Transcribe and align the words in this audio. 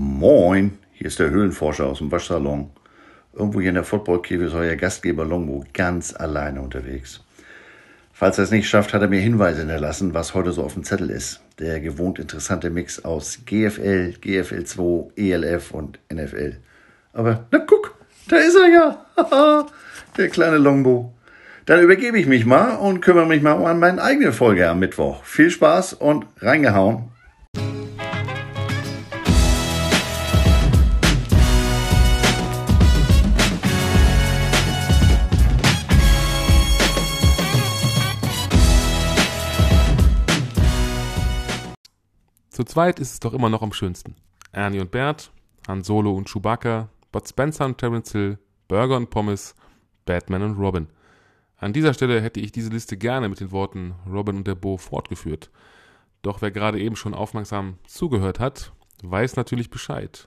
Moin, 0.00 0.78
hier 0.92 1.08
ist 1.08 1.18
der 1.18 1.30
Höhlenforscher 1.30 1.86
aus 1.86 1.98
dem 1.98 2.12
Waschsalon. 2.12 2.70
Irgendwo 3.32 3.60
hier 3.60 3.70
in 3.70 3.74
der 3.74 3.82
Footballkäfig 3.82 4.46
ist 4.46 4.54
euer 4.54 4.76
Gastgeber 4.76 5.24
Longbo 5.24 5.64
ganz 5.74 6.14
alleine 6.14 6.60
unterwegs. 6.60 7.24
Falls 8.12 8.38
er 8.38 8.44
es 8.44 8.52
nicht 8.52 8.68
schafft, 8.68 8.94
hat 8.94 9.02
er 9.02 9.08
mir 9.08 9.18
Hinweise 9.18 9.58
hinterlassen, 9.58 10.14
was 10.14 10.34
heute 10.34 10.52
so 10.52 10.62
auf 10.62 10.74
dem 10.74 10.84
Zettel 10.84 11.10
ist. 11.10 11.40
Der 11.58 11.80
gewohnt 11.80 12.20
interessante 12.20 12.70
Mix 12.70 13.04
aus 13.04 13.40
GFL, 13.44 14.14
GFL2, 14.22 15.16
ELF 15.16 15.72
und 15.72 15.98
NFL. 16.12 16.58
Aber 17.12 17.46
na 17.50 17.58
guck, 17.58 17.96
da 18.28 18.36
ist 18.36 18.54
er 18.54 18.68
ja. 18.68 19.66
der 20.16 20.28
kleine 20.28 20.58
Longbo. 20.58 21.12
Dann 21.66 21.82
übergebe 21.82 22.20
ich 22.20 22.26
mich 22.26 22.46
mal 22.46 22.76
und 22.76 23.00
kümmere 23.00 23.26
mich 23.26 23.42
mal 23.42 23.54
um 23.54 23.80
meine 23.80 24.00
eigene 24.00 24.32
Folge 24.32 24.68
am 24.68 24.78
Mittwoch. 24.78 25.24
Viel 25.24 25.50
Spaß 25.50 25.94
und 25.94 26.24
reingehauen. 26.38 27.17
Zu 42.58 42.64
zweit 42.64 42.98
ist 42.98 43.12
es 43.12 43.20
doch 43.20 43.34
immer 43.34 43.50
noch 43.50 43.62
am 43.62 43.72
schönsten. 43.72 44.16
Ernie 44.50 44.80
und 44.80 44.90
Bert, 44.90 45.30
Han 45.68 45.84
Solo 45.84 46.12
und 46.12 46.28
Chewbacca, 46.28 46.88
Bud 47.12 47.28
Spencer 47.28 47.66
und 47.66 47.78
Terence 47.78 48.10
Hill, 48.10 48.36
Burger 48.66 48.96
und 48.96 49.10
Pommes, 49.10 49.54
Batman 50.06 50.42
und 50.42 50.58
Robin. 50.58 50.88
An 51.56 51.72
dieser 51.72 51.94
Stelle 51.94 52.20
hätte 52.20 52.40
ich 52.40 52.50
diese 52.50 52.70
Liste 52.70 52.96
gerne 52.96 53.28
mit 53.28 53.38
den 53.38 53.52
Worten 53.52 53.94
Robin 54.10 54.38
und 54.38 54.48
der 54.48 54.56
Bo 54.56 54.76
fortgeführt. 54.76 55.52
Doch 56.22 56.42
wer 56.42 56.50
gerade 56.50 56.80
eben 56.80 56.96
schon 56.96 57.14
aufmerksam 57.14 57.78
zugehört 57.86 58.40
hat, 58.40 58.72
weiß 59.04 59.36
natürlich 59.36 59.70
Bescheid. 59.70 60.26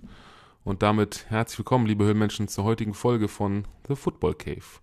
Und 0.64 0.84
damit 0.84 1.26
herzlich 1.28 1.60
willkommen, 1.60 1.86
liebe 1.86 2.06
Höhlenmenschen, 2.06 2.48
zur 2.48 2.64
heutigen 2.64 2.94
Folge 2.94 3.28
von 3.28 3.68
The 3.90 3.96
Football 3.98 4.36
Cave. 4.36 4.80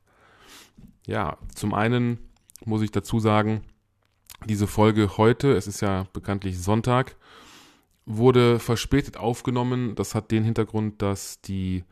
Ja, 1.06 1.38
zum 1.54 1.72
einen 1.72 2.18
muss 2.66 2.82
ich 2.82 2.90
dazu 2.90 3.20
sagen, 3.20 3.62
diese 4.44 4.66
Folge 4.66 5.16
heute, 5.16 5.52
es 5.52 5.66
ist 5.66 5.80
ja 5.80 6.06
bekanntlich 6.12 6.60
Sonntag, 6.60 7.16
wurde 8.08 8.58
verspätet 8.58 9.16
aufgenommen. 9.16 9.94
Das 9.94 10.14
hat 10.14 10.30
den 10.30 10.42
Hintergrund, 10.42 11.02
dass 11.02 11.40
die 11.42 11.84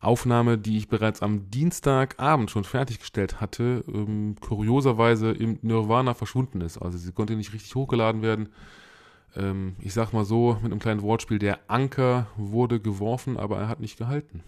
Aufnahme, 0.00 0.58
die 0.58 0.78
ich 0.78 0.88
bereits 0.88 1.22
am 1.22 1.50
Dienstagabend 1.50 2.50
schon 2.50 2.64
fertiggestellt 2.64 3.40
hatte, 3.40 3.84
ähm, 3.86 4.34
kurioserweise 4.40 5.30
im 5.30 5.58
Nirvana 5.62 6.14
verschwunden 6.14 6.60
ist. 6.62 6.78
Also 6.78 6.98
sie 6.98 7.12
konnte 7.12 7.36
nicht 7.36 7.52
richtig 7.52 7.74
hochgeladen 7.74 8.22
werden. 8.22 8.48
Ähm, 9.36 9.76
ich 9.80 9.92
sag 9.92 10.12
mal 10.12 10.24
so, 10.24 10.54
mit 10.62 10.72
einem 10.72 10.80
kleinen 10.80 11.02
Wortspiel, 11.02 11.38
der 11.38 11.60
Anker 11.68 12.26
wurde 12.36 12.80
geworfen, 12.80 13.36
aber 13.36 13.58
er 13.58 13.68
hat 13.68 13.80
nicht 13.80 13.98
gehalten. 13.98 14.42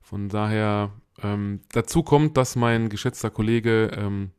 Von 0.00 0.28
daher, 0.28 0.92
ähm, 1.22 1.60
dazu 1.72 2.02
kommt, 2.02 2.36
dass 2.36 2.56
mein 2.56 2.88
geschätzter 2.88 3.30
Kollege 3.30 3.90
ähm, 3.96 4.30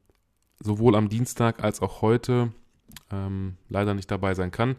sowohl 0.60 0.96
am 0.96 1.10
Dienstag 1.10 1.64
als 1.64 1.82
auch 1.82 2.02
heute 2.02 2.52
ähm, 3.12 3.58
leider 3.70 3.94
nicht 3.94 4.10
dabei 4.10 4.34
sein 4.34 4.52
kann. 4.52 4.76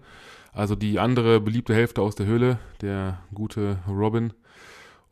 Also 0.52 0.76
die 0.76 0.98
andere 0.98 1.40
beliebte 1.40 1.74
Hälfte 1.74 2.02
aus 2.02 2.14
der 2.14 2.26
Höhle, 2.26 2.58
der 2.80 3.22
gute 3.32 3.78
Robin, 3.88 4.32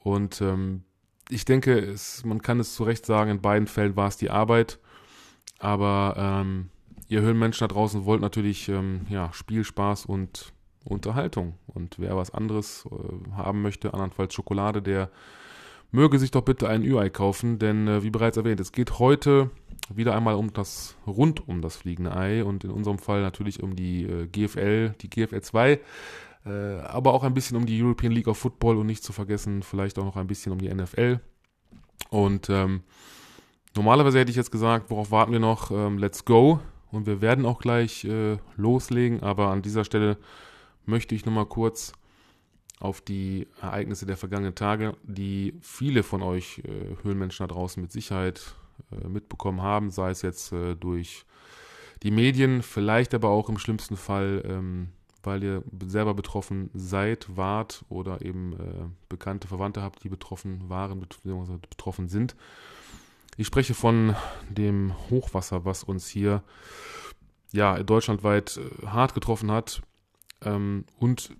und 0.02 0.41
ähm, 0.41 0.82
ich 1.28 1.44
denke, 1.44 1.78
es, 1.78 2.24
man 2.24 2.42
kann 2.42 2.58
es 2.58 2.74
zu 2.74 2.84
Recht 2.84 3.06
sagen, 3.06 3.30
in 3.30 3.41
beiden 3.41 3.69
Fällen 3.69 3.97
war 3.97 4.08
es 4.08 4.16
die 4.16 4.30
Arbeit. 4.30 4.78
Aber 5.58 6.14
ähm, 6.16 6.70
ihr 7.08 7.20
Höhlenmenschen 7.20 7.69
da 7.69 7.72
draußen 7.72 8.05
wollt 8.05 8.22
natürlich 8.22 8.69
ähm, 8.69 9.02
ja, 9.08 9.32
Spiel, 9.32 9.64
Spaß 9.64 10.06
und 10.06 10.52
Unterhaltung. 10.84 11.54
Und 11.66 11.98
wer 11.98 12.16
was 12.16 12.32
anderes 12.32 12.86
äh, 12.91 13.32
haben 13.36 13.62
möchte, 13.62 13.92
andernfalls 13.92 14.34
Schokolade, 14.34 14.82
der 14.82 15.10
möge 15.92 16.19
sich 16.19 16.30
doch 16.30 16.42
bitte 16.42 16.69
ein 16.69 16.82
Ü-Ei 16.82 17.10
kaufen. 17.10 17.58
Denn 17.58 17.86
äh, 17.86 18.02
wie 18.02 18.10
bereits 18.10 18.38
erwähnt, 18.38 18.60
es 18.60 18.72
geht 18.72 18.98
heute 18.98 19.50
wieder 19.94 20.14
einmal 20.14 20.34
um 20.34 20.52
das 20.52 20.96
rund 21.06 21.48
um 21.48 21.62
das 21.62 21.76
fliegende 21.76 22.14
Ei 22.16 22.44
und 22.44 22.64
in 22.64 22.70
unserem 22.70 22.98
Fall 22.98 23.22
natürlich 23.22 23.62
um 23.62 23.76
die 23.76 24.04
äh, 24.04 24.26
GFL, 24.26 24.94
die 25.00 25.10
GFL 25.10 25.40
2 25.40 25.80
äh, 26.46 26.50
aber 26.80 27.12
auch 27.12 27.24
ein 27.24 27.34
bisschen 27.34 27.56
um 27.56 27.66
die 27.66 27.82
European 27.82 28.12
League 28.12 28.28
of 28.28 28.38
Football 28.38 28.78
und 28.78 28.86
nicht 28.86 29.04
zu 29.04 29.12
vergessen, 29.12 29.62
vielleicht 29.62 29.98
auch 29.98 30.04
noch 30.04 30.16
ein 30.16 30.26
bisschen 30.26 30.52
um 30.52 30.58
die 30.58 30.72
NFL. 30.72 31.20
Und 32.08 32.48
ähm, 32.48 32.82
normalerweise 33.76 34.18
hätte 34.18 34.30
ich 34.30 34.36
jetzt 34.36 34.50
gesagt, 34.50 34.90
worauf 34.90 35.10
warten 35.10 35.32
wir 35.32 35.40
noch? 35.40 35.70
Ähm, 35.70 35.98
let's 35.98 36.24
go. 36.24 36.60
Und 36.90 37.06
wir 37.06 37.20
werden 37.20 37.46
auch 37.46 37.60
gleich 37.60 38.04
äh, 38.04 38.38
loslegen, 38.56 39.22
aber 39.22 39.48
an 39.48 39.62
dieser 39.62 39.84
Stelle 39.84 40.16
möchte 40.86 41.14
ich 41.14 41.24
nochmal 41.24 41.46
kurz 41.46 41.92
auf 42.80 43.02
die 43.02 43.46
Ereignisse 43.60 44.06
der 44.06 44.16
vergangenen 44.16 44.54
Tage, 44.54 44.96
die 45.02 45.54
viele 45.60 46.02
von 46.02 46.22
euch 46.22 46.62
äh, 46.64 46.96
Höhlenmenschen 47.02 47.46
da 47.46 47.54
draußen 47.54 47.80
mit 47.80 47.92
Sicherheit 47.92 48.56
mitbekommen 49.08 49.62
haben, 49.62 49.91
sei 49.91 50.10
es 50.10 50.22
jetzt 50.22 50.52
äh, 50.52 50.74
durch 50.76 51.24
die 52.02 52.10
Medien, 52.10 52.62
vielleicht 52.62 53.14
aber 53.14 53.28
auch 53.28 53.48
im 53.48 53.58
schlimmsten 53.58 53.96
Fall 53.96 54.42
ähm, 54.46 54.88
weil 55.22 55.42
ihr 55.42 55.62
selber 55.86 56.14
betroffen 56.14 56.70
seid, 56.72 57.26
wart 57.36 57.84
oder 57.88 58.22
eben 58.22 58.54
äh, 58.54 58.88
bekannte 59.08 59.48
Verwandte 59.48 59.82
habt, 59.82 60.02
die 60.02 60.08
betroffen 60.08 60.69
waren 60.69 61.00
bzw. 61.00 61.58
betroffen 61.69 62.08
sind. 62.08 62.36
Ich 63.36 63.46
spreche 63.46 63.74
von 63.74 64.14
dem 64.48 64.94
Hochwasser, 65.10 65.64
was 65.64 65.84
uns 65.84 66.08
hier 66.08 66.42
ja 67.52 67.82
deutschlandweit 67.82 68.58
äh, 68.58 68.86
hart 68.86 69.14
getroffen 69.14 69.50
hat 69.50 69.82
ähm, 70.42 70.84
und 70.98 71.30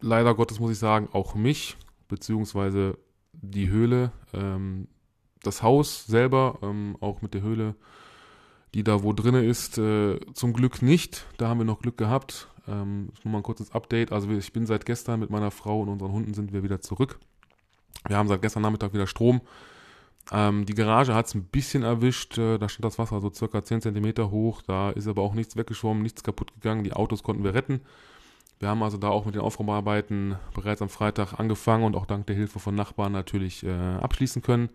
leider 0.00 0.34
Gottes 0.34 0.60
muss 0.60 0.72
ich 0.72 0.78
sagen 0.78 1.08
auch 1.12 1.34
mich 1.34 1.76
beziehungsweise 2.08 2.98
die 3.32 3.70
Höhle, 3.70 4.12
ähm, 4.34 4.88
das 5.42 5.62
Haus 5.62 6.06
selber, 6.06 6.58
ähm, 6.62 6.96
auch 7.00 7.22
mit 7.22 7.34
der 7.34 7.42
Höhle, 7.42 7.74
die 8.74 8.84
da 8.84 9.02
wo 9.02 9.12
drinne 9.12 9.44
ist, 9.44 9.78
äh, 9.78 10.18
zum 10.32 10.52
Glück 10.52 10.82
nicht. 10.82 11.26
Da 11.36 11.48
haben 11.48 11.58
wir 11.58 11.64
noch 11.64 11.80
Glück 11.80 11.98
gehabt. 11.98 12.48
Ähm, 12.68 13.08
nur 13.24 13.32
mal 13.32 13.38
ein 13.38 13.42
kurzes 13.42 13.72
Update. 13.72 14.12
Also 14.12 14.30
ich 14.30 14.52
bin 14.52 14.66
seit 14.66 14.86
gestern 14.86 15.20
mit 15.20 15.30
meiner 15.30 15.50
Frau 15.50 15.80
und 15.80 15.88
unseren 15.88 16.12
Hunden 16.12 16.34
sind 16.34 16.52
wir 16.52 16.62
wieder 16.62 16.80
zurück. 16.80 17.18
Wir 18.06 18.16
haben 18.16 18.28
seit 18.28 18.42
gestern 18.42 18.62
Nachmittag 18.62 18.94
wieder 18.94 19.06
Strom. 19.06 19.40
Ähm, 20.30 20.64
die 20.64 20.74
Garage 20.74 21.14
hat 21.14 21.26
es 21.26 21.34
ein 21.34 21.44
bisschen 21.44 21.82
erwischt. 21.82 22.38
Äh, 22.38 22.58
da 22.58 22.68
stand 22.68 22.84
das 22.84 22.98
Wasser 22.98 23.20
so 23.20 23.30
circa 23.32 23.64
10 23.64 23.82
cm 23.82 24.30
hoch. 24.30 24.62
Da 24.62 24.90
ist 24.90 25.08
aber 25.08 25.22
auch 25.22 25.34
nichts 25.34 25.56
weggeschwommen, 25.56 26.02
nichts 26.02 26.22
kaputt 26.22 26.54
gegangen. 26.54 26.84
Die 26.84 26.92
Autos 26.92 27.22
konnten 27.22 27.44
wir 27.44 27.54
retten. 27.54 27.80
Wir 28.60 28.68
haben 28.68 28.82
also 28.84 28.96
da 28.96 29.08
auch 29.08 29.24
mit 29.24 29.34
den 29.34 29.42
Aufräumarbeiten 29.42 30.36
bereits 30.54 30.82
am 30.82 30.88
Freitag 30.88 31.40
angefangen 31.40 31.82
und 31.82 31.96
auch 31.96 32.06
dank 32.06 32.28
der 32.28 32.36
Hilfe 32.36 32.60
von 32.60 32.76
Nachbarn 32.76 33.10
natürlich 33.10 33.64
äh, 33.64 33.70
abschließen 33.70 34.40
können. 34.40 34.70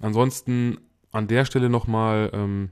Ansonsten 0.00 0.78
an 1.12 1.28
der 1.28 1.44
Stelle 1.44 1.68
nochmal 1.70 2.30
ähm, 2.32 2.70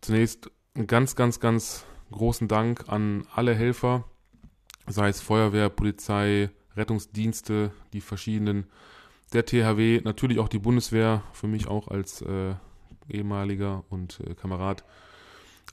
zunächst 0.00 0.50
ein 0.74 0.86
ganz, 0.86 1.16
ganz, 1.16 1.40
ganz 1.40 1.84
großen 2.10 2.48
Dank 2.48 2.88
an 2.88 3.26
alle 3.34 3.54
Helfer, 3.54 4.04
sei 4.86 5.08
es 5.08 5.20
Feuerwehr, 5.20 5.70
Polizei, 5.70 6.50
Rettungsdienste, 6.76 7.72
die 7.92 8.00
verschiedenen, 8.00 8.66
der 9.32 9.46
THW, 9.46 10.00
natürlich 10.04 10.38
auch 10.38 10.48
die 10.48 10.58
Bundeswehr, 10.58 11.22
für 11.32 11.46
mich 11.46 11.66
auch 11.66 11.88
als 11.88 12.22
äh, 12.22 12.54
ehemaliger 13.08 13.84
und 13.88 14.20
äh, 14.20 14.34
Kamerad. 14.34 14.84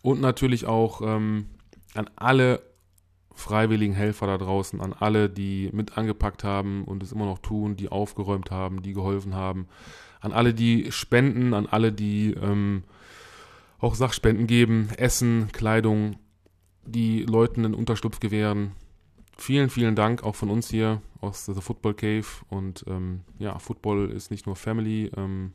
Und 0.01 0.21
natürlich 0.21 0.65
auch 0.65 1.01
ähm, 1.01 1.47
an 1.93 2.09
alle 2.15 2.61
freiwilligen 3.33 3.93
Helfer 3.93 4.27
da 4.27 4.37
draußen, 4.37 4.81
an 4.81 4.93
alle, 4.93 5.29
die 5.29 5.69
mit 5.73 5.97
angepackt 5.97 6.43
haben 6.43 6.83
und 6.85 7.03
es 7.03 7.11
immer 7.11 7.25
noch 7.25 7.39
tun, 7.39 7.75
die 7.75 7.89
aufgeräumt 7.89 8.51
haben, 8.51 8.81
die 8.81 8.93
geholfen 8.93 9.35
haben, 9.35 9.67
an 10.21 10.31
alle, 10.31 10.53
die 10.53 10.91
spenden, 10.91 11.53
an 11.53 11.65
alle, 11.65 11.91
die 11.91 12.33
ähm, 12.33 12.83
auch 13.79 13.95
Sachspenden 13.95 14.47
geben, 14.47 14.89
Essen, 14.97 15.49
Kleidung, 15.51 16.17
die 16.85 17.23
Leuten 17.23 17.65
einen 17.65 17.73
Unterschlupf 17.73 18.19
gewähren. 18.19 18.71
Vielen, 19.37 19.69
vielen 19.69 19.95
Dank 19.95 20.23
auch 20.23 20.35
von 20.35 20.49
uns 20.49 20.69
hier 20.69 21.01
aus 21.19 21.45
der 21.45 21.55
Football 21.55 21.95
Cave. 21.95 22.25
Und 22.49 22.85
ähm, 22.87 23.21
ja, 23.39 23.57
Football 23.59 24.11
ist 24.11 24.29
nicht 24.29 24.45
nur 24.45 24.55
Family. 24.55 25.11
Ähm, 25.17 25.53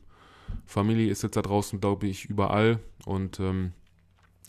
Familie 0.65 1.11
ist 1.11 1.23
jetzt 1.23 1.37
da 1.37 1.43
draußen, 1.43 1.81
glaube 1.81 2.07
ich, 2.09 2.25
überall. 2.25 2.81
Und 3.05 3.39
ähm, 3.39 3.73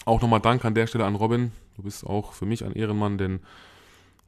auch 0.05 0.21
nochmal 0.21 0.41
Dank 0.41 0.65
an 0.65 0.73
der 0.73 0.87
Stelle 0.87 1.05
an 1.05 1.15
Robin. 1.15 1.51
Du 1.75 1.83
bist 1.83 2.05
auch 2.05 2.33
für 2.33 2.45
mich 2.45 2.65
ein 2.65 2.73
Ehrenmann, 2.73 3.19
denn 3.19 3.39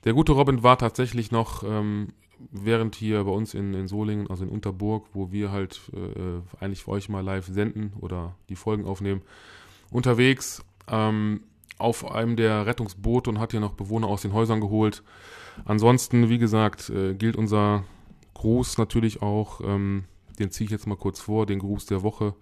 der 0.04 0.14
gute 0.14 0.32
Robin 0.34 0.62
war 0.64 0.78
tatsächlich 0.78 1.32
noch 1.32 1.64
ähm, 1.64 2.14
während 2.52 2.96
hier 2.96 3.24
bei 3.24 3.32
uns 3.32 3.54
in, 3.54 3.74
in 3.74 3.88
Solingen, 3.88 4.30
also 4.30 4.44
in 4.44 4.50
Unterburg, 4.50 5.08
wo 5.14 5.32
wir 5.32 5.52
halt 5.52 5.80
äh, 5.94 6.42
eigentlich 6.64 6.84
für 6.84 6.92
euch 6.92 7.10
mal 7.10 7.24
live 7.24 7.48
senden 7.48 7.94
oder 8.00 8.36
die 8.50 8.56
Folgen 8.56 8.86
aufnehmen, 8.86 9.22
unterwegs. 9.92 10.64
Ähm, 10.88 11.42
auf 11.80 12.12
einem 12.12 12.36
der 12.36 12.66
Rettungsboote 12.66 13.30
und 13.30 13.40
hat 13.40 13.52
hier 13.52 13.62
noch 13.62 13.74
Bewohner 13.74 14.08
aus 14.08 14.22
den 14.22 14.34
Häusern 14.34 14.60
geholt. 14.60 15.02
Ansonsten, 15.66 16.30
wie 16.30 16.38
gesagt, 16.38 16.90
äh, 16.90 17.16
gilt 17.16 17.36
unser 17.36 17.86
Gruß 18.34 18.78
natürlich 18.78 19.22
auch, 19.22 19.62
ähm, 19.62 20.04
den 20.38 20.52
ziehe 20.52 20.66
ich 20.66 20.72
jetzt 20.72 20.88
mal 20.88 20.98
kurz 20.98 21.20
vor, 21.20 21.46
den 21.46 21.60
Gruß 21.60 21.86
der 21.86 22.04
Woche. 22.04 22.36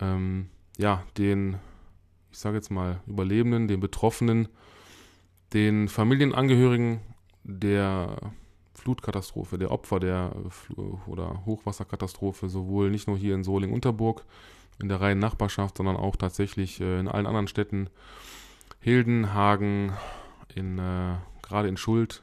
Ähm, 0.00 0.48
ja, 0.78 1.02
den, 1.18 1.56
ich 2.30 2.38
sage 2.38 2.56
jetzt 2.56 2.70
mal, 2.70 3.00
Überlebenden, 3.06 3.66
den 3.66 3.80
Betroffenen, 3.80 4.48
den 5.52 5.88
Familienangehörigen 5.88 7.00
der 7.42 8.32
Flutkatastrophe, 8.74 9.58
der 9.58 9.70
Opfer 9.70 10.00
der 10.00 10.32
oder 11.06 11.44
Hochwasserkatastrophe, 11.44 12.48
sowohl 12.48 12.90
nicht 12.90 13.08
nur 13.08 13.16
hier 13.18 13.34
in 13.34 13.44
Soling-Unterburg 13.44 14.24
in 14.80 14.88
der 14.88 15.00
reinen 15.00 15.20
Nachbarschaft, 15.20 15.76
sondern 15.76 15.96
auch 15.96 16.16
tatsächlich 16.16 16.80
äh, 16.80 16.98
in 16.98 17.08
allen 17.08 17.26
anderen 17.26 17.48
Städten, 17.48 17.90
Hilden, 18.80 19.34
Hagen, 19.34 19.92
in, 20.54 20.78
äh, 20.78 21.16
gerade 21.42 21.68
in 21.68 21.76
Schuld, 21.76 22.22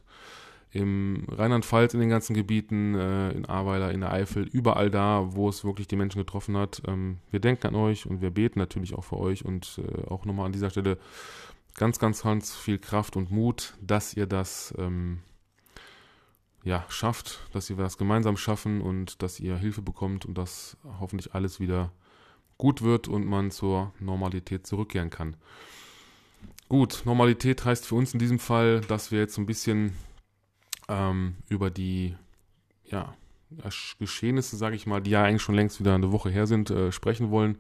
im 0.72 1.26
Rheinland-Pfalz 1.30 1.94
in 1.94 2.00
den 2.00 2.10
ganzen 2.10 2.34
Gebieten, 2.34 2.96
äh, 2.96 3.32
in 3.32 3.46
Ahrweiler, 3.46 3.92
in 3.92 4.02
der 4.02 4.12
Eifel, 4.12 4.44
überall 4.44 4.90
da, 4.90 5.28
wo 5.30 5.50
es 5.50 5.64
wirklich 5.64 5.88
die 5.88 5.96
Menschen 5.96 6.20
getroffen 6.20 6.58
hat. 6.58 6.82
Ähm, 6.88 7.20
wir 7.32 7.40
denken 7.40 7.68
an 7.68 7.76
euch 7.76 8.06
und 8.06 8.22
wir 8.22 8.32
beten 8.32 8.60
natürlich 8.60 8.96
auch 8.96 9.04
für 9.04 9.18
euch 9.18 9.46
und 9.46 9.80
äh, 9.80 10.08
auch 10.08 10.26
nochmal 10.26 10.48
an 10.48 10.52
dieser 10.52 10.70
Stelle 10.70 10.98
ganz, 11.76 12.00
ganz, 12.00 12.24
ganz 12.24 12.56
viel 12.56 12.80
Kraft 12.80 13.16
und 13.16 13.32
Mut, 13.32 13.76
dass 13.82 14.16
ihr 14.16 14.26
das 14.26 14.74
ähm, 14.78 15.20
ja, 16.68 16.86
schafft, 16.90 17.40
dass 17.54 17.70
ihr 17.70 17.78
das 17.78 17.98
gemeinsam 17.98 18.36
schaffen 18.36 18.82
und 18.82 19.22
dass 19.22 19.40
ihr 19.40 19.56
Hilfe 19.56 19.82
bekommt 19.82 20.26
und 20.26 20.38
dass 20.38 20.76
hoffentlich 21.00 21.34
alles 21.34 21.62
wieder 21.62 21.94
gut 22.58 22.82
wird 22.82 23.08
und 23.08 23.26
man 23.26 23.52
zur 23.52 23.94
Normalität 24.00 24.68
zurückkehren 24.68 25.10
kann. 25.10 25.38
Gut, 26.68 27.04
Normalität 27.06 27.64
heißt 27.64 27.86
für 27.86 27.96
uns 27.96 28.14
in 28.14 28.20
diesem 28.20 28.38
Fall, 28.38 28.82
dass 28.82 29.12
wir 29.12 29.20
jetzt 29.20 29.38
ein 29.38 29.46
bisschen 29.46 29.94
ähm, 30.90 31.36
über 31.48 31.70
die 31.70 32.16
ja, 32.84 33.16
Geschehnisse, 33.98 34.58
sage 34.58 34.76
ich 34.76 34.86
mal, 34.86 35.02
die 35.02 35.12
ja 35.12 35.24
eigentlich 35.24 35.44
schon 35.44 35.56
längst 35.56 35.80
wieder 35.80 35.96
eine 35.96 36.12
Woche 36.12 36.30
her 36.30 36.48
sind, 36.48 36.70
äh, 36.70 36.92
sprechen 36.92 37.32
wollen. 37.32 37.60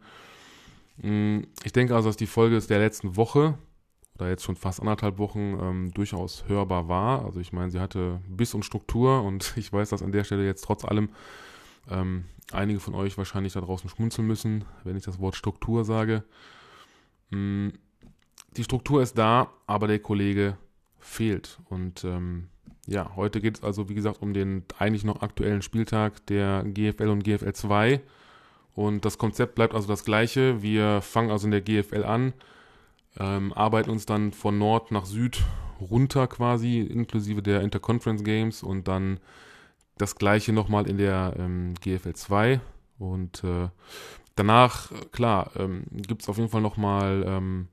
Mm, 0.97 1.43
ich 1.63 1.71
denke 1.71 1.95
also, 1.95 2.09
dass 2.09 2.17
die 2.17 2.27
Folge 2.27 2.59
der 2.59 2.79
letzten 2.79 3.15
Woche 3.15 3.57
oder 4.17 4.29
jetzt 4.29 4.43
schon 4.43 4.55
fast 4.55 4.79
anderthalb 4.79 5.17
Wochen 5.17 5.57
ähm, 5.61 5.91
durchaus 5.93 6.45
hörbar 6.47 6.87
war. 6.87 7.25
Also 7.25 7.39
ich 7.39 7.53
meine, 7.53 7.69
sie 7.69 7.79
hatte 7.79 8.19
Biss 8.27 8.53
und 8.53 8.65
Struktur 8.65 9.23
und 9.23 9.53
ich 9.57 9.71
weiß, 9.71 9.89
dass 9.89 10.01
an 10.01 10.11
der 10.11 10.23
Stelle 10.23 10.45
jetzt 10.45 10.63
trotz 10.63 10.85
allem 10.85 11.09
ähm, 11.89 12.25
einige 12.51 12.79
von 12.79 12.95
euch 12.95 13.17
wahrscheinlich 13.17 13.53
da 13.53 13.61
draußen 13.61 13.89
schmunzeln 13.89 14.27
müssen, 14.27 14.65
wenn 14.83 14.97
ich 14.97 15.03
das 15.03 15.19
Wort 15.19 15.35
Struktur 15.35 15.85
sage. 15.85 16.23
Mm, 17.29 17.69
die 18.55 18.63
Struktur 18.63 19.01
ist 19.01 19.17
da, 19.17 19.51
aber 19.67 19.87
der 19.87 19.99
Kollege 19.99 20.57
fehlt. 20.99 21.59
Und 21.69 22.03
ähm, 22.03 22.47
ja, 22.87 23.15
heute 23.15 23.41
geht 23.41 23.57
es 23.57 23.63
also, 23.63 23.89
wie 23.89 23.95
gesagt, 23.95 24.21
um 24.21 24.33
den 24.33 24.63
eigentlich 24.79 25.03
noch 25.03 25.21
aktuellen 25.21 25.61
Spieltag 25.61 26.25
der 26.27 26.63
GFL 26.63 27.09
und 27.09 27.23
GFL 27.23 27.53
2. 27.53 28.01
Und 28.73 29.05
das 29.05 29.17
Konzept 29.17 29.55
bleibt 29.55 29.73
also 29.73 29.87
das 29.87 30.05
gleiche. 30.05 30.61
Wir 30.61 31.01
fangen 31.01 31.31
also 31.31 31.47
in 31.47 31.51
der 31.51 31.61
GFL 31.61 32.03
an, 32.03 32.33
ähm, 33.19 33.53
arbeiten 33.53 33.89
uns 33.89 34.05
dann 34.05 34.31
von 34.31 34.57
Nord 34.57 34.91
nach 34.91 35.05
Süd 35.05 35.43
runter 35.79 36.27
quasi, 36.27 36.79
inklusive 36.79 37.41
der 37.41 37.61
Interconference 37.61 38.23
Games 38.23 38.63
und 38.63 38.87
dann 38.87 39.19
das 39.97 40.15
gleiche 40.15 40.53
nochmal 40.53 40.87
in 40.87 40.97
der 40.97 41.35
ähm, 41.37 41.73
GFL 41.81 42.13
2. 42.13 42.61
Und 42.99 43.43
äh, 43.43 43.69
danach, 44.35 44.91
klar, 45.11 45.51
ähm, 45.55 45.83
gibt 45.91 46.23
es 46.23 46.29
auf 46.29 46.37
jeden 46.37 46.49
Fall 46.49 46.61
nochmal 46.61 47.23
ähm, 47.27 47.67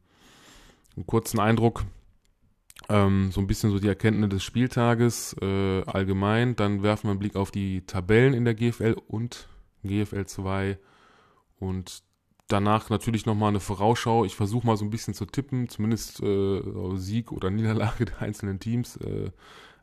einen 0.97 1.07
kurzen 1.07 1.41
Eindruck, 1.41 1.85
ähm, 2.89 3.31
so 3.33 3.41
ein 3.41 3.47
bisschen 3.47 3.71
so 3.71 3.79
die 3.79 3.89
Erkenntnisse 3.89 4.29
des 4.29 4.45
Spieltages 4.45 5.37
äh, 5.41 5.83
allgemein. 5.85 6.57
Dann 6.57 6.83
werfen 6.83 7.05
wir 7.05 7.11
einen 7.13 7.21
Blick 7.21 7.37
auf 7.37 7.51
die 7.51 7.83
Tabellen 7.87 8.35
in 8.35 8.45
der 8.45 8.55
GFL 8.55 8.97
und 9.09 9.49
GFL 9.83 10.27
2 10.27 10.79
und 11.59 12.03
danach 12.49 12.91
natürlich 12.91 13.27
nochmal 13.27 13.51
eine 13.51 13.61
Vorausschau. 13.61 14.25
Ich 14.25 14.35
versuche 14.35 14.67
mal 14.67 14.77
so 14.77 14.85
ein 14.85 14.91
bisschen 14.91 15.15
zu 15.15 15.27
tippen, 15.27 15.69
zumindest 15.69 16.23
äh, 16.23 16.63
Sieg 16.97 17.33
oder 17.33 17.51
Niederlage 17.51 18.05
der 18.07 18.23
einzelnen 18.23 18.61
Teams. 18.61 18.97
Äh, 18.97 19.31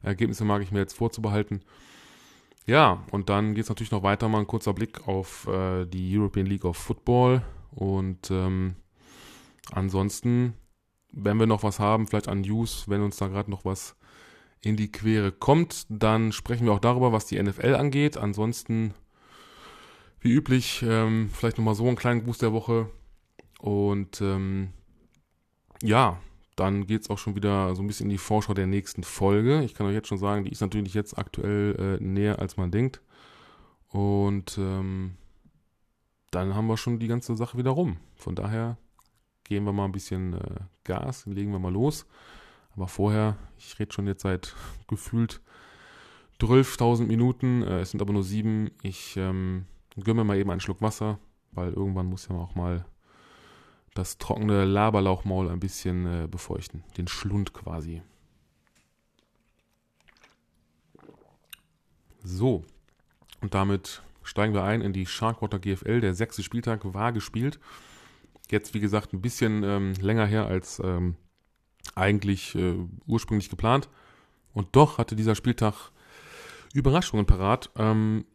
Ergebnisse 0.03 0.45
mag 0.45 0.61
ich 0.61 0.71
mir 0.71 0.79
jetzt 0.79 0.97
vorzubehalten. 0.97 1.61
Ja, 2.65 3.03
und 3.11 3.29
dann 3.29 3.55
geht 3.55 3.63
es 3.63 3.69
natürlich 3.69 3.91
noch 3.91 4.03
weiter, 4.03 4.29
mal 4.29 4.39
ein 4.39 4.47
kurzer 4.47 4.73
Blick 4.73 5.07
auf 5.07 5.47
äh, 5.47 5.85
die 5.85 6.17
European 6.17 6.45
League 6.45 6.65
of 6.65 6.77
Football. 6.77 7.43
Und 7.71 8.29
ähm, 8.31 8.75
ansonsten 9.71 10.53
wenn 11.11 11.37
wir 11.37 11.47
noch 11.47 11.63
was 11.63 11.79
haben, 11.79 12.07
vielleicht 12.07 12.27
an 12.27 12.41
News, 12.41 12.85
wenn 12.87 13.01
uns 13.01 13.17
da 13.17 13.27
gerade 13.27 13.51
noch 13.51 13.65
was 13.65 13.95
in 14.61 14.77
die 14.77 14.91
Quere 14.91 15.31
kommt, 15.31 15.85
dann 15.89 16.31
sprechen 16.31 16.65
wir 16.65 16.73
auch 16.73 16.79
darüber, 16.79 17.11
was 17.11 17.25
die 17.25 17.41
NFL 17.41 17.75
angeht. 17.75 18.17
Ansonsten, 18.17 18.93
wie 20.21 20.31
üblich, 20.31 20.83
ähm, 20.87 21.29
vielleicht 21.33 21.57
nochmal 21.57 21.75
so 21.75 21.87
einen 21.87 21.97
kleinen 21.97 22.23
Boost 22.23 22.41
der 22.41 22.53
Woche. 22.53 22.89
Und 23.59 24.21
ähm, 24.21 24.69
ja, 25.81 26.19
dann 26.55 26.85
geht 26.85 27.01
es 27.01 27.09
auch 27.09 27.17
schon 27.17 27.35
wieder 27.35 27.75
so 27.75 27.81
ein 27.81 27.87
bisschen 27.87 28.05
in 28.05 28.11
die 28.11 28.17
Vorschau 28.17 28.53
der 28.53 28.67
nächsten 28.67 29.03
Folge. 29.03 29.63
Ich 29.63 29.73
kann 29.73 29.87
euch 29.87 29.93
jetzt 29.93 30.07
schon 30.07 30.17
sagen, 30.17 30.45
die 30.45 30.51
ist 30.51 30.61
natürlich 30.61 30.93
jetzt 30.93 31.17
aktuell 31.17 31.99
äh, 31.99 32.03
näher, 32.03 32.39
als 32.39 32.55
man 32.55 32.71
denkt. 32.71 33.01
Und 33.89 34.57
ähm, 34.57 35.15
dann 36.29 36.55
haben 36.55 36.67
wir 36.67 36.77
schon 36.77 36.99
die 36.99 37.07
ganze 37.07 37.35
Sache 37.35 37.57
wieder 37.57 37.71
rum. 37.71 37.97
Von 38.15 38.35
daher 38.35 38.77
geben 39.43 39.65
wir 39.65 39.73
mal 39.73 39.85
ein 39.85 39.91
bisschen 39.91 40.33
äh, 40.33 40.59
Gas, 40.83 41.25
legen 41.25 41.51
wir 41.51 41.59
mal 41.59 41.73
los. 41.73 42.05
Aber 42.75 42.87
vorher, 42.87 43.37
ich 43.57 43.79
rede 43.79 43.91
schon 43.91 44.07
jetzt 44.07 44.21
seit 44.21 44.55
gefühlt 44.87 45.41
12.000 46.39 47.05
Minuten, 47.05 47.63
äh, 47.63 47.81
es 47.81 47.91
sind 47.91 48.01
aber 48.01 48.13
nur 48.13 48.23
sieben. 48.23 48.71
Ich 48.81 49.17
ähm, 49.17 49.65
gönne 49.97 50.21
mir 50.21 50.23
mal 50.25 50.37
eben 50.37 50.51
einen 50.51 50.61
Schluck 50.61 50.81
Wasser, 50.81 51.19
weil 51.51 51.73
irgendwann 51.73 52.07
muss 52.07 52.27
ja 52.27 52.35
auch 52.35 52.55
mal 52.55 52.85
das 53.93 54.17
trockene 54.17 54.65
Laberlauchmaul 54.65 55.49
ein 55.49 55.59
bisschen 55.59 56.05
äh, 56.05 56.27
befeuchten. 56.27 56.83
Den 56.97 57.07
Schlund 57.07 57.53
quasi. 57.53 58.01
So, 62.23 62.63
und 63.41 63.53
damit 63.53 64.01
steigen 64.23 64.53
wir 64.53 64.63
ein 64.63 64.81
in 64.81 64.93
die 64.93 65.05
Sharkwater 65.05 65.59
GFL. 65.59 66.01
Der 66.01 66.13
sechste 66.13 66.43
Spieltag 66.43 66.81
war 66.93 67.11
gespielt. 67.11 67.59
Jetzt, 68.49 68.73
wie 68.73 68.79
gesagt, 68.79 69.13
ein 69.13 69.21
bisschen 69.21 69.63
ähm, 69.63 69.93
länger 69.99 70.25
her 70.25 70.45
als 70.45 70.79
ähm, 70.83 71.15
eigentlich 71.95 72.55
äh, 72.55 72.75
ursprünglich 73.07 73.49
geplant. 73.49 73.89
Und 74.53 74.75
doch 74.75 74.97
hatte 74.97 75.15
dieser 75.15 75.35
Spieltag 75.35 75.91
Überraschungen 76.73 77.25
parat. 77.25 77.71
Ähm, 77.75 78.25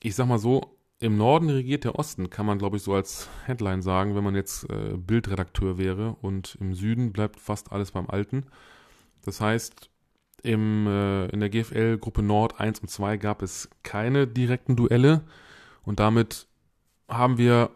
ich 0.00 0.14
sag 0.14 0.26
mal 0.26 0.38
so, 0.38 0.77
im 1.00 1.16
Norden 1.16 1.48
regiert 1.48 1.84
der 1.84 1.98
Osten, 1.98 2.30
kann 2.30 2.46
man 2.46 2.58
glaube 2.58 2.76
ich 2.76 2.82
so 2.82 2.94
als 2.94 3.28
Headline 3.46 3.82
sagen, 3.82 4.16
wenn 4.16 4.24
man 4.24 4.34
jetzt 4.34 4.68
äh, 4.70 4.96
Bildredakteur 4.96 5.78
wäre. 5.78 6.16
Und 6.20 6.56
im 6.60 6.74
Süden 6.74 7.12
bleibt 7.12 7.38
fast 7.38 7.72
alles 7.72 7.92
beim 7.92 8.10
Alten. 8.10 8.46
Das 9.24 9.40
heißt, 9.40 9.90
im, 10.42 10.86
äh, 10.86 11.26
in 11.26 11.40
der 11.40 11.50
GFL 11.50 11.98
Gruppe 11.98 12.22
Nord 12.22 12.60
1 12.60 12.80
und 12.80 12.88
2 12.88 13.16
gab 13.16 13.42
es 13.42 13.68
keine 13.82 14.26
direkten 14.26 14.76
Duelle. 14.76 15.22
Und 15.84 16.00
damit 16.00 16.46
haben 17.08 17.38
wir 17.38 17.70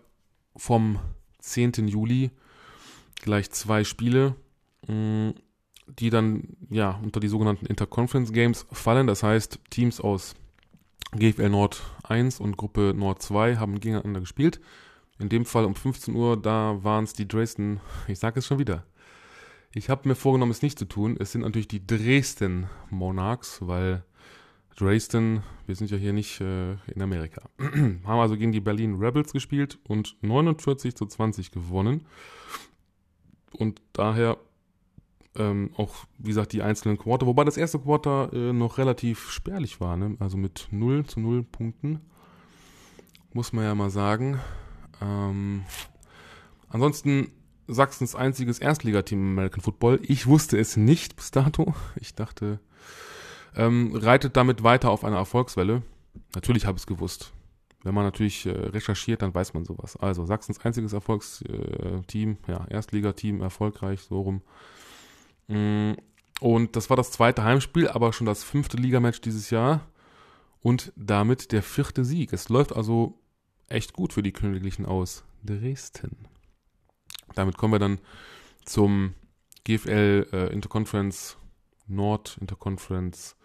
vom 0.56 0.98
10. 1.38 1.88
Juli 1.88 2.30
gleich 3.22 3.50
zwei 3.50 3.84
Spiele, 3.84 4.34
mm, 4.88 5.30
die 5.86 6.10
dann 6.10 6.56
ja 6.70 7.00
unter 7.02 7.20
die 7.20 7.28
sogenannten 7.28 7.66
Interconference 7.66 8.32
Games 8.32 8.66
fallen. 8.72 9.06
Das 9.06 9.22
heißt, 9.22 9.60
Teams 9.70 10.00
aus 10.00 10.34
GFL 11.14 11.50
Nord 11.50 11.82
1 12.04 12.40
und 12.40 12.56
Gruppe 12.56 12.94
Nord 12.96 13.22
2 13.22 13.56
haben 13.56 13.80
gegeneinander 13.80 14.20
gespielt. 14.20 14.60
In 15.18 15.28
dem 15.28 15.44
Fall 15.44 15.64
um 15.66 15.74
15 15.74 16.14
Uhr, 16.14 16.40
da 16.40 16.82
waren 16.82 17.04
es 17.04 17.12
die 17.12 17.28
Dresden, 17.28 17.80
ich 18.08 18.18
sage 18.18 18.40
es 18.40 18.46
schon 18.46 18.58
wieder. 18.58 18.84
Ich 19.74 19.88
habe 19.88 20.08
mir 20.08 20.14
vorgenommen, 20.14 20.52
es 20.52 20.62
nicht 20.62 20.78
zu 20.78 20.86
tun. 20.86 21.16
Es 21.18 21.32
sind 21.32 21.42
natürlich 21.42 21.68
die 21.68 21.86
Dresden 21.86 22.68
Monarchs, 22.90 23.58
weil 23.60 24.04
Dresden, 24.76 25.42
wir 25.66 25.76
sind 25.76 25.90
ja 25.90 25.96
hier 25.96 26.12
nicht 26.12 26.40
äh, 26.40 26.72
in 26.72 27.02
Amerika. 27.02 27.42
haben 27.58 28.20
also 28.20 28.36
gegen 28.36 28.52
die 28.52 28.60
Berlin 28.60 28.96
Rebels 28.96 29.32
gespielt 29.32 29.78
und 29.84 30.16
49 30.22 30.94
zu 30.94 31.06
20 31.06 31.50
gewonnen. 31.50 32.06
Und 33.52 33.80
daher 33.92 34.38
ähm, 35.36 35.70
auch, 35.76 35.94
wie 36.18 36.28
gesagt, 36.28 36.52
die 36.52 36.62
einzelnen 36.62 36.98
Quarter, 36.98 37.26
wobei 37.26 37.44
das 37.44 37.56
erste 37.56 37.78
Quarter 37.78 38.32
äh, 38.32 38.52
noch 38.52 38.78
relativ 38.78 39.30
spärlich 39.30 39.80
war, 39.80 39.96
ne? 39.96 40.16
also 40.20 40.36
mit 40.36 40.68
0 40.70 41.06
zu 41.06 41.20
0 41.20 41.42
Punkten, 41.44 42.00
muss 43.32 43.52
man 43.52 43.64
ja 43.64 43.74
mal 43.74 43.90
sagen. 43.90 44.38
Ähm, 45.00 45.64
ansonsten 46.68 47.32
Sachsens 47.68 48.14
einziges 48.14 48.58
Erstligateam 48.58 49.18
im 49.18 49.32
American 49.32 49.62
Football. 49.62 50.00
Ich 50.02 50.26
wusste 50.26 50.58
es 50.58 50.76
nicht 50.76 51.16
bis 51.16 51.30
dato. 51.30 51.74
Ich 51.94 52.14
dachte, 52.14 52.60
ähm, 53.56 53.94
reitet 53.94 54.36
damit 54.36 54.62
weiter 54.62 54.90
auf 54.90 55.04
einer 55.04 55.16
Erfolgswelle. 55.16 55.82
Natürlich 56.34 56.66
habe 56.66 56.76
ich 56.76 56.82
es 56.82 56.86
gewusst. 56.86 57.32
Wenn 57.82 57.94
man 57.94 58.04
natürlich 58.04 58.46
äh, 58.46 58.50
recherchiert, 58.50 59.22
dann 59.22 59.34
weiß 59.34 59.54
man 59.54 59.64
sowas. 59.64 59.96
Also 59.96 60.24
Sachsens 60.24 60.60
einziges 60.60 60.92
Erfolgsteam, 60.92 62.36
ja, 62.46 62.66
Erstligateam, 62.68 63.40
erfolgreich, 63.40 64.02
so 64.02 64.20
rum. 64.20 64.42
Mm, 65.48 65.92
und 66.40 66.76
das 66.76 66.90
war 66.90 66.96
das 66.96 67.10
zweite 67.10 67.44
Heimspiel, 67.44 67.88
aber 67.88 68.12
schon 68.12 68.26
das 68.26 68.44
fünfte 68.44 68.76
Ligamatch 68.76 69.20
dieses 69.20 69.50
Jahr. 69.50 69.86
Und 70.60 70.92
damit 70.96 71.52
der 71.52 71.62
vierte 71.62 72.04
Sieg. 72.04 72.32
Es 72.32 72.48
läuft 72.48 72.74
also 72.74 73.18
echt 73.68 73.92
gut 73.92 74.12
für 74.12 74.22
die 74.22 74.32
Königlichen 74.32 74.86
aus 74.86 75.24
Dresden. 75.44 76.28
Damit 77.34 77.56
kommen 77.56 77.74
wir 77.74 77.78
dann 77.78 77.98
zum 78.64 79.14
GFL 79.64 80.28
äh, 80.32 80.52
Interconference 80.52 81.36
Nord 81.86 82.38
Interconference 82.40 83.36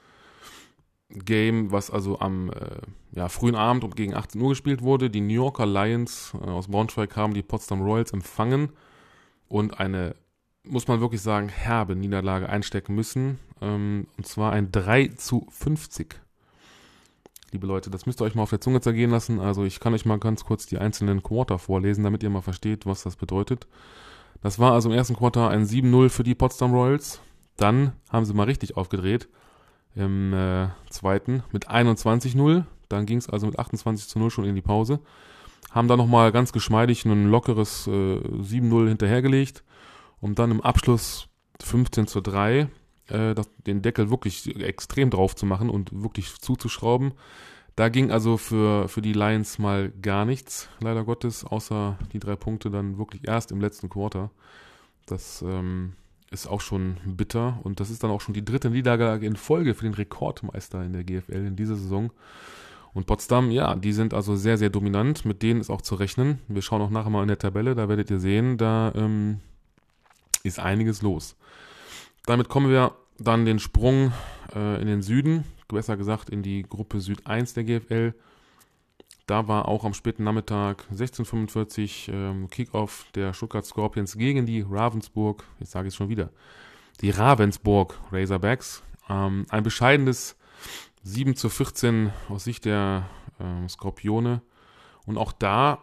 Game, 1.10 1.72
was 1.72 1.90
also 1.90 2.20
am 2.20 2.50
äh, 2.50 2.82
ja, 3.14 3.30
frühen 3.30 3.56
Abend 3.56 3.84
um 3.84 3.92
gegen 3.92 4.14
18 4.14 4.42
Uhr 4.42 4.50
gespielt 4.50 4.82
wurde. 4.82 5.10
Die 5.10 5.22
New 5.22 5.34
Yorker 5.34 5.66
Lions 5.66 6.34
äh, 6.34 6.46
aus 6.46 6.68
Braunschweig 6.68 7.16
haben 7.16 7.34
die 7.34 7.44
Potsdam 7.44 7.82
Royals 7.82 8.12
empfangen 8.12 8.74
und 9.48 9.80
eine, 9.80 10.16
muss 10.70 10.88
man 10.88 11.02
wirklich 11.02 11.22
sagen, 11.22 11.50
herbe 11.50 11.96
Niederlage 11.96 12.50
einstecken 12.50 12.96
müssen. 12.96 13.40
Ähm, 13.62 14.08
und 14.18 14.28
zwar 14.28 14.52
ein 14.52 14.72
3 14.72 15.10
zu 15.10 15.48
50. 15.52 16.16
Liebe 17.52 17.68
Leute, 17.68 17.90
das 17.90 18.06
müsst 18.06 18.22
ihr 18.22 18.26
euch 18.26 18.36
mal 18.36 18.44
auf 18.44 18.50
der 18.50 18.62
Zunge 18.62 18.82
zergehen 18.82 19.10
lassen. 19.10 19.40
Also 19.40 19.64
ich 19.64 19.80
kann 19.80 19.94
euch 19.94 20.06
mal 20.06 20.20
ganz 20.20 20.44
kurz 20.44 20.66
die 20.66 20.78
einzelnen 20.78 21.24
Quarter 21.24 21.60
vorlesen, 21.60 22.04
damit 22.04 22.24
ihr 22.24 22.30
mal 22.30 22.42
versteht, 22.42 22.86
was 22.86 23.04
das 23.04 23.16
bedeutet. 23.16 23.68
Das 24.42 24.60
war 24.60 24.74
also 24.74 24.90
im 24.90 24.96
ersten 24.96 25.16
Quarter 25.16 25.50
ein 25.50 25.66
7-0 25.66 26.10
für 26.10 26.24
die 26.24 26.36
Potsdam 26.36 26.74
Royals. 26.74 27.22
Dann 27.56 27.94
haben 28.10 28.26
sie 28.26 28.34
mal 28.34 28.44
richtig 28.44 28.78
aufgedreht 28.78 29.28
im 29.96 30.34
äh, 30.34 30.68
zweiten 30.90 31.44
mit 31.52 31.70
21-0. 31.70 32.66
Dann 32.90 33.06
ging 33.06 33.18
es 33.18 33.30
also 33.30 33.48
mit 33.48 33.58
28 33.58 34.08
zu 34.08 34.20
0 34.20 34.30
schon 34.30 34.46
in 34.46 34.56
die 34.56 34.62
Pause. 34.62 35.00
Haben 35.72 35.88
dann 35.88 35.98
nochmal 35.98 36.32
ganz 36.32 36.54
geschmeidig 36.54 37.06
ein 37.06 37.30
lockeres 37.30 37.88
äh, 37.88 37.92
7-0 37.92 38.88
hinterhergelegt, 38.88 39.64
um 40.22 40.36
dann 40.36 40.52
im 40.52 40.62
Abschluss 40.62 41.28
15 41.62 42.08
zu 42.08 42.22
3 42.22 42.68
äh, 43.08 43.36
den 43.66 43.82
Deckel 43.82 44.10
wirklich 44.10 44.56
extrem 44.62 45.10
drauf 45.10 45.36
zu 45.36 45.46
machen 45.46 45.70
und 45.70 46.04
wirklich 46.04 46.36
zuzuschrauben. 46.40 47.14
Da 47.76 47.90
ging 47.90 48.12
also 48.12 48.38
für, 48.38 48.88
für 48.88 49.02
die 49.02 49.14
Lions 49.14 49.60
mal 49.60 49.92
gar 50.02 50.26
nichts, 50.26 50.68
leider 50.82 51.04
Gottes, 51.04 51.46
außer 51.46 51.98
die 52.12 52.20
drei 52.20 52.36
Punkte 52.36 52.72
dann 52.72 52.98
wirklich 52.98 53.28
erst 53.28 53.52
im 53.52 53.62
letzten 53.62 53.88
Quarter. 53.88 54.32
Das 55.06 55.44
ähm, 55.44 55.94
ist 56.32 56.48
auch 56.48 56.62
schon 56.62 56.98
bitter 57.06 57.60
und 57.64 57.80
das 57.80 57.90
ist 57.90 58.04
dann 58.04 58.12
auch 58.12 58.22
schon 58.22 58.34
die 58.34 58.44
dritte 58.44 58.72
Niederlage 58.72 59.26
in 59.26 59.36
Folge 59.36 59.76
für 59.76 59.84
den 59.84 59.94
Rekordmeister 59.94 60.84
in 60.84 60.94
der 60.94 61.04
GFL 61.04 61.46
in 61.46 61.56
dieser 61.56 61.76
Saison. 61.76 62.12
Und 62.94 63.06
Potsdam, 63.06 63.52
ja, 63.52 63.76
die 63.76 63.94
sind 63.94 64.16
also 64.16 64.36
sehr, 64.36 64.58
sehr 64.58 64.72
dominant. 64.72 65.24
Mit 65.24 65.44
denen 65.44 65.62
ist 65.62 65.70
auch 65.70 65.84
zu 65.84 65.94
rechnen. 65.94 66.40
Wir 66.48 66.64
schauen 66.64 66.82
auch 66.82 66.90
nachher 66.90 67.12
mal 67.12 67.22
in 67.22 67.28
der 67.28 67.38
Tabelle, 67.38 67.76
da 67.76 67.90
werdet 67.90 68.10
ihr 68.10 68.20
sehen, 68.20 68.58
da 68.58 68.92
ähm, 68.96 69.40
ist 70.48 70.60
einiges 70.60 71.02
los. 71.02 71.36
Damit 72.26 72.50
kommen 72.50 72.70
wir 72.70 72.96
dann 73.20 73.46
den 73.46 73.60
Sprung 73.60 74.12
äh, 74.56 74.82
in 74.82 74.88
den 74.88 75.02
Süden, 75.02 75.44
besser 75.68 75.98
gesagt 75.98 76.30
in 76.30 76.44
die 76.44 76.64
Gruppe 76.64 77.00
Süd 77.00 77.26
1 77.26 77.54
der 77.54 77.64
GFL. 77.64 78.14
Da 79.26 79.48
war 79.48 79.68
auch 79.68 79.84
am 79.84 79.94
späten 79.94 80.24
Nachmittag 80.24 80.84
1645 80.92 82.10
ähm, 82.14 82.50
Kickoff 82.50 83.06
der 83.14 83.34
Stuttgart 83.34 83.66
Scorpions 83.66 84.18
gegen 84.18 84.46
die 84.46 84.62
Ravensburg, 84.62 85.44
jetzt 85.60 85.72
sage 85.72 85.88
ich 85.88 85.94
es 85.94 85.98
schon 85.98 86.10
wieder, 86.10 86.30
die 87.02 87.10
Ravensburg 87.10 88.00
Razorbacks. 88.12 88.84
Ähm, 89.10 89.46
ein 89.50 89.64
bescheidenes 89.64 90.38
7 91.04 91.36
zu 91.36 91.50
14 91.50 92.12
aus 92.30 92.44
Sicht 92.44 92.66
der 92.66 93.10
ähm, 93.40 93.68
Skorpione. 93.70 94.42
Und 95.06 95.18
auch 95.18 95.32
da 95.32 95.82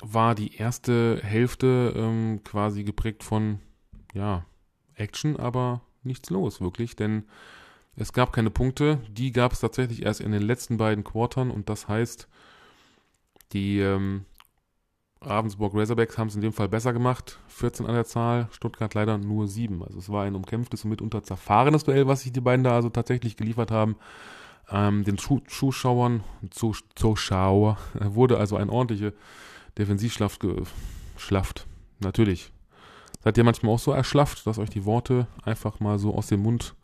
war 0.00 0.34
die 0.34 0.56
erste 0.56 1.20
Hälfte 1.22 1.92
ähm, 1.96 2.40
quasi 2.44 2.84
geprägt 2.84 3.22
von, 3.22 3.60
ja, 4.14 4.44
Action, 4.94 5.36
aber 5.36 5.82
nichts 6.02 6.30
los, 6.30 6.60
wirklich, 6.60 6.96
denn 6.96 7.24
es 7.96 8.12
gab 8.12 8.32
keine 8.32 8.50
Punkte. 8.50 9.00
Die 9.10 9.32
gab 9.32 9.52
es 9.52 9.60
tatsächlich 9.60 10.04
erst 10.04 10.20
in 10.20 10.32
den 10.32 10.42
letzten 10.42 10.76
beiden 10.76 11.04
Quartern 11.04 11.50
und 11.50 11.68
das 11.68 11.88
heißt, 11.88 12.28
die 13.52 13.78
ähm, 13.78 14.24
Ravensburg 15.20 15.74
Razorbacks 15.74 16.18
haben 16.18 16.28
es 16.28 16.34
in 16.34 16.40
dem 16.40 16.52
Fall 16.52 16.68
besser 16.68 16.92
gemacht. 16.92 17.38
14 17.48 17.86
an 17.86 17.94
der 17.94 18.04
Zahl, 18.04 18.48
Stuttgart 18.50 18.92
leider 18.94 19.16
nur 19.18 19.46
7. 19.46 19.82
Also 19.82 19.98
es 19.98 20.10
war 20.10 20.24
ein 20.24 20.34
umkämpftes 20.34 20.84
und 20.84 20.90
mitunter 20.90 21.22
zerfahrenes 21.22 21.84
Duell, 21.84 22.06
was 22.06 22.22
sich 22.22 22.32
die 22.32 22.40
beiden 22.40 22.64
da 22.64 22.74
also 22.74 22.90
tatsächlich 22.90 23.36
geliefert 23.36 23.70
haben. 23.70 23.96
Ähm, 24.70 25.04
den 25.04 25.18
Zuschauern, 25.18 26.24
Zuschauer 26.50 27.78
wurde 28.00 28.38
also 28.38 28.56
eine 28.56 28.72
ordentliche 28.72 29.14
Defensivschlaft 29.78 30.40
geschlafft. 30.40 31.66
Natürlich, 32.00 32.52
Seid 33.24 33.38
ihr 33.38 33.44
manchmal 33.44 33.72
auch 33.72 33.78
so 33.78 33.90
erschlafft, 33.92 34.46
dass 34.46 34.58
euch 34.58 34.68
die 34.68 34.84
Worte 34.84 35.26
einfach 35.44 35.80
mal 35.80 35.98
so 35.98 36.14
aus 36.14 36.26
dem 36.26 36.40
Mund 36.40 36.74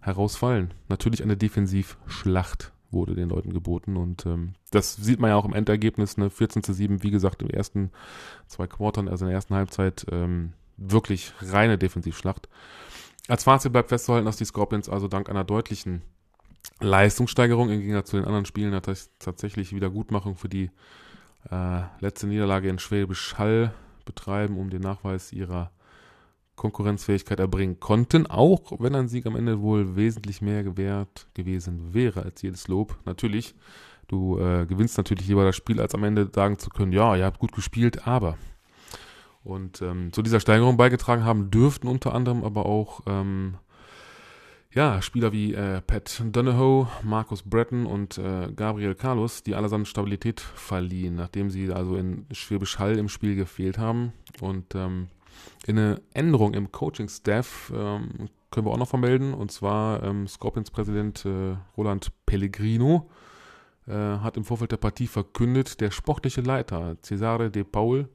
herausfallen? 0.00 0.72
Natürlich 0.88 1.22
eine 1.22 1.36
Defensivschlacht 1.36 2.72
wurde 2.90 3.14
den 3.14 3.28
Leuten 3.28 3.52
geboten 3.52 3.96
und 3.96 4.24
ähm, 4.24 4.54
das 4.70 4.96
sieht 4.96 5.20
man 5.20 5.30
ja 5.30 5.36
auch 5.36 5.44
im 5.44 5.54
Endergebnis, 5.54 6.16
ne? 6.16 6.30
14 6.30 6.62
zu 6.62 6.72
7, 6.72 7.02
wie 7.02 7.10
gesagt, 7.10 7.42
im 7.42 7.50
ersten 7.50 7.90
zwei 8.46 8.66
Quartern, 8.66 9.08
also 9.08 9.24
in 9.24 9.28
der 9.28 9.36
ersten 9.36 9.54
Halbzeit, 9.54 10.06
ähm, 10.10 10.54
wirklich 10.76 11.32
reine 11.40 11.76
Defensivschlacht. 11.76 12.48
Als 13.28 13.44
Fazit 13.44 13.72
bleibt 13.72 13.90
festzuhalten, 13.90 14.26
dass 14.26 14.36
die 14.36 14.44
Scorpions 14.44 14.88
also 14.88 15.08
dank 15.08 15.28
einer 15.28 15.44
deutlichen 15.44 16.02
Leistungssteigerung 16.80 17.70
im 17.70 17.80
Gegensatz 17.80 18.10
zu 18.10 18.16
den 18.16 18.24
anderen 18.24 18.46
Spielen 18.46 18.78
tatsächlich 19.18 19.74
Wiedergutmachung 19.74 20.36
für 20.36 20.48
die 20.48 20.70
äh, 21.50 21.82
letzte 22.00 22.26
Niederlage 22.26 22.68
in 22.68 22.78
Schwäbisch 22.78 23.36
Hall 23.38 23.74
betreiben, 24.04 24.58
um 24.58 24.70
den 24.70 24.82
Nachweis 24.82 25.32
ihrer 25.32 25.70
Konkurrenzfähigkeit 26.62 27.40
erbringen 27.40 27.80
konnten, 27.80 28.28
auch 28.28 28.72
wenn 28.78 28.94
ein 28.94 29.08
Sieg 29.08 29.26
am 29.26 29.34
Ende 29.34 29.60
wohl 29.60 29.96
wesentlich 29.96 30.40
mehr 30.40 30.62
gewährt 30.62 31.26
gewesen 31.34 31.92
wäre 31.92 32.22
als 32.22 32.40
jedes 32.40 32.68
Lob. 32.68 32.96
Natürlich, 33.04 33.56
du 34.06 34.38
äh, 34.38 34.64
gewinnst 34.66 34.96
natürlich 34.96 35.26
lieber 35.26 35.44
das 35.44 35.56
Spiel, 35.56 35.80
als 35.80 35.92
am 35.92 36.04
Ende 36.04 36.30
sagen 36.32 36.58
zu 36.60 36.70
können, 36.70 36.92
ja, 36.92 37.16
ihr 37.16 37.24
habt 37.24 37.40
gut 37.40 37.50
gespielt, 37.50 38.06
aber. 38.06 38.38
Und 39.42 39.82
ähm, 39.82 40.12
zu 40.12 40.22
dieser 40.22 40.38
Steigerung 40.38 40.76
beigetragen 40.76 41.24
haben 41.24 41.50
dürften 41.50 41.88
unter 41.88 42.14
anderem 42.14 42.44
aber 42.44 42.64
auch 42.64 43.00
ähm, 43.06 43.54
ja, 44.72 45.02
Spieler 45.02 45.32
wie 45.32 45.54
äh, 45.54 45.80
Pat 45.80 46.22
Donahoe, 46.24 46.86
Markus 47.02 47.42
Breton 47.42 47.86
und 47.86 48.18
äh, 48.18 48.52
Gabriel 48.54 48.94
Carlos, 48.94 49.42
die 49.42 49.56
allesamt 49.56 49.88
Stabilität 49.88 50.40
verliehen, 50.40 51.16
nachdem 51.16 51.50
sie 51.50 51.72
also 51.72 51.96
in 51.96 52.24
Schwäbisch 52.30 52.78
Hall 52.78 52.96
im 52.98 53.08
Spiel 53.08 53.34
gefehlt 53.34 53.78
haben. 53.78 54.12
Und 54.40 54.76
ähm, 54.76 55.08
eine 55.66 56.00
Änderung 56.14 56.54
im 56.54 56.72
Coaching-Staff 56.72 57.72
ähm, 57.74 58.28
können 58.50 58.66
wir 58.66 58.70
auch 58.72 58.78
noch 58.78 58.88
vermelden. 58.88 59.34
Und 59.34 59.50
zwar 59.50 60.02
ähm, 60.02 60.26
Scorpions-Präsident 60.28 61.24
äh, 61.24 61.56
Roland 61.76 62.12
Pellegrino 62.26 63.08
äh, 63.86 63.92
hat 63.92 64.36
im 64.36 64.44
Vorfeld 64.44 64.72
der 64.72 64.76
Partie 64.76 65.06
verkündet, 65.06 65.80
der 65.80 65.90
sportliche 65.90 66.40
Leiter 66.40 66.96
Cesare 67.02 67.50
De 67.50 67.64
Paul 67.64 68.08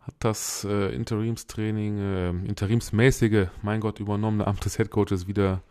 hat 0.00 0.14
das 0.18 0.64
äh, 0.64 0.94
Interimstraining, 0.94 1.98
äh, 1.98 2.28
interimsmäßige, 2.30 3.48
mein 3.62 3.80
Gott, 3.80 4.00
übernommene 4.00 4.46
Amt 4.46 4.64
des 4.64 4.78
Headcoaches 4.78 5.28
wieder 5.28 5.62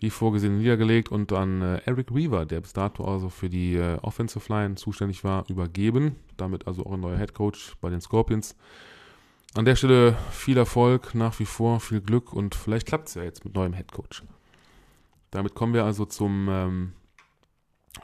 wie 0.00 0.08
vorgesehen 0.08 0.56
niedergelegt 0.56 1.10
und 1.10 1.30
an 1.32 1.60
äh, 1.60 1.82
Eric 1.84 2.14
Weaver, 2.14 2.46
der 2.46 2.62
bis 2.62 2.72
dato 2.72 3.04
also 3.04 3.28
für 3.28 3.50
die 3.50 3.76
äh, 3.76 3.98
Offensive 4.00 4.50
Line 4.50 4.76
zuständig 4.76 5.24
war, 5.24 5.44
übergeben. 5.48 6.16
Damit 6.38 6.66
also 6.66 6.86
auch 6.86 6.92
ein 6.92 7.00
neuer 7.00 7.18
Headcoach 7.18 7.76
bei 7.82 7.90
den 7.90 8.00
Scorpions. 8.00 8.56
An 9.56 9.64
der 9.64 9.74
Stelle 9.74 10.16
viel 10.30 10.56
Erfolg, 10.56 11.14
nach 11.14 11.38
wie 11.40 11.44
vor 11.44 11.80
viel 11.80 12.00
Glück 12.00 12.32
und 12.32 12.54
vielleicht 12.54 12.86
klappt 12.86 13.08
es 13.08 13.14
ja 13.14 13.24
jetzt 13.24 13.44
mit 13.44 13.54
neuem 13.54 13.72
Headcoach. 13.72 14.22
Damit 15.32 15.54
kommen 15.54 15.74
wir 15.74 15.84
also 15.84 16.04
zum 16.04 16.48
ähm, 16.48 16.92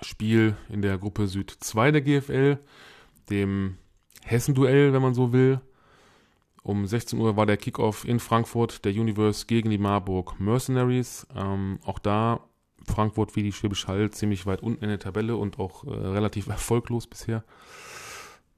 Spiel 0.03 0.57
in 0.69 0.83
der 0.83 0.99
Gruppe 0.99 1.29
Süd 1.29 1.51
2 1.51 1.93
der 1.93 2.03
GFL, 2.03 2.59
dem 3.31 3.79
Hessen-Duell, 4.25 4.93
wenn 4.93 5.03
man 5.03 5.15
so 5.15 5.33
will. 5.33 5.61
Um 6.63 6.85
16 6.85 7.19
Uhr 7.21 7.37
war 7.37 7.47
der 7.47 7.57
Kickoff 7.57 8.05
in 8.05 8.19
Frankfurt, 8.19 8.85
der 8.85 8.93
Universe 8.93 9.47
gegen 9.47 9.71
die 9.71 9.79
Marburg 9.79 10.41
Mercenaries. 10.41 11.29
Ähm, 11.33 11.79
auch 11.85 12.01
da 12.01 12.41
Frankfurt 12.85 13.37
wie 13.37 13.45
die 13.45 13.53
Schwäbisch 13.53 13.87
Hall 13.87 14.11
ziemlich 14.11 14.47
weit 14.47 14.63
unten 14.65 14.83
in 14.83 14.91
der 14.91 14.99
Tabelle 14.99 15.37
und 15.37 15.61
auch 15.61 15.85
äh, 15.85 15.91
relativ 15.91 16.47
erfolglos 16.49 17.07
bisher. 17.07 17.45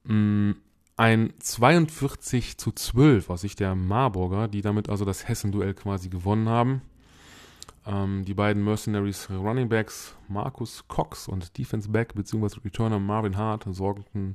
Mm, 0.05 0.53
ein 0.99 1.33
42 1.39 2.59
zu 2.59 2.73
12 2.73 3.31
aus 3.31 3.43
Sicht 3.43 3.61
der 3.61 3.77
Marburger, 3.77 4.49
die 4.49 4.63
damit 4.63 4.89
also 4.89 5.05
das 5.05 5.29
Hessen-Duell 5.29 5.73
quasi 5.75 6.09
gewonnen 6.09 6.49
haben. 6.49 6.83
Ähm, 7.87 8.25
die 8.25 8.35
beiden 8.35 8.65
Mercenaries 8.65 9.31
Running 9.31 9.69
Backs 9.69 10.17
Markus 10.27 10.85
Cox 10.89 11.29
und 11.29 11.57
Defense 11.57 11.89
Back 11.89 12.15
bzw. 12.15 12.61
Returner 12.65 12.99
Marvin 12.99 13.37
Hart 13.37 13.65
sorgten 13.71 14.35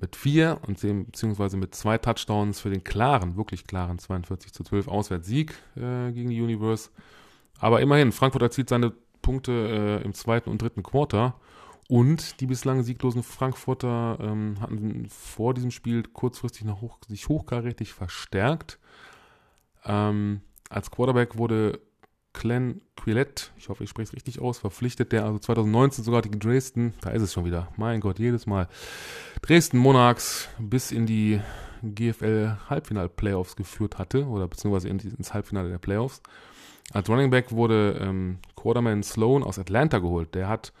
mit 0.00 0.16
vier 0.16 0.60
und 0.66 0.82
dem, 0.82 1.04
beziehungsweise 1.04 1.58
mit 1.58 1.74
zwei 1.74 1.98
Touchdowns 1.98 2.58
für 2.58 2.70
den 2.70 2.82
klaren, 2.82 3.36
wirklich 3.36 3.66
klaren 3.66 3.98
42 3.98 4.54
zu 4.54 4.64
12 4.64 4.88
Auswärtssieg 4.88 5.52
äh, 5.76 6.10
gegen 6.10 6.30
die 6.30 6.40
Universe. 6.40 6.88
Aber 7.58 7.82
immerhin, 7.82 8.12
Frankfurt 8.12 8.42
erzielt 8.42 8.70
seine 8.70 8.94
Punkte 9.20 9.52
äh, 9.52 10.04
im 10.04 10.14
zweiten 10.14 10.48
und 10.48 10.62
dritten 10.62 10.82
Quarter 10.82 11.34
und 11.88 12.40
die 12.40 12.46
bislang 12.46 12.82
sieglosen 12.82 13.22
Frankfurter 13.22 14.18
ähm, 14.20 14.60
hatten 14.60 15.08
vor 15.08 15.54
diesem 15.54 15.70
Spiel 15.70 16.02
kurzfristig 16.02 16.64
noch 16.64 16.80
hoch, 16.80 16.98
sich 17.06 17.28
hochkarätig 17.28 17.92
verstärkt. 17.92 18.78
Ähm, 19.84 20.40
als 20.68 20.90
Quarterback 20.90 21.36
wurde 21.36 21.80
Glenn 22.32 22.82
Quillette, 22.96 23.50
ich 23.56 23.68
hoffe, 23.68 23.84
ich 23.84 23.90
spreche 23.90 24.08
es 24.08 24.12
richtig 24.14 24.40
aus, 24.40 24.58
verpflichtet, 24.58 25.12
der 25.12 25.24
also 25.24 25.38
2019 25.38 26.04
sogar 26.04 26.22
die 26.22 26.30
Dresden, 26.30 26.92
da 27.00 27.10
ist 27.10 27.22
es 27.22 27.32
schon 27.32 27.44
wieder, 27.44 27.68
mein 27.76 28.00
Gott, 28.00 28.18
jedes 28.18 28.46
Mal, 28.46 28.68
Dresden 29.40 29.78
Monarchs 29.78 30.48
bis 30.58 30.90
in 30.90 31.06
die 31.06 31.40
GFL 31.82 32.56
Halbfinal-Playoffs 32.68 33.56
geführt 33.56 33.98
hatte, 33.98 34.26
oder 34.26 34.48
beziehungsweise 34.48 34.88
ins 34.88 35.32
Halbfinale 35.32 35.70
der 35.70 35.78
Playoffs. 35.78 36.20
Als 36.92 37.08
Running 37.08 37.30
Back 37.30 37.52
wurde 37.52 37.98
ähm, 38.00 38.38
Quarterman 38.54 39.02
Sloan 39.02 39.42
aus 39.42 39.58
Atlanta 39.58 39.98
geholt. 39.98 40.34
Der 40.34 40.48
hat 40.48 40.72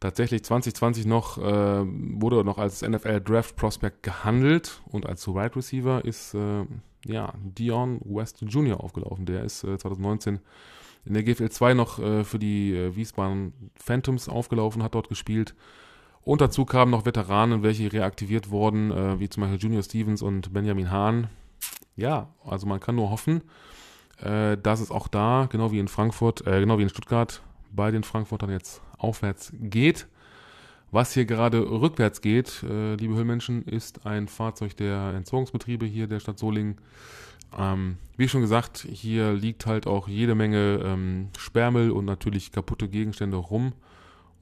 tatsächlich 0.00 0.44
2020 0.44 1.06
noch, 1.06 1.38
äh, 1.38 1.42
wurde 1.42 2.44
noch 2.44 2.58
als 2.58 2.82
NFL 2.82 3.20
Draft 3.20 3.56
Prospect 3.56 4.02
gehandelt 4.02 4.80
und 4.86 5.06
als 5.06 5.26
Wide 5.26 5.56
Receiver 5.56 6.04
ist 6.04 6.34
äh, 6.34 6.64
ja, 7.04 7.32
Dion 7.38 8.00
West 8.04 8.42
Jr. 8.42 8.82
aufgelaufen. 8.82 9.26
Der 9.26 9.44
ist 9.44 9.64
äh, 9.64 9.78
2019 9.78 10.40
in 11.04 11.14
der 11.14 11.22
GFL 11.22 11.50
2 11.50 11.74
noch 11.74 11.98
äh, 11.98 12.24
für 12.24 12.38
die 12.38 12.74
äh, 12.74 12.94
Wiesbaden 12.94 13.52
Phantoms 13.74 14.28
aufgelaufen, 14.28 14.82
hat 14.82 14.94
dort 14.94 15.08
gespielt. 15.08 15.54
Und 16.22 16.40
dazu 16.40 16.64
kamen 16.64 16.90
noch 16.90 17.06
Veteranen, 17.06 17.62
welche 17.62 17.90
reaktiviert 17.92 18.50
wurden, 18.50 18.90
äh, 18.90 19.18
wie 19.18 19.28
zum 19.28 19.42
Beispiel 19.42 19.58
Junior 19.58 19.82
Stevens 19.82 20.20
und 20.20 20.52
Benjamin 20.52 20.90
Hahn. 20.90 21.28
Ja, 21.96 22.28
also 22.44 22.66
man 22.66 22.80
kann 22.80 22.96
nur 22.96 23.10
hoffen, 23.10 23.42
äh, 24.20 24.56
dass 24.58 24.80
es 24.80 24.90
auch 24.90 25.08
da, 25.08 25.48
genau 25.50 25.72
wie 25.72 25.78
in 25.78 25.88
Frankfurt, 25.88 26.46
äh, 26.46 26.60
genau 26.60 26.78
wie 26.78 26.82
in 26.82 26.88
Stuttgart, 26.90 27.42
bei 27.72 27.90
den 27.90 28.02
Frankfurtern 28.02 28.50
jetzt 28.50 28.82
aufwärts 28.98 29.52
geht. 29.60 30.06
Was 30.90 31.12
hier 31.12 31.26
gerade 31.26 31.60
rückwärts 31.60 32.22
geht, 32.22 32.62
äh, 32.62 32.94
liebe 32.94 33.14
Höllmenschen, 33.14 33.62
ist 33.64 34.06
ein 34.06 34.26
Fahrzeug 34.26 34.76
der 34.76 35.12
Entsorgungsbetriebe 35.14 35.84
hier 35.84 36.06
der 36.06 36.20
Stadt 36.20 36.38
Solingen. 36.38 36.76
Ähm, 37.56 37.98
wie 38.16 38.28
schon 38.28 38.40
gesagt, 38.40 38.86
hier 38.90 39.32
liegt 39.32 39.66
halt 39.66 39.86
auch 39.86 40.08
jede 40.08 40.34
Menge 40.34 40.80
ähm, 40.84 41.28
Sperrmüll 41.36 41.90
und 41.90 42.04
natürlich 42.04 42.52
kaputte 42.52 42.88
Gegenstände 42.88 43.36
rum. 43.36 43.72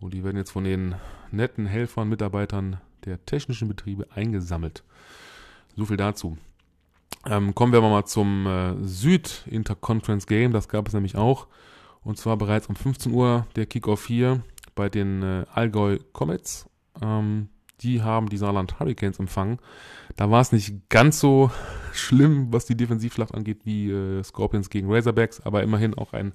Und 0.01 0.15
die 0.15 0.25
werden 0.25 0.37
jetzt 0.37 0.51
von 0.51 0.65
den 0.65 0.95
netten 1.31 1.67
Helfern, 1.67 2.09
Mitarbeitern 2.09 2.81
der 3.05 3.25
technischen 3.25 3.69
Betriebe 3.69 4.07
eingesammelt. 4.15 4.83
So 5.77 5.87
viel 5.87 5.97
dazu. 5.97 6.37
Ähm, 7.25 7.55
kommen 7.55 7.73
wir 7.73 7.79
aber 7.79 7.91
mal 7.91 8.05
zum 8.05 8.47
äh, 8.47 8.75
Süd-Interconference 8.83 10.27
Game. 10.27 10.53
Das 10.53 10.69
gab 10.69 10.87
es 10.87 10.95
nämlich 10.95 11.17
auch. 11.17 11.49
Und 12.07 12.19
zwar 12.19 12.37
bereits 12.37 12.69
um 12.69 12.77
15 12.77 13.13
Uhr 13.13 13.49
der 13.57 13.67
Kickoff 13.67 14.07
hier 14.07 14.41
bei 14.77 14.89
den 14.89 15.25
äh, 15.25 15.45
Allgäu 15.53 15.99
Comets. 16.13 16.67
Ähm, 17.03 17.49
die 17.81 18.01
haben 18.01 18.29
die 18.29 18.37
Saarland 18.37 18.79
Hurricanes 18.79 19.19
empfangen. 19.19 19.59
Da 20.15 20.31
war 20.31 20.41
es 20.41 20.53
nicht 20.53 20.89
ganz 20.89 21.19
so 21.19 21.51
schlimm, 21.93 22.53
was 22.53 22.65
die 22.65 22.77
Defensivschlacht 22.77 23.35
angeht, 23.35 23.63
wie 23.65 23.91
äh, 23.91 24.23
Scorpions 24.23 24.71
gegen 24.71 24.91
Razorbacks, 24.91 25.41
aber 25.41 25.65
immerhin 25.65 25.95
auch 25.95 26.13
ein 26.13 26.33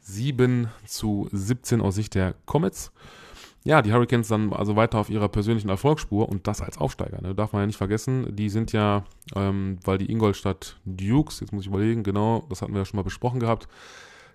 7 0.00 0.66
zu 0.86 1.28
17 1.30 1.80
aus 1.80 1.94
Sicht 1.94 2.16
der 2.16 2.34
Comets. 2.44 2.90
Ja, 3.62 3.82
die 3.82 3.92
Hurricanes 3.92 4.26
dann 4.26 4.52
also 4.52 4.74
weiter 4.74 4.98
auf 4.98 5.08
ihrer 5.08 5.28
persönlichen 5.28 5.68
Erfolgsspur 5.68 6.28
und 6.28 6.48
das 6.48 6.60
als 6.60 6.78
Aufsteiger. 6.78 7.22
Ne? 7.22 7.36
Darf 7.36 7.52
man 7.52 7.62
ja 7.62 7.66
nicht 7.66 7.76
vergessen. 7.76 8.34
Die 8.34 8.48
sind 8.48 8.72
ja, 8.72 9.04
ähm, 9.36 9.78
weil 9.84 9.98
die 9.98 10.10
Ingolstadt 10.10 10.80
Dukes, 10.84 11.38
jetzt 11.38 11.52
muss 11.52 11.62
ich 11.62 11.68
überlegen, 11.68 12.02
genau, 12.02 12.44
das 12.48 12.60
hatten 12.60 12.72
wir 12.72 12.80
ja 12.80 12.84
schon 12.86 12.96
mal 12.96 13.04
besprochen 13.04 13.38
gehabt, 13.38 13.68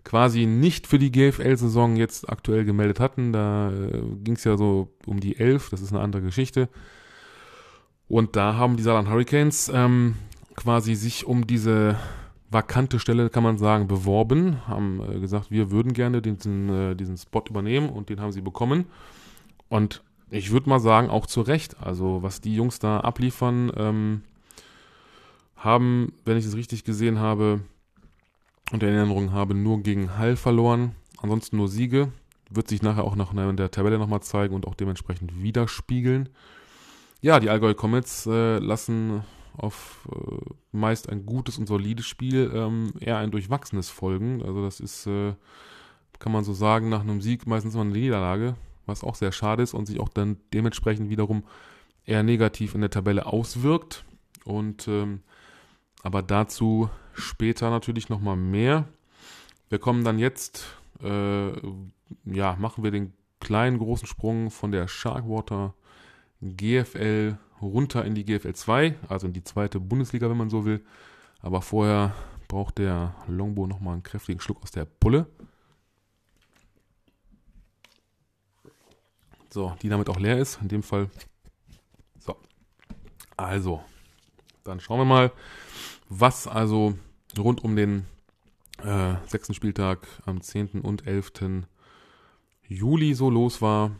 quasi 0.05 0.45
nicht 0.45 0.87
für 0.87 0.99
die 0.99 1.11
GFL-Saison 1.11 1.97
jetzt 1.97 2.29
aktuell 2.29 2.63
gemeldet 2.63 3.01
hatten. 3.01 3.33
Da 3.33 3.71
äh, 3.71 4.01
ging 4.23 4.35
es 4.35 4.45
ja 4.45 4.55
so 4.55 4.93
um 5.05 5.19
die 5.19 5.37
11, 5.37 5.71
das 5.71 5.81
ist 5.81 5.91
eine 5.91 6.01
andere 6.01 6.21
Geschichte. 6.21 6.69
Und 8.07 8.35
da 8.35 8.55
haben 8.55 8.77
die 8.77 8.83
Saarland 8.83 9.09
Hurricanes 9.09 9.69
ähm, 9.73 10.15
quasi 10.55 10.95
sich 10.95 11.25
um 11.25 11.47
diese 11.47 11.97
vakante 12.51 12.99
Stelle, 12.99 13.29
kann 13.29 13.43
man 13.43 13.57
sagen, 13.57 13.87
beworben, 13.87 14.67
haben 14.67 15.01
äh, 15.01 15.19
gesagt, 15.19 15.49
wir 15.49 15.71
würden 15.71 15.93
gerne 15.93 16.21
diesen, 16.21 16.69
äh, 16.69 16.95
diesen 16.95 17.17
Spot 17.17 17.43
übernehmen 17.49 17.89
und 17.89 18.09
den 18.09 18.21
haben 18.21 18.31
sie 18.31 18.41
bekommen. 18.41 18.85
Und 19.69 20.03
ich 20.29 20.51
würde 20.51 20.69
mal 20.69 20.79
sagen, 20.79 21.09
auch 21.09 21.25
zu 21.25 21.41
Recht. 21.41 21.77
Also, 21.81 22.21
was 22.21 22.41
die 22.41 22.55
Jungs 22.55 22.77
da 22.77 22.99
abliefern, 22.99 23.71
ähm, 23.75 24.21
haben, 25.55 26.13
wenn 26.25 26.37
ich 26.37 26.45
es 26.45 26.55
richtig 26.55 26.83
gesehen 26.83 27.19
habe, 27.19 27.61
und 28.71 28.83
in 28.83 28.89
Erinnerung 28.89 29.31
habe, 29.31 29.53
nur 29.53 29.81
gegen 29.81 30.17
Hall 30.17 30.35
verloren. 30.35 30.95
Ansonsten 31.21 31.57
nur 31.57 31.67
Siege. 31.67 32.11
Wird 32.49 32.67
sich 32.67 32.81
nachher 32.81 33.03
auch 33.03 33.15
noch 33.15 33.33
in 33.33 33.57
der 33.57 33.71
Tabelle 33.71 33.97
nochmal 33.97 34.21
zeigen 34.21 34.53
und 34.53 34.67
auch 34.67 34.75
dementsprechend 34.75 35.41
widerspiegeln. 35.41 36.29
Ja, 37.21 37.39
die 37.39 37.49
Allgäu 37.49 37.73
Comets 37.73 38.27
äh, 38.27 38.59
lassen 38.59 39.23
auf 39.57 40.07
äh, 40.11 40.53
meist 40.71 41.09
ein 41.09 41.25
gutes 41.25 41.57
und 41.57 41.67
solides 41.67 42.05
Spiel 42.05 42.51
ähm, 42.53 42.93
eher 42.99 43.17
ein 43.17 43.31
durchwachsenes 43.31 43.89
folgen. 43.89 44.43
Also 44.43 44.63
das 44.63 44.79
ist, 44.79 45.07
äh, 45.07 45.33
kann 46.19 46.31
man 46.31 46.43
so 46.43 46.53
sagen, 46.53 46.89
nach 46.89 47.01
einem 47.01 47.21
Sieg 47.21 47.47
meistens 47.47 47.73
immer 47.73 47.83
eine 47.83 47.93
Niederlage, 47.93 48.55
was 48.85 49.03
auch 49.03 49.15
sehr 49.15 49.31
schade 49.31 49.63
ist 49.63 49.73
und 49.73 49.85
sich 49.85 49.99
auch 49.99 50.09
dann 50.09 50.37
dementsprechend 50.53 51.09
wiederum 51.09 51.43
eher 52.05 52.21
negativ 52.21 52.75
in 52.75 52.81
der 52.81 52.91
Tabelle 52.91 53.25
auswirkt. 53.25 54.05
Und 54.43 54.87
ähm, 54.87 55.21
aber 56.03 56.21
dazu 56.21 56.89
später 57.15 57.69
natürlich 57.69 58.09
nochmal 58.09 58.35
mehr. 58.35 58.87
Wir 59.69 59.79
kommen 59.79 60.03
dann 60.03 60.19
jetzt, 60.19 60.65
äh, 61.01 61.49
ja, 62.25 62.55
machen 62.59 62.83
wir 62.83 62.91
den 62.91 63.13
kleinen 63.39 63.77
großen 63.77 64.07
Sprung 64.07 64.51
von 64.51 64.71
der 64.71 64.87
Sharkwater 64.87 65.73
GFL 66.41 67.37
runter 67.61 68.05
in 68.05 68.15
die 68.15 68.25
GFL 68.25 68.53
2, 68.53 68.95
also 69.07 69.27
in 69.27 69.33
die 69.33 69.43
zweite 69.43 69.79
Bundesliga, 69.79 70.29
wenn 70.29 70.37
man 70.37 70.49
so 70.49 70.65
will. 70.65 70.83
Aber 71.41 71.61
vorher 71.61 72.13
braucht 72.47 72.77
der 72.77 73.15
Longbow 73.27 73.67
nochmal 73.67 73.93
einen 73.93 74.03
kräftigen 74.03 74.39
Schluck 74.39 74.61
aus 74.61 74.71
der 74.71 74.85
Pulle. 74.85 75.27
So, 79.49 79.73
die 79.81 79.89
damit 79.89 80.09
auch 80.09 80.19
leer 80.19 80.37
ist. 80.37 80.59
In 80.61 80.67
dem 80.67 80.83
Fall. 80.83 81.09
So. 82.19 82.35
Also, 83.37 83.81
dann 84.63 84.79
schauen 84.79 84.99
wir 84.99 85.05
mal, 85.05 85.31
was 86.09 86.47
also 86.47 86.95
rund 87.37 87.63
um 87.63 87.75
den 87.75 88.05
äh, 88.83 89.15
sechsten 89.27 89.53
Spieltag 89.53 90.07
am 90.25 90.41
10. 90.41 90.81
und 90.81 91.07
11. 91.07 91.65
Juli 92.67 93.13
so 93.13 93.29
los 93.29 93.61
war 93.61 93.91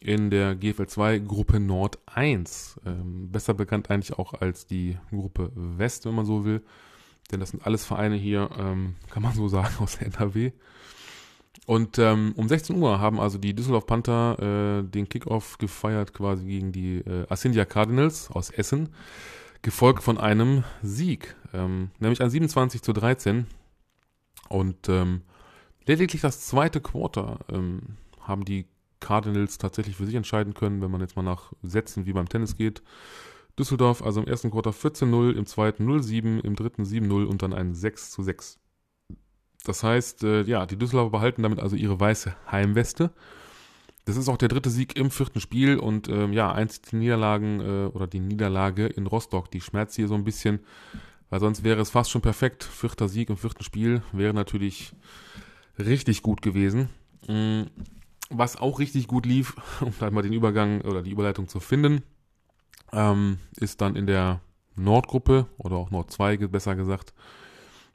in 0.00 0.30
der 0.30 0.54
GFL 0.56 0.86
2 0.86 1.18
Gruppe 1.20 1.60
Nord 1.60 1.98
1. 2.06 2.80
Ähm, 2.86 3.30
besser 3.30 3.54
bekannt 3.54 3.90
eigentlich 3.90 4.18
auch 4.18 4.34
als 4.34 4.66
die 4.66 4.98
Gruppe 5.10 5.52
West, 5.54 6.06
wenn 6.06 6.14
man 6.14 6.26
so 6.26 6.44
will. 6.44 6.62
Denn 7.30 7.40
das 7.40 7.50
sind 7.50 7.64
alles 7.64 7.84
Vereine 7.84 8.16
hier, 8.16 8.50
ähm, 8.58 8.96
kann 9.10 9.22
man 9.22 9.34
so 9.34 9.48
sagen, 9.48 9.74
aus 9.78 9.98
der 9.98 10.08
NRW. 10.08 10.52
Und 11.66 11.98
ähm, 11.98 12.32
um 12.36 12.48
16 12.48 12.76
Uhr 12.76 12.98
haben 12.98 13.20
also 13.20 13.38
die 13.38 13.54
Düsseldorf 13.54 13.86
Panther 13.86 14.80
äh, 14.80 14.82
den 14.88 15.08
Kickoff 15.08 15.58
gefeiert 15.58 16.12
quasi 16.12 16.44
gegen 16.44 16.72
die 16.72 16.98
äh, 16.98 17.26
Ascendia 17.28 17.64
Cardinals 17.64 18.30
aus 18.30 18.50
Essen 18.50 18.88
gefolgt 19.62 20.02
von 20.02 20.18
einem 20.18 20.64
Sieg, 20.82 21.36
ähm, 21.52 21.90
nämlich 21.98 22.20
ein 22.20 22.30
27 22.30 22.82
zu 22.82 22.92
13. 22.92 23.46
Und 24.48 24.88
ähm, 24.88 25.22
lediglich 25.86 26.20
das 26.20 26.46
zweite 26.46 26.80
Quarter 26.80 27.38
ähm, 27.48 27.96
haben 28.20 28.44
die 28.44 28.66
Cardinals 29.00 29.58
tatsächlich 29.58 29.96
für 29.96 30.06
sich 30.06 30.14
entscheiden 30.14 30.54
können, 30.54 30.80
wenn 30.82 30.90
man 30.90 31.00
jetzt 31.00 31.16
mal 31.16 31.22
nach 31.22 31.52
Sätzen 31.62 32.06
wie 32.06 32.12
beim 32.12 32.28
Tennis 32.28 32.56
geht. 32.56 32.82
Düsseldorf 33.58 34.02
also 34.02 34.20
im 34.20 34.26
ersten 34.26 34.50
Quarter 34.50 34.70
14-0, 34.70 35.32
im 35.32 35.46
zweiten 35.46 35.88
0-7, 35.88 36.40
im 36.40 36.56
dritten 36.56 36.84
7-0 36.84 37.24
und 37.24 37.42
dann 37.42 37.52
ein 37.52 37.74
6 37.74 38.10
zu 38.10 38.22
6. 38.22 38.58
Das 39.64 39.82
heißt, 39.82 40.24
äh, 40.24 40.42
ja, 40.42 40.66
die 40.66 40.76
Düsseldorfer 40.76 41.10
behalten 41.10 41.42
damit 41.42 41.60
also 41.60 41.76
ihre 41.76 41.98
weiße 41.98 42.34
Heimweste 42.50 43.12
das 44.04 44.16
ist 44.16 44.28
auch 44.28 44.36
der 44.36 44.48
dritte 44.48 44.70
Sieg 44.70 44.96
im 44.96 45.10
vierten 45.10 45.40
Spiel 45.40 45.78
und 45.78 46.08
ähm, 46.08 46.32
ja, 46.32 46.52
eins 46.52 46.80
die 46.80 46.96
Niederlagen 46.96 47.60
äh, 47.60 47.86
oder 47.86 48.06
die 48.06 48.20
Niederlage 48.20 48.86
in 48.86 49.06
Rostock, 49.06 49.50
die 49.50 49.60
schmerzt 49.60 49.94
hier 49.94 50.08
so 50.08 50.14
ein 50.14 50.24
bisschen, 50.24 50.60
weil 51.30 51.40
sonst 51.40 51.62
wäre 51.62 51.80
es 51.80 51.90
fast 51.90 52.10
schon 52.10 52.20
perfekt. 52.20 52.64
Vierter 52.64 53.08
Sieg 53.08 53.30
im 53.30 53.36
vierten 53.36 53.62
Spiel 53.62 54.02
wäre 54.12 54.34
natürlich 54.34 54.92
richtig 55.78 56.22
gut 56.22 56.42
gewesen. 56.42 56.88
Mhm. 57.28 57.68
Was 58.28 58.56
auch 58.56 58.78
richtig 58.78 59.06
gut 59.06 59.26
lief, 59.26 59.54
um 59.80 59.92
da 60.00 60.10
mal 60.10 60.22
den 60.22 60.32
Übergang 60.32 60.80
oder 60.80 61.02
die 61.02 61.10
Überleitung 61.10 61.48
zu 61.48 61.60
finden, 61.60 62.02
ähm, 62.92 63.38
ist 63.56 63.80
dann 63.80 63.94
in 63.94 64.06
der 64.06 64.40
Nordgruppe 64.74 65.46
oder 65.58 65.76
auch 65.76 65.90
Nord 65.90 66.10
2 66.10 66.38
besser 66.48 66.74
gesagt, 66.74 67.12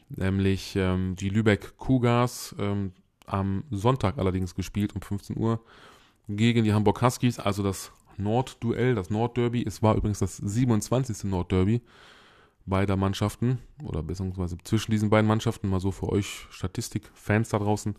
nämlich 0.10 0.76
ähm, 0.76 1.16
die 1.16 1.30
Lübeck 1.30 1.76
Cougars 1.78 2.56
ähm, 2.60 2.94
am 3.26 3.64
Sonntag 3.72 4.20
allerdings 4.20 4.56
gespielt 4.56 4.96
um 4.96 5.02
15 5.02 5.38
Uhr 5.38 5.60
gegen 6.28 6.64
die 6.64 6.74
Hamburg 6.74 7.02
Huskies, 7.02 7.40
also 7.40 7.64
das 7.64 7.92
Nordduell, 8.18 8.96
das 8.96 9.10
Nordderby. 9.10 9.64
Es 9.66 9.82
war 9.82 9.96
übrigens 9.96 10.20
das 10.20 10.38
27. 10.38 11.26
Nordderby 11.26 11.82
beider 12.68 12.98
Mannschaften 12.98 13.60
oder 13.84 14.04
beziehungsweise 14.04 14.58
zwischen 14.64 14.92
diesen 14.92 15.10
beiden 15.10 15.28
Mannschaften, 15.28 15.70
mal 15.70 15.80
so 15.80 15.92
für 15.92 16.10
euch 16.10 16.46
Statistik-Fans 16.50 17.50
da 17.50 17.60
draußen. 17.60 17.96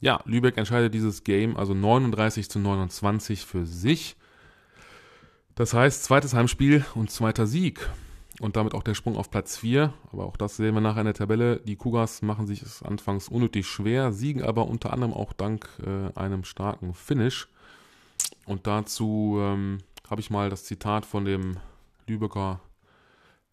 Ja, 0.00 0.20
Lübeck 0.24 0.56
entscheidet 0.56 0.94
dieses 0.94 1.22
Game 1.22 1.56
also 1.56 1.74
39 1.74 2.50
zu 2.50 2.58
29 2.58 3.44
für 3.44 3.66
sich. 3.66 4.16
Das 5.54 5.72
heißt, 5.72 6.02
zweites 6.04 6.34
Heimspiel 6.34 6.84
und 6.94 7.10
zweiter 7.10 7.46
Sieg. 7.46 7.88
Und 8.40 8.56
damit 8.56 8.74
auch 8.74 8.82
der 8.82 8.94
Sprung 8.94 9.16
auf 9.16 9.30
Platz 9.30 9.56
4. 9.58 9.92
Aber 10.12 10.26
auch 10.26 10.36
das 10.36 10.56
sehen 10.56 10.74
wir 10.74 10.80
nachher 10.80 11.00
in 11.00 11.06
der 11.06 11.14
Tabelle. 11.14 11.60
Die 11.60 11.76
Cougars 11.76 12.22
machen 12.22 12.46
sich 12.46 12.62
es 12.62 12.82
anfangs 12.82 13.28
unnötig 13.28 13.66
schwer, 13.66 14.12
siegen 14.12 14.42
aber 14.42 14.66
unter 14.66 14.92
anderem 14.92 15.14
auch 15.14 15.32
dank 15.32 15.68
äh, 15.84 16.18
einem 16.18 16.44
starken 16.44 16.94
Finish. 16.94 17.48
Und 18.46 18.66
dazu 18.66 19.38
ähm, 19.40 19.78
habe 20.08 20.20
ich 20.20 20.30
mal 20.30 20.50
das 20.50 20.64
Zitat 20.64 21.06
von 21.06 21.24
dem 21.24 21.58
Lübecker 22.06 22.60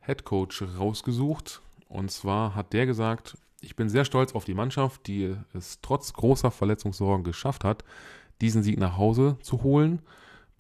Head 0.01 0.25
Coach 0.25 0.63
rausgesucht. 0.77 1.61
Und 1.87 2.11
zwar 2.11 2.55
hat 2.55 2.73
der 2.73 2.85
gesagt, 2.85 3.37
Ich 3.63 3.75
bin 3.75 3.89
sehr 3.89 4.05
stolz 4.05 4.33
auf 4.33 4.45
die 4.45 4.55
Mannschaft, 4.55 5.05
die 5.05 5.35
es 5.53 5.79
trotz 5.81 6.13
großer 6.13 6.49
Verletzungssorgen 6.49 7.23
geschafft 7.23 7.63
hat, 7.63 7.83
diesen 8.41 8.63
Sieg 8.63 8.79
nach 8.79 8.97
Hause 8.97 9.37
zu 9.43 9.61
holen. 9.61 10.01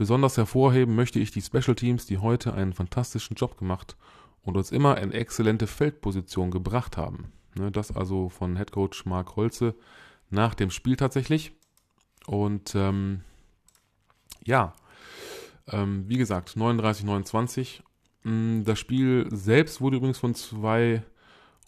Besonders 0.01 0.35
hervorheben 0.35 0.95
möchte 0.95 1.19
ich 1.19 1.29
die 1.29 1.43
Special 1.43 1.75
Teams, 1.75 2.07
die 2.07 2.17
heute 2.17 2.55
einen 2.55 2.73
fantastischen 2.73 3.35
Job 3.35 3.55
gemacht 3.55 3.95
und 4.41 4.57
uns 4.57 4.71
immer 4.71 4.97
in 4.97 5.11
exzellente 5.11 5.67
Feldposition 5.67 6.49
gebracht 6.49 6.97
haben. 6.97 7.31
Ne, 7.53 7.69
das 7.69 7.95
also 7.95 8.27
von 8.27 8.57
Head 8.57 8.71
Coach 8.71 9.05
Mark 9.05 9.35
Holze 9.35 9.75
nach 10.31 10.55
dem 10.55 10.71
Spiel 10.71 10.95
tatsächlich. 10.95 11.51
Und 12.25 12.73
ähm, 12.73 13.21
ja, 14.43 14.73
ähm, 15.67 16.05
wie 16.07 16.17
gesagt, 16.17 16.57
39-29. 16.57 17.81
Mm, 18.23 18.63
das 18.63 18.79
Spiel 18.79 19.27
selbst 19.29 19.81
wurde 19.81 19.97
übrigens 19.97 20.17
von 20.17 20.33
zwei, 20.33 21.03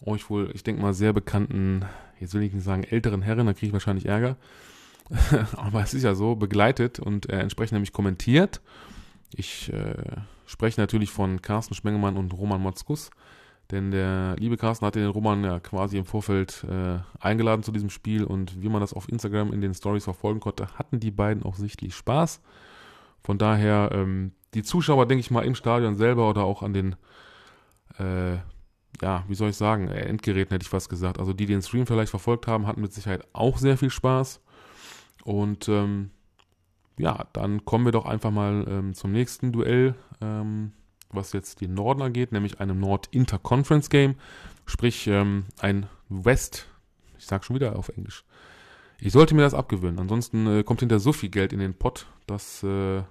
euch 0.04 0.28
wohl, 0.28 0.50
ich 0.54 0.64
denke 0.64 0.82
mal, 0.82 0.92
sehr 0.92 1.12
bekannten, 1.12 1.84
jetzt 2.18 2.34
will 2.34 2.42
ich 2.42 2.52
nicht 2.52 2.64
sagen 2.64 2.82
älteren 2.82 3.22
Herren, 3.22 3.46
da 3.46 3.52
kriege 3.52 3.68
ich 3.68 3.72
wahrscheinlich 3.72 4.06
Ärger. 4.06 4.36
Aber 5.56 5.82
es 5.82 5.94
ist 5.94 6.02
ja 6.02 6.14
so, 6.14 6.34
begleitet 6.34 6.98
und 6.98 7.30
äh, 7.30 7.38
entsprechend 7.38 7.72
nämlich 7.72 7.92
kommentiert. 7.92 8.60
Ich 9.34 9.72
äh, 9.72 10.16
spreche 10.46 10.80
natürlich 10.80 11.10
von 11.10 11.42
Carsten 11.42 11.74
Schmengemann 11.74 12.16
und 12.16 12.32
Roman 12.32 12.60
Motzkus. 12.60 13.10
Denn 13.70 13.90
der 13.90 14.36
liebe 14.38 14.56
Carsten 14.56 14.84
hatte 14.84 15.00
den 15.00 15.08
Roman 15.08 15.42
ja 15.42 15.58
quasi 15.58 15.96
im 15.96 16.04
Vorfeld 16.04 16.64
äh, 16.70 16.98
eingeladen 17.18 17.62
zu 17.62 17.72
diesem 17.72 17.88
Spiel 17.88 18.24
und 18.24 18.60
wie 18.60 18.68
man 18.68 18.80
das 18.80 18.92
auf 18.92 19.08
Instagram 19.08 19.52
in 19.52 19.62
den 19.62 19.74
Stories 19.74 20.04
verfolgen 20.04 20.40
konnte, 20.40 20.68
hatten 20.78 21.00
die 21.00 21.10
beiden 21.10 21.42
auch 21.42 21.54
sichtlich 21.54 21.94
Spaß. 21.94 22.42
Von 23.22 23.38
daher, 23.38 23.90
ähm, 23.92 24.32
die 24.52 24.62
Zuschauer, 24.62 25.06
denke 25.06 25.20
ich 25.20 25.30
mal, 25.30 25.44
im 25.44 25.54
Stadion 25.54 25.96
selber 25.96 26.28
oder 26.28 26.44
auch 26.44 26.62
an 26.62 26.74
den, 26.74 26.96
äh, 27.98 28.34
ja, 29.02 29.24
wie 29.28 29.34
soll 29.34 29.48
ich 29.48 29.56
sagen, 29.56 29.88
äh, 29.88 30.02
Endgeräten 30.02 30.50
hätte 30.50 30.64
ich 30.64 30.68
fast 30.68 30.90
gesagt. 30.90 31.18
Also 31.18 31.32
die, 31.32 31.46
die 31.46 31.54
den 31.54 31.62
Stream 31.62 31.86
vielleicht 31.86 32.10
verfolgt 32.10 32.46
haben, 32.46 32.66
hatten 32.66 32.82
mit 32.82 32.92
Sicherheit 32.92 33.26
auch 33.32 33.56
sehr 33.56 33.78
viel 33.78 33.90
Spaß. 33.90 34.42
Und 35.24 35.68
ähm, 35.68 36.10
ja, 36.98 37.26
dann 37.32 37.64
kommen 37.64 37.84
wir 37.84 37.92
doch 37.92 38.04
einfach 38.04 38.30
mal 38.30 38.64
ähm, 38.68 38.94
zum 38.94 39.12
nächsten 39.12 39.52
Duell. 39.52 39.94
Ähm, 40.20 40.72
was 41.14 41.32
jetzt 41.32 41.60
den 41.60 41.74
Norden 41.74 42.02
angeht, 42.02 42.32
nämlich 42.32 42.60
einem 42.60 42.80
Nord-Interconference-Game, 42.80 44.16
sprich 44.66 45.06
ähm, 45.06 45.44
ein 45.60 45.86
West, 46.08 46.66
ich 47.18 47.26
sag 47.26 47.44
schon 47.44 47.56
wieder 47.56 47.76
auf 47.76 47.88
Englisch. 47.90 48.24
Ich 49.00 49.12
sollte 49.12 49.34
mir 49.34 49.42
das 49.42 49.54
abgewöhnen, 49.54 49.98
ansonsten 49.98 50.46
äh, 50.46 50.62
kommt 50.62 50.80
hinter 50.80 51.00
so 51.00 51.12
viel 51.12 51.28
Geld 51.28 51.52
in 51.52 51.58
den 51.58 51.74
Pott, 51.74 52.06
das 52.26 52.62
äh, 52.62 53.02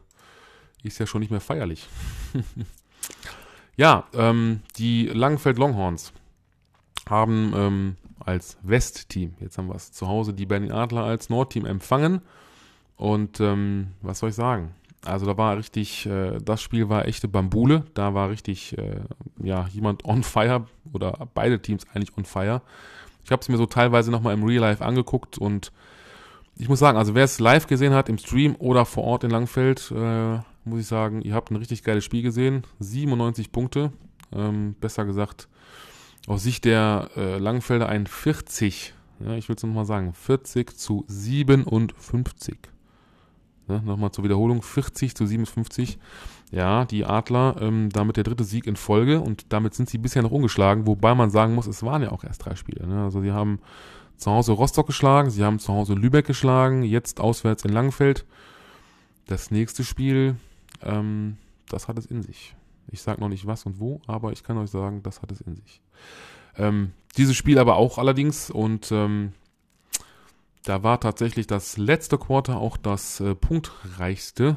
ist 0.82 0.99
ja 0.99 1.06
schon 1.06 1.21
nicht 1.21 1.32
mehr 1.32 1.41
feierlich. 1.41 1.88
ja, 3.76 4.06
ähm, 4.13 4.62
die 4.78 5.08
Langenfeld 5.08 5.58
Longhorns 5.58 6.13
haben 7.10 7.54
ähm, 7.56 7.97
als 8.26 8.58
West-Team, 8.64 9.34
jetzt 9.40 9.58
haben 9.58 9.68
wir 9.68 9.76
es 9.76 9.92
zu 9.92 10.08
Hause, 10.08 10.34
die 10.34 10.46
Berlin 10.46 10.72
Adler 10.72 11.04
als 11.04 11.30
Nord-Team 11.30 11.66
empfangen. 11.66 12.22
Und 12.96 13.40
ähm, 13.40 13.88
was 14.02 14.20
soll 14.20 14.30
ich 14.30 14.36
sagen? 14.36 14.74
Also 15.06 15.26
da 15.26 15.38
war 15.38 15.58
richtig, 15.58 16.06
äh, 16.06 16.38
das 16.40 16.62
Spiel 16.62 16.90
war 16.90 17.08
echte 17.08 17.28
Bambule. 17.28 17.84
Da 17.94 18.14
war 18.14 18.30
richtig, 18.30 18.78
äh, 18.78 19.02
ja, 19.42 19.68
jemand 19.74 20.06
on 20.06 20.24
fire 20.24 20.66
oder 20.94 21.28
beide 21.34 21.62
Teams 21.62 21.86
eigentlich 21.94 22.16
on 22.18 22.26
fire. 22.26 22.62
Ich 23.26 23.32
habe 23.32 23.42
es 23.42 23.50
mir 23.50 23.58
so 23.58 23.66
teilweise 23.66 24.12
nochmal 24.12 24.34
im 24.34 24.44
Real 24.44 24.62
Life 24.62 24.84
angeguckt 24.84 25.38
und 25.38 25.72
ich 26.58 26.70
muss 26.70 26.80
sagen, 26.80 26.98
also 26.98 27.16
wer 27.16 27.24
es 27.24 27.40
live 27.40 27.68
gesehen 27.68 27.94
hat 27.94 28.10
im 28.10 28.18
Stream 28.18 28.56
oder 28.60 28.86
vor 28.86 29.04
Ort 29.04 29.24
in 29.24 29.32
Langfeld, 29.32 29.92
äh, 29.96 30.38
muss 30.66 30.82
ich 30.82 30.88
sagen, 30.88 31.22
ihr 31.22 31.34
habt 31.34 31.52
ein 31.52 31.56
richtig 31.56 31.84
geiles 31.84 32.06
Spiel 32.06 32.22
gesehen. 32.22 32.64
97 32.80 33.52
Punkte, 33.52 33.92
ähm, 34.32 34.76
besser 34.80 35.06
gesagt, 35.06 35.48
aus 36.28 36.44
Sicht 36.44 36.66
der 36.66 37.10
äh, 37.16 37.38
Langfelder 37.38 37.90
ein 37.90 38.08
40, 38.08 38.94
ja, 39.20 39.36
ich 39.36 39.50
will 39.50 39.56
es 39.56 39.64
nochmal 39.64 39.86
sagen, 39.86 40.14
40 40.14 40.78
zu 40.78 41.06
57. 41.08 42.58
Ne, 43.68 43.82
Nochmal 43.84 44.12
zur 44.12 44.24
Wiederholung, 44.24 44.62
40 44.62 45.16
zu 45.16 45.26
57. 45.26 45.98
Ja, 46.52 46.86
die 46.86 47.06
Adler, 47.06 47.56
ähm, 47.62 47.90
damit 47.90 48.18
der 48.18 48.24
dritte 48.24 48.44
Sieg 48.44 48.68
in 48.68 48.76
Folge 48.76 49.20
und 49.20 49.52
damit 49.52 49.74
sind 49.74 49.90
sie 49.90 49.98
bisher 49.98 50.22
noch 50.22 50.32
ungeschlagen, 50.32 50.86
wobei 50.86 51.16
man 51.16 51.30
sagen 51.30 51.56
muss, 51.56 51.68
es 51.68 51.82
waren 51.84 52.04
ja 52.04 52.12
auch 52.12 52.24
erst 52.24 52.46
drei 52.46 52.56
Spiele. 52.56 52.86
Ne? 52.86 53.04
Also 53.04 53.22
sie 53.22 53.32
haben 53.32 53.60
zu 54.18 54.30
Hause 54.30 54.52
Rostock 54.52 54.88
geschlagen, 54.88 55.32
sie 55.32 55.44
haben 55.44 55.60
zu 55.60 55.74
Hause 55.74 55.96
Lübeck 55.96 56.28
geschlagen, 56.28 56.84
jetzt 56.84 57.20
auswärts 57.20 57.66
in 57.66 57.72
Langenfeld. 57.72 58.26
Das 59.28 59.52
nächste 59.52 59.84
Spiel, 59.84 60.36
ähm, 60.82 61.38
das 61.70 61.88
hat 61.88 61.98
es 61.98 62.06
in 62.06 62.22
sich. 62.22 62.56
Ich 62.88 63.02
sage 63.02 63.22
noch 63.22 63.30
nicht 63.30 63.46
was 63.46 63.65
und 63.65 63.80
wo, 63.80 64.02
aber 64.08 64.32
ich 64.32 64.43
kann 64.43 64.58
euch 64.58 64.69
sagen, 64.69 65.04
das 65.04 65.22
hat 65.22 65.32
es 65.32 65.41
in 65.41 65.56
sich. 65.56 65.82
Ähm, 66.58 66.91
dieses 67.17 67.36
Spiel 67.36 67.58
aber 67.60 67.76
auch 67.76 67.98
allerdings 67.98 68.50
und 68.50 68.91
ähm, 68.91 69.34
da 70.63 70.84
war 70.84 71.00
tatsächlich 71.00 71.48
das 71.48 71.78
letzte 71.78 72.17
Quarter 72.17 72.58
auch 72.58 72.78
das 72.78 73.19
äh, 73.19 73.36
punktreichste. 73.36 74.56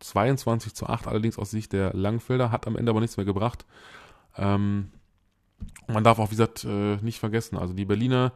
22 0.00 0.74
zu 0.74 0.86
8, 0.86 1.06
allerdings 1.06 1.38
aus 1.38 1.50
Sicht 1.50 1.72
der 1.72 1.94
Langfelder, 1.94 2.50
hat 2.50 2.66
am 2.66 2.76
Ende 2.76 2.90
aber 2.90 3.00
nichts 3.00 3.16
mehr 3.16 3.24
gebracht. 3.24 3.64
Ähm, 4.36 4.90
man 5.86 6.04
darf 6.04 6.18
auch, 6.18 6.26
wie 6.26 6.36
gesagt, 6.36 6.64
äh, 6.64 6.96
nicht 6.96 7.18
vergessen, 7.18 7.56
also 7.56 7.72
die 7.72 7.86
Berliner 7.86 8.32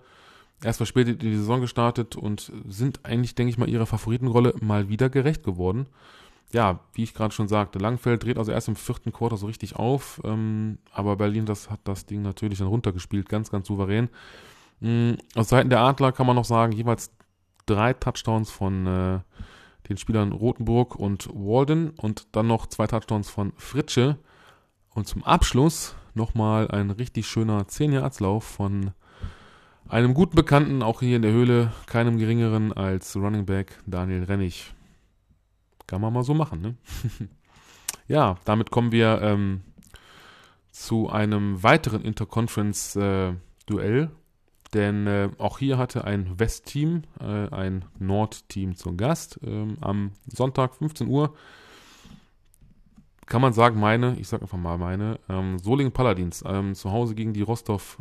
erst 0.63 0.79
verspätet 0.79 1.23
in 1.23 1.31
die 1.31 1.37
Saison 1.37 1.61
gestartet 1.61 2.17
und 2.17 2.53
sind 2.67 3.05
eigentlich, 3.05 3.35
denke 3.35 3.51
ich 3.51 3.59
mal, 3.59 3.69
ihrer 3.69 3.87
Favoritenrolle 3.87 4.55
mal 4.61 4.89
wieder 4.89 5.11
gerecht 5.11 5.45
geworden. 5.45 5.87
Ja, 6.53 6.81
wie 6.95 7.03
ich 7.03 7.13
gerade 7.13 7.35
schon 7.35 7.49
sagte, 7.49 7.79
Langfeld 7.79 8.25
dreht 8.25 8.39
also 8.39 8.53
erst 8.53 8.69
im 8.69 8.77
vierten 8.77 9.13
Quarter 9.13 9.37
so 9.37 9.47
richtig 9.47 9.77
auf, 9.77 10.21
ähm, 10.25 10.79
aber 10.93 11.17
Berlin 11.17 11.45
das 11.45 11.69
hat 11.69 11.81
das 11.85 12.07
Ding 12.07 12.23
natürlich 12.23 12.59
dann 12.59 12.69
runtergespielt, 12.69 13.29
ganz, 13.29 13.51
ganz 13.51 13.69
souverän. 13.69 14.09
Mm, 14.81 15.13
aus 15.35 15.51
Seiten 15.51 15.69
der 15.69 15.81
Adler 15.81 16.13
kann 16.13 16.27
man 16.27 16.37
noch 16.37 16.47
sagen, 16.47 16.73
jeweils 16.73 17.11
drei 17.67 17.93
Touchdowns 17.93 18.51
von 18.51 18.87
äh, 18.87 19.21
den 19.89 19.97
Spielern 19.99 20.33
Rothenburg 20.33 20.97
und 20.97 21.29
Walden 21.33 21.91
und 21.91 22.29
dann 22.33 22.47
noch 22.47 22.67
zwei 22.67 22.87
Touchdowns 22.87 23.29
von 23.29 23.53
Fritsche. 23.57 24.19
Und 24.91 25.07
zum 25.07 25.25
Abschluss 25.25 25.95
nochmal 26.15 26.71
ein 26.71 26.91
richtig 26.91 27.29
schöner 27.29 27.63
10-Yards-Lauf 27.63 28.45
von 28.45 28.93
einem 29.89 30.15
guten 30.15 30.35
Bekannten, 30.35 30.83
auch 30.83 31.01
hier 31.01 31.17
in 31.17 31.23
der 31.23 31.33
Höhle, 31.33 31.73
keinem 31.87 32.19
geringeren 32.19 32.73
als 32.73 33.17
Running 33.17 33.47
Back 33.47 33.79
Daniel 33.87 34.25
Rennig. 34.25 34.75
Kann 35.89 36.01
man 36.01 36.13
mal 36.13 36.23
so 36.23 36.35
machen, 36.35 36.61
ne? 36.61 36.77
ja, 38.09 38.37
damit 38.45 38.71
kommen 38.71 38.93
wir 38.93 39.21
ähm, 39.23 39.63
zu 40.71 41.11
einem 41.11 41.65
weiteren 41.65 42.03
Interconference-Duell. 42.03 44.03
Äh, 44.05 44.09
denn 44.75 45.07
äh, 45.07 45.31
auch 45.39 45.59
hier 45.59 45.79
hatte 45.79 46.05
ein 46.05 46.39
West-Team, 46.39 47.05
äh, 47.21 47.49
ein 47.49 47.87
Nord-Team 47.99 48.77
zum 48.77 48.99
Gast. 48.99 49.41
Ähm, 49.43 49.79
am 49.81 50.13
Sonntag 50.27 50.75
15 50.75 51.09
Uhr 51.09 51.35
kann 53.25 53.41
man 53.41 53.55
sagen, 53.55 53.81
meine, 53.81 54.19
ich 54.19 54.29
sag 54.29 54.43
einfach 54.43 54.59
mal 54.59 54.77
meine, 54.79 55.19
ähm, 55.29 55.59
Solingen 55.59 55.93
Paladins, 55.93 56.45
ähm, 56.47 56.75
zu 56.75 56.93
Hause 56.93 57.15
gegen 57.15 57.33
die 57.33 57.43
Rostov, 57.43 57.97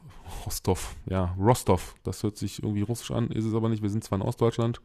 Rostov, 0.46 0.96
ja, 1.06 1.36
Rostov, 1.38 1.96
das 2.04 2.24
hört 2.24 2.38
sich 2.38 2.64
irgendwie 2.64 2.82
russisch 2.82 3.12
an, 3.12 3.30
ist 3.32 3.46
es 3.46 3.54
aber 3.54 3.70
nicht, 3.70 3.84
wir 3.84 3.90
sind 3.90 4.04
zwar 4.04 4.20
in 4.20 4.26
Ostdeutschland, 4.26 4.82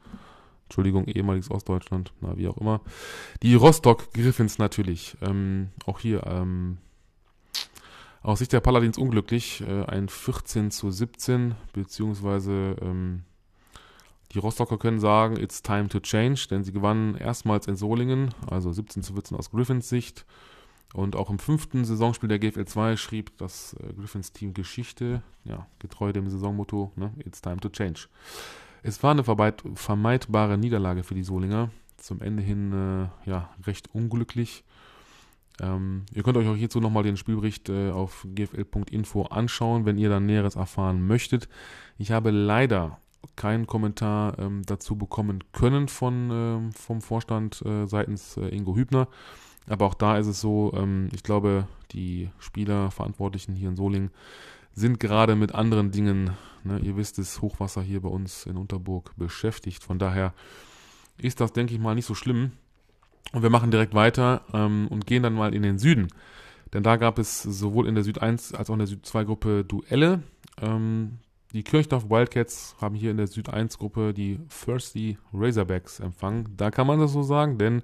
Entschuldigung, 0.72 1.04
ehemaliges 1.04 1.50
Ostdeutschland, 1.50 2.14
na, 2.22 2.34
wie 2.38 2.48
auch 2.48 2.56
immer. 2.56 2.80
Die 3.42 3.54
Rostock 3.54 4.14
Griffins 4.14 4.56
natürlich, 4.56 5.18
ähm, 5.20 5.68
auch 5.84 5.98
hier, 5.98 6.26
ähm, 6.26 6.78
aus 8.22 8.38
Sicht 8.38 8.54
der 8.54 8.60
Paladins 8.60 8.96
unglücklich, 8.96 9.62
äh, 9.68 9.84
ein 9.84 10.08
14 10.08 10.70
zu 10.70 10.90
17, 10.90 11.56
beziehungsweise 11.74 12.76
ähm, 12.80 13.24
die 14.32 14.38
Rostocker 14.38 14.78
können 14.78 14.98
sagen, 14.98 15.36
it's 15.36 15.60
time 15.60 15.88
to 15.88 16.00
change, 16.00 16.46
denn 16.50 16.64
sie 16.64 16.72
gewannen 16.72 17.16
erstmals 17.16 17.66
in 17.66 17.76
Solingen, 17.76 18.30
also 18.50 18.72
17 18.72 19.02
zu 19.02 19.12
14 19.12 19.36
aus 19.36 19.50
Griffins 19.50 19.90
Sicht. 19.90 20.24
Und 20.94 21.16
auch 21.16 21.28
im 21.28 21.38
fünften 21.38 21.84
Saisonspiel 21.84 22.30
der 22.30 22.38
GFL 22.38 22.64
2 22.64 22.96
schrieb 22.96 23.36
das 23.36 23.74
äh, 23.74 23.92
Griffins 23.92 24.32
Team 24.32 24.54
Geschichte, 24.54 25.22
ja, 25.44 25.66
getreu 25.80 26.14
dem 26.14 26.30
Saisonmotto, 26.30 26.92
ne, 26.96 27.12
it's 27.26 27.42
time 27.42 27.58
to 27.58 27.68
change. 27.68 28.08
Es 28.82 29.02
war 29.02 29.12
eine 29.12 29.22
vermeidbare 29.24 30.58
Niederlage 30.58 31.04
für 31.04 31.14
die 31.14 31.22
Solinger, 31.22 31.70
zum 31.96 32.20
Ende 32.20 32.42
hin 32.42 32.72
äh, 32.72 33.30
ja, 33.30 33.50
recht 33.64 33.94
unglücklich. 33.94 34.64
Ähm, 35.60 36.04
ihr 36.12 36.22
könnt 36.24 36.36
euch 36.36 36.48
auch 36.48 36.56
hierzu 36.56 36.80
nochmal 36.80 37.04
den 37.04 37.16
Spielbericht 37.16 37.68
äh, 37.68 37.90
auf 37.90 38.26
gfl.info 38.34 39.22
anschauen, 39.22 39.84
wenn 39.84 39.98
ihr 39.98 40.08
dann 40.08 40.26
Näheres 40.26 40.56
erfahren 40.56 41.06
möchtet. 41.06 41.48
Ich 41.96 42.10
habe 42.10 42.30
leider 42.30 42.98
keinen 43.36 43.68
Kommentar 43.68 44.36
ähm, 44.40 44.62
dazu 44.66 44.96
bekommen 44.96 45.44
können 45.52 45.86
von, 45.86 46.30
ähm, 46.32 46.72
vom 46.72 47.00
Vorstand 47.02 47.62
äh, 47.62 47.86
seitens 47.86 48.36
äh, 48.36 48.48
Ingo 48.48 48.74
Hübner. 48.74 49.06
Aber 49.68 49.86
auch 49.86 49.94
da 49.94 50.18
ist 50.18 50.26
es 50.26 50.40
so, 50.40 50.72
ähm, 50.74 51.08
ich 51.12 51.22
glaube, 51.22 51.68
die 51.92 52.30
Spieler, 52.40 52.90
Verantwortlichen 52.90 53.54
hier 53.54 53.68
in 53.68 53.76
Solingen 53.76 54.10
sind 54.74 55.00
gerade 55.00 55.34
mit 55.34 55.54
anderen 55.54 55.90
Dingen, 55.90 56.30
ne, 56.64 56.78
ihr 56.80 56.96
wisst 56.96 57.18
es, 57.18 57.42
Hochwasser 57.42 57.82
hier 57.82 58.00
bei 58.00 58.08
uns 58.08 58.46
in 58.46 58.56
Unterburg 58.56 59.12
beschäftigt. 59.16 59.82
Von 59.84 59.98
daher 59.98 60.32
ist 61.18 61.40
das, 61.40 61.52
denke 61.52 61.74
ich 61.74 61.80
mal, 61.80 61.94
nicht 61.94 62.06
so 62.06 62.14
schlimm. 62.14 62.52
Und 63.32 63.42
wir 63.42 63.50
machen 63.50 63.70
direkt 63.70 63.94
weiter 63.94 64.42
ähm, 64.52 64.88
und 64.88 65.06
gehen 65.06 65.22
dann 65.22 65.34
mal 65.34 65.54
in 65.54 65.62
den 65.62 65.78
Süden. 65.78 66.08
Denn 66.72 66.82
da 66.82 66.96
gab 66.96 67.18
es 67.18 67.42
sowohl 67.42 67.86
in 67.86 67.94
der 67.94 68.04
Süd 68.04 68.20
1 68.20 68.54
als 68.54 68.70
auch 68.70 68.74
in 68.74 68.78
der 68.80 68.88
Süd 68.88 69.04
2 69.04 69.24
Gruppe 69.24 69.64
Duelle. 69.64 70.22
Ähm, 70.60 71.18
Die 71.52 71.62
Kirchdorf 71.62 72.08
Wildcats 72.08 72.76
haben 72.80 72.94
hier 72.94 73.10
in 73.10 73.18
der 73.18 73.26
Süd-1-Gruppe 73.26 74.14
die 74.14 74.38
Thirsty 74.48 75.18
Razorbacks 75.34 76.00
empfangen. 76.00 76.48
Da 76.56 76.70
kann 76.70 76.86
man 76.86 76.98
das 76.98 77.12
so 77.12 77.22
sagen, 77.22 77.58
denn 77.58 77.82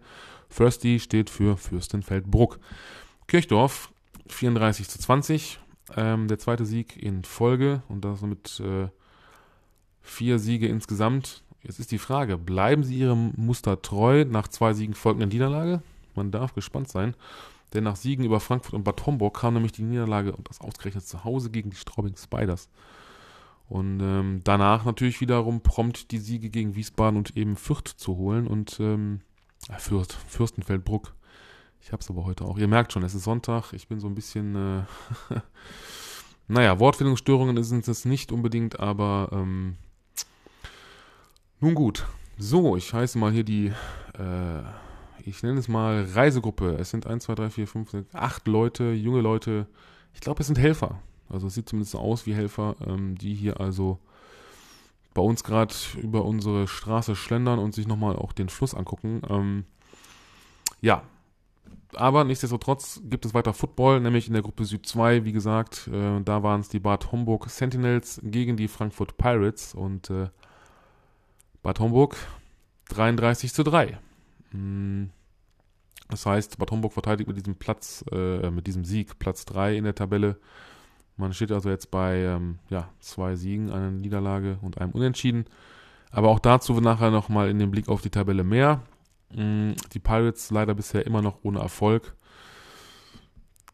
Thirsty 0.49 0.99
steht 1.01 1.29
für 1.29 1.59
Fürstenfeldbruck. 1.59 2.59
Kirchdorf 3.27 3.93
34 4.29 4.89
zu 4.89 4.99
20, 4.99 5.61
ähm, 5.97 6.29
der 6.29 6.39
zweite 6.39 6.67
Sieg 6.67 6.97
in 6.97 7.25
Folge 7.25 7.83
und 7.89 8.05
das 8.05 8.23
mit 8.23 8.61
äh, 8.61 8.89
vier 10.01 10.39
Siege 10.39 10.69
insgesamt. 10.69 11.43
Jetzt 11.63 11.81
ist 11.81 11.91
die 11.91 11.99
Frage, 11.99 12.39
bleiben 12.39 12.83
sie 12.83 12.99
ihrem 12.99 13.33
Muster 13.37 13.83
treu 13.83 14.25
nach 14.25 14.49
zwei 14.49 14.73
Siegen 14.73 14.95
folgender 14.95 15.27
Niederlage? 15.27 15.83
Man 16.15 16.31
darf 16.31 16.55
gespannt 16.55 16.89
sein, 16.89 17.15
denn 17.73 17.85
nach 17.85 17.97
Siegen 17.97 18.25
über 18.25 18.41
Frankfurt 18.41 18.75
und 18.75 18.85
Bad 18.85 19.05
Homburg 19.07 19.39
kam 19.39 19.55
nämlich 19.55 19.73
die 19.73 19.83
Niederlage 19.83 20.35
und 20.35 20.49
das 20.49 20.61
ausgerechnet 20.61 21.07
zu 21.07 21.25
Hause 21.25 21.51
gegen 21.51 21.71
die 21.71 21.77
Straubing 21.77 22.17
Spiders. 22.17 22.69
Und 23.69 24.01
ähm, 24.01 24.41
danach 24.45 24.85
natürlich 24.87 25.21
wiederum 25.21 25.61
prompt 25.61 26.11
die 26.11 26.19
Siege 26.19 26.49
gegen 26.49 26.75
Wiesbaden 26.75 27.19
und 27.19 27.37
eben 27.37 27.57
Fürth 27.57 27.89
zu 27.97 28.17
holen 28.17 28.47
und 28.47 28.81
ähm, 28.81 29.21
Fürth, 29.79 30.15
Fürstenfeldbruck. 30.27 31.13
Ich 31.81 31.93
hab's 31.93 32.11
aber 32.11 32.25
heute 32.25 32.45
auch. 32.45 32.59
Ihr 32.59 32.69
merkt 32.69 32.93
schon, 32.93 33.03
es 33.03 33.15
ist 33.15 33.25
Sonntag. 33.25 33.73
Ich 33.73 33.89
bin 33.89 34.01
so 34.01 34.07
ein 34.07 34.15
bisschen, 34.15 34.55
äh, 34.55 34.83
naja, 36.49 36.79
Wortfindungsstörungen 36.79 37.63
sind 37.65 37.89
es 37.89 38.05
nicht 38.05 38.33
unbedingt, 38.33 38.81
aber 38.81 39.31
ähm, 39.33 39.77
nun 41.61 41.75
gut. 41.75 42.07
So, 42.37 42.77
ich 42.77 42.93
heiße 42.93 43.19
mal 43.19 43.33
hier 43.33 43.45
die, 43.45 43.73
äh, 44.19 44.63
ich 45.25 45.43
nenne 45.43 45.59
es 45.59 45.69
mal 45.69 46.05
Reisegruppe. 46.05 46.77
Es 46.79 46.91
sind 46.91 47.07
1, 47.07 47.25
2, 47.25 47.35
3, 47.35 47.51
4, 47.51 47.67
5, 47.67 47.91
6, 47.91 48.15
8 48.15 48.47
Leute, 48.47 48.93
junge 48.93 49.21
Leute. 49.21 49.67
Ich 50.15 50.21
glaube, 50.21 50.41
es 50.41 50.47
sind 50.47 50.59
Helfer. 50.59 51.01
Also 51.29 51.49
es 51.49 51.55
sieht 51.55 51.69
zumindest 51.69 51.97
aus 51.97 52.27
wie 52.27 52.35
Helfer, 52.35 52.77
ähm, 52.87 53.17
die 53.17 53.35
hier 53.35 53.61
also 53.61 53.99
bei 55.15 55.23
uns 55.23 55.43
gerade 55.43 55.75
über 56.01 56.25
unsere 56.25 56.69
Straße 56.69 57.17
schlendern 57.17 57.59
und 57.59 57.75
sich 57.75 57.89
nochmal 57.89 58.17
auch 58.17 58.33
den 58.33 58.49
Fluss 58.49 58.75
angucken. 58.75 59.23
Ähm, 59.29 59.65
ja, 60.81 61.03
aber 61.95 62.25
nichtsdestotrotz 62.25 63.01
gibt 63.05 63.25
es 63.25 63.35
weiter 63.35 63.53
Football, 63.53 64.01
nämlich 64.01 64.27
in 64.27 64.35
der 64.35 64.43
Gruppe 64.43 64.65
Süd 64.65 64.87
2, 64.87 65.25
wie 65.25 65.33
gesagt, 65.33 65.89
äh, 65.93 66.21
da 66.21 66.43
waren 66.43 66.61
es 66.61 66.69
die 66.69 66.81
Bad 66.81 67.13
Homburg 67.13 67.49
Sentinels 67.49 68.21
gegen 68.23 68.57
die 68.57 68.69
Frankfurt 68.69 69.17
Pirates 69.17 69.75
und 69.75 70.11
äh, 70.11 70.29
Bad 71.63 71.81
Homburg 71.81 72.17
33 72.91 73.53
zu 73.53 73.63
3. 73.65 73.99
Hm, 74.51 75.11
das 76.09 76.27
heißt, 76.27 76.59
Bad 76.59 76.71
Homburg 76.71 76.93
verteidigt 76.93 77.29
mit 77.29 77.37
diesem 77.37 77.57
Platz, 77.57 78.05
äh, 78.13 78.51
mit 78.51 78.67
diesem 78.67 78.85
Sieg 78.85 79.19
Platz 79.19 79.45
3 79.45 79.77
in 79.77 79.85
der 79.85 79.95
Tabelle 79.95 80.39
man 81.19 81.35
steht 81.35 81.51
also 81.51 81.69
jetzt 81.69 81.91
bei 81.91 82.19
ähm, 82.19 82.61
ja, 82.71 82.89
zwei 83.01 83.35
Siegen, 83.35 83.73
einer 83.73 83.91
Niederlage 83.91 84.59
und 84.63 84.79
einem 84.81 84.93
Unentschieden. 84.93 85.47
Aber 86.11 86.29
auch 86.29 86.39
dazu 86.39 86.81
nachher 86.81 87.11
nochmal 87.11 87.51
in 87.51 87.59
den 87.59 87.73
Blick 87.73 87.89
auf 87.89 88.01
die 88.01 88.11
Tabelle 88.11 88.45
mehr. 88.45 88.83
Mm, 89.35 89.73
die 89.93 89.99
Pirates 89.99 90.51
leider 90.51 90.75
bisher 90.75 91.07
immer 91.07 91.23
noch 91.23 91.39
ohne 91.43 91.61
Erfolg. 91.61 92.15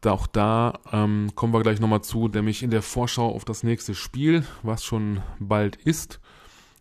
Auch 0.05 0.27
da 0.27 0.79
ähm, 0.91 1.31
kommen 1.33 1.53
wir 1.53 1.63
gleich 1.63 1.79
nochmal 1.79 2.03
zu, 2.03 2.27
nämlich 2.27 2.61
in 2.61 2.69
der 2.69 2.83
Vorschau 2.83 3.33
auf 3.33 3.43
das 3.43 3.63
nächste 3.63 3.95
Spiel, 3.95 4.45
was 4.61 4.83
schon 4.83 5.23
bald 5.39 5.77
ist. 5.77 6.19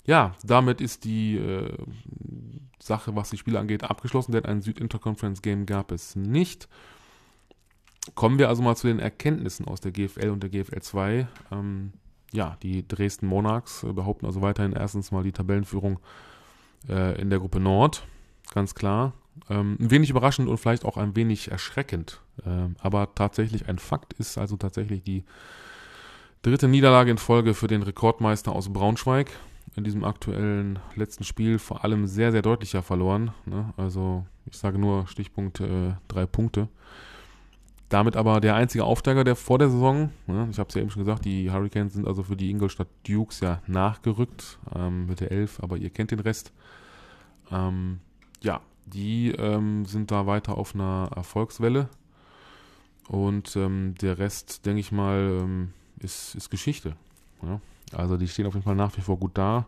Ja, 0.05 0.35
damit 0.43 0.83
ist 0.83 1.05
die 1.05 1.37
äh, 1.39 1.73
Sache, 2.79 3.17
was 3.17 3.31
die 3.31 3.39
Spiele 3.39 3.59
angeht, 3.59 3.85
abgeschlossen, 3.85 4.33
denn 4.33 4.45
ein 4.45 4.61
Süd-Interconference-Game 4.61 5.65
gab 5.65 5.91
es 5.91 6.17
nicht. 6.17 6.69
Kommen 8.15 8.39
wir 8.39 8.51
also 8.51 8.63
mal 8.63 8.77
zu 8.77 8.87
den 8.87 8.99
Erkenntnissen 8.99 9.67
aus 9.67 9.81
der 9.81 9.93
GFL 9.93 10.29
und 10.29 10.43
der 10.43 10.51
GFL 10.51 10.83
2. 10.83 11.27
Ähm, 11.51 11.93
ja, 12.33 12.59
die 12.63 12.87
Dresden 12.87 13.27
Monarchs 13.27 13.83
äh, 13.85 13.93
behaupten 13.93 14.27
also 14.27 14.43
weiterhin 14.43 14.75
erstens 14.75 15.11
mal 15.11 15.23
die 15.23 15.33
Tabellenführung 15.33 15.99
äh, 16.89 17.19
in 17.19 17.31
der 17.31 17.39
Gruppe 17.39 17.61
Nord, 17.61 18.07
ganz 18.55 18.75
klar. 18.75 19.13
Ähm, 19.51 19.77
ein 19.81 19.91
wenig 19.91 20.11
überraschend 20.11 20.49
und 20.49 20.59
vielleicht 20.59 20.85
auch 20.85 20.97
ein 20.97 21.17
wenig 21.17 21.51
erschreckend, 21.51 22.21
äh, 22.47 22.69
aber 22.79 23.15
tatsächlich 23.15 23.69
ein 23.69 23.79
Fakt 23.79 24.13
ist 24.15 24.39
also 24.39 24.57
tatsächlich 24.57 25.03
die 25.03 25.25
dritte 26.43 26.69
Niederlage 26.69 27.11
in 27.11 27.19
Folge 27.19 27.53
für 27.53 27.67
den 27.67 27.83
Rekordmeister 27.83 28.53
aus 28.53 28.73
Braunschweig. 28.73 29.31
In 29.77 29.83
diesem 29.83 30.05
aktuellen 30.05 30.79
letzten 30.95 31.25
Spiel 31.25 31.59
vor 31.59 31.85
allem 31.85 32.07
sehr, 32.07 32.31
sehr 32.31 32.43
deutlicher 32.43 32.83
verloren. 32.83 33.33
Ne? 33.45 33.73
Also 33.77 34.25
ich 34.47 34.57
sage 34.57 34.79
nur 34.79 35.09
Stichpunkt 35.09 35.59
äh, 35.61 35.95
drei 36.07 36.27
Punkte. 36.27 36.69
Damit 37.89 38.17
aber 38.17 38.41
der 38.41 38.55
einzige 38.55 38.85
Aufsteiger 38.85 39.25
der 39.25 39.37
vor 39.37 39.59
der 39.59 39.69
Saison. 39.69 40.11
Ne, 40.27 40.49
ich 40.51 40.59
habe 40.59 40.69
es 40.69 40.75
ja 40.75 40.81
eben 40.81 40.91
schon 40.91 41.05
gesagt, 41.05 41.25
die 41.25 41.51
Hurricanes 41.51 41.93
sind 41.93 42.07
also 42.07 42.23
für 42.23 42.37
die 42.37 42.51
Ingolstadt 42.51 42.89
Dukes 43.07 43.41
ja 43.41 43.61
nachgerückt 43.67 44.59
ähm, 44.75 45.07
mit 45.07 45.21
der 45.21 45.31
11, 45.31 45.61
aber 45.61 45.77
ihr 45.77 45.91
kennt 45.91 46.11
den 46.11 46.21
Rest. 46.21 46.53
Ähm, 47.51 48.01
ja, 48.45 48.61
die 48.87 49.31
ähm, 49.31 49.85
sind 49.87 50.11
da 50.11 50.27
weiter 50.27 50.57
auf 50.57 50.75
einer 50.75 51.11
Erfolgswelle. 51.15 51.89
Und 53.09 53.57
ähm, 53.57 53.95
der 54.01 54.19
Rest, 54.19 54.65
denke 54.67 54.81
ich 54.81 54.93
mal, 54.93 55.41
ähm, 55.43 55.73
ist, 55.99 56.35
ist 56.35 56.51
Geschichte. 56.51 56.97
Ja? 57.43 57.61
Also 57.93 58.17
die 58.17 58.29
stehen 58.29 58.47
auf 58.47 58.55
jeden 58.55 58.65
Fall 58.65 58.77
nach 58.77 58.97
wie 58.97 59.03
vor 59.03 59.19
gut 59.19 59.37
da. 59.37 59.67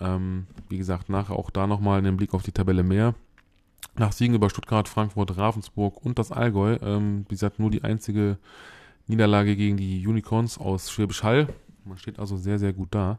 Ähm, 0.00 0.46
wie 0.68 0.78
gesagt, 0.78 1.08
nachher 1.08 1.36
auch 1.36 1.50
da 1.50 1.66
nochmal 1.66 1.98
einen 1.98 2.16
Blick 2.16 2.34
auf 2.34 2.42
die 2.42 2.52
Tabelle 2.52 2.82
mehr. 2.82 3.14
Nach 3.96 4.12
Siegen 4.12 4.34
über 4.34 4.48
Stuttgart, 4.48 4.88
Frankfurt, 4.88 5.36
Ravensburg 5.36 6.04
und 6.04 6.18
das 6.18 6.32
Allgäu, 6.32 6.78
ähm, 6.82 7.24
wie 7.28 7.34
gesagt, 7.34 7.58
nur 7.58 7.70
die 7.70 7.84
einzige 7.84 8.38
Niederlage 9.06 9.56
gegen 9.56 9.76
die 9.76 10.06
Unicorns 10.06 10.56
aus 10.58 10.90
Schwäbisch 10.90 11.22
Hall. 11.22 11.48
Man 11.84 11.98
steht 11.98 12.18
also 12.18 12.36
sehr, 12.36 12.58
sehr 12.58 12.72
gut 12.72 12.88
da. 12.92 13.18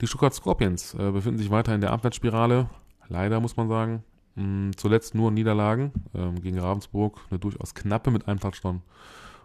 Die 0.00 0.06
Stuttgart 0.06 0.34
Scorpions 0.34 0.94
äh, 0.94 1.10
befinden 1.10 1.38
sich 1.38 1.50
weiter 1.50 1.74
in 1.74 1.80
der 1.80 1.92
Abwärtsspirale. 1.92 2.68
Leider 3.08 3.40
muss 3.40 3.56
man 3.56 3.68
sagen. 3.68 4.02
Mm, 4.34 4.70
zuletzt 4.76 5.14
nur 5.14 5.30
Niederlagen 5.30 5.92
ähm, 6.14 6.40
gegen 6.40 6.58
Ravensburg. 6.58 7.18
Eine 7.30 7.38
durchaus 7.38 7.74
knappe 7.74 8.10
mit 8.10 8.28
einem 8.28 8.40
Touchdown 8.40 8.82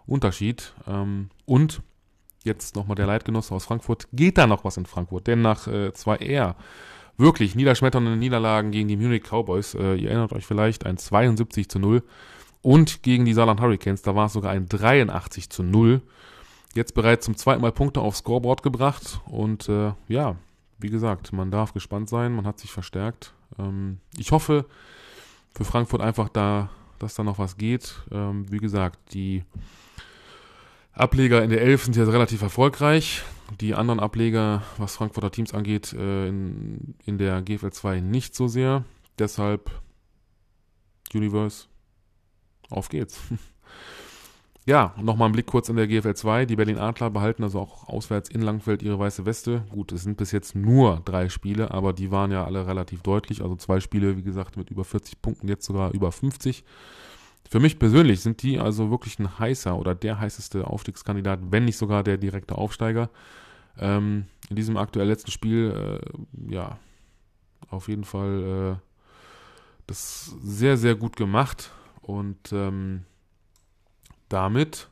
Unterschied. 0.06 0.74
Ähm, 0.88 1.30
und 1.46 1.82
jetzt 2.44 2.76
nochmal 2.76 2.96
der 2.96 3.08
Leitgenosse 3.08 3.54
aus 3.56 3.66
Frankfurt. 3.66 4.08
Geht 4.14 4.38
da 4.38 4.48
noch 4.48 4.64
was 4.64 4.78
in 4.78 4.86
Frankfurt? 4.86 5.28
Denn 5.28 5.42
nach 5.42 5.68
äh, 5.68 5.94
zwei 5.94 6.18
eher 6.18 6.56
wirklich 7.18 7.56
niederschmetternde 7.56 8.18
Niederlagen 8.18 8.72
gegen 8.72 8.88
die 8.88 8.98
Munich 8.98 9.24
Cowboys. 9.24 9.76
Äh, 9.76 9.96
ihr 9.96 10.10
erinnert 10.10 10.34
euch 10.34 10.46
vielleicht, 10.46 10.86
ein 10.86 10.98
72 10.98 11.70
zu 11.70 11.80
0. 11.80 12.04
Und 12.62 13.04
gegen 13.04 13.26
die 13.26 13.34
Saarland 13.34 13.62
Hurricanes, 13.62 14.02
da 14.02 14.16
war 14.16 14.28
es 14.28 14.34
sogar 14.34 14.52
ein 14.52 14.68
83 14.68 15.50
zu 15.50 15.64
0. 15.64 16.02
Jetzt 16.74 16.94
bereits 16.94 17.26
zum 17.26 17.36
zweiten 17.36 17.62
Mal 17.62 17.72
Punkte 17.72 18.02
aufs 18.02 18.20
Scoreboard 18.20 18.64
gebracht. 18.64 19.22
Und 19.26 19.70
äh, 19.70 19.94
ja, 20.08 20.36
wie 20.80 20.90
gesagt, 20.90 21.34
man 21.34 21.52
darf 21.52 21.74
gespannt 21.74 22.10
sein, 22.10 22.34
man 22.34 22.46
hat 22.46 22.60
sich 22.60 22.72
verstärkt. 22.72 23.34
Ähm, 23.60 24.00
ich 24.18 24.32
hoffe 24.32 24.66
für 25.56 25.66
Frankfurt 25.66 26.02
einfach 26.02 26.30
da, 26.30 26.70
dass 27.00 27.16
da 27.16 27.24
noch 27.24 27.40
was 27.40 27.58
geht. 27.58 27.96
Ähm, 28.12 28.52
wie 28.52 28.60
gesagt, 28.60 29.14
die 29.14 29.44
Ableger 30.94 31.44
in 31.44 31.50
der 31.50 31.62
11 31.62 31.86
sind 31.86 31.96
jetzt 31.96 32.12
relativ 32.12 32.42
erfolgreich. 32.42 33.24
Die 33.60 33.76
anderen 33.76 34.00
Ableger, 34.00 34.64
was 34.78 34.96
Frankfurter 34.96 35.32
Teams 35.32 35.54
angeht, 35.54 35.94
äh, 35.94 36.28
in, 36.28 36.96
in 37.06 37.18
der 37.18 37.42
GFL 37.42 37.72
2 37.72 38.00
nicht 38.00 38.36
so 38.36 38.48
sehr. 38.48 38.86
Deshalb 39.20 39.72
Universe, 41.14 41.68
auf 42.70 42.90
geht's. 42.90 43.20
ja, 44.72 44.96
nochmal 45.02 45.28
ein 45.28 45.34
Blick 45.34 45.48
kurz 45.48 45.68
in 45.68 45.76
der 45.76 45.86
GFL 45.86 46.14
2. 46.14 46.46
Die 46.46 46.56
Berlin 46.56 46.78
Adler 46.78 47.10
behalten 47.10 47.44
also 47.44 47.60
auch 47.60 47.90
auswärts 47.90 48.30
in 48.30 48.42
Langfeld 48.42 48.82
ihre 48.82 48.98
weiße 48.98 49.26
Weste. 49.26 49.66
Gut, 49.70 49.92
es 49.92 50.04
sind 50.04 50.16
bis 50.16 50.32
jetzt 50.32 50.56
nur 50.56 51.02
drei 51.04 51.28
Spiele, 51.28 51.72
aber 51.72 51.92
die 51.92 52.10
waren 52.10 52.32
ja 52.32 52.46
alle 52.46 52.66
relativ 52.66 53.02
deutlich. 53.02 53.42
Also 53.42 53.58
zwei 53.58 53.82
Spiele, 53.82 54.16
wie 54.16 54.24
gesagt, 54.24 54.56
mit 54.56 54.70
über 54.70 54.86
40 54.86 55.22
Punkten, 55.22 55.50
jetzt 55.50 55.66
sogar 55.66 55.92
über 55.92 56.14
50. 56.14 56.64
Für 57.50 57.60
mich 57.60 57.80
persönlich 57.80 58.22
sind 58.22 58.44
die 58.44 58.60
also 58.60 58.90
wirklich 58.90 59.20
ein 59.20 59.40
heißer 59.40 59.78
oder 59.78 59.94
der 59.94 60.22
heißeste 60.22 60.66
Aufstiegskandidat, 60.66 61.42
wenn 61.50 61.66
nicht 61.66 61.76
sogar 61.76 62.02
der 62.02 62.16
direkte 62.16 62.56
Aufsteiger. 62.56 63.10
Ähm, 63.78 64.28
in 64.50 64.56
diesem 64.56 64.78
aktuell 64.78 65.08
letzten 65.08 65.32
Spiel, 65.32 66.00
äh, 66.02 66.54
ja, 66.54 66.80
auf 67.70 67.90
jeden 67.90 68.06
Fall 68.06 68.78
äh, 68.78 69.08
das 69.86 70.34
sehr, 70.42 70.78
sehr 70.78 70.96
gut 70.96 71.18
gemacht. 71.18 71.72
Und 72.02 72.54
ähm, 72.54 73.04
damit 74.32 74.90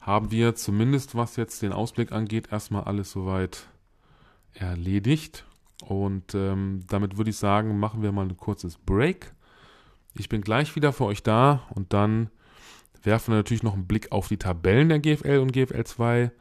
haben 0.00 0.30
wir 0.30 0.54
zumindest, 0.54 1.14
was 1.14 1.36
jetzt 1.36 1.62
den 1.62 1.72
Ausblick 1.72 2.12
angeht, 2.12 2.48
erstmal 2.50 2.84
alles 2.84 3.12
soweit 3.12 3.68
erledigt. 4.54 5.44
Und 5.86 6.34
ähm, 6.34 6.84
damit 6.88 7.16
würde 7.16 7.30
ich 7.30 7.36
sagen, 7.36 7.78
machen 7.78 8.02
wir 8.02 8.12
mal 8.12 8.26
ein 8.26 8.36
kurzes 8.36 8.78
Break. 8.78 9.32
Ich 10.14 10.28
bin 10.28 10.42
gleich 10.42 10.76
wieder 10.76 10.92
für 10.92 11.04
euch 11.04 11.22
da 11.22 11.62
und 11.70 11.92
dann 11.92 12.30
werfen 13.02 13.32
wir 13.32 13.38
natürlich 13.38 13.62
noch 13.62 13.74
einen 13.74 13.86
Blick 13.86 14.12
auf 14.12 14.28
die 14.28 14.36
Tabellen 14.36 14.88
der 14.88 15.00
GFL 15.00 15.38
und 15.38 15.52
GFL 15.52 15.84
2 15.84 16.32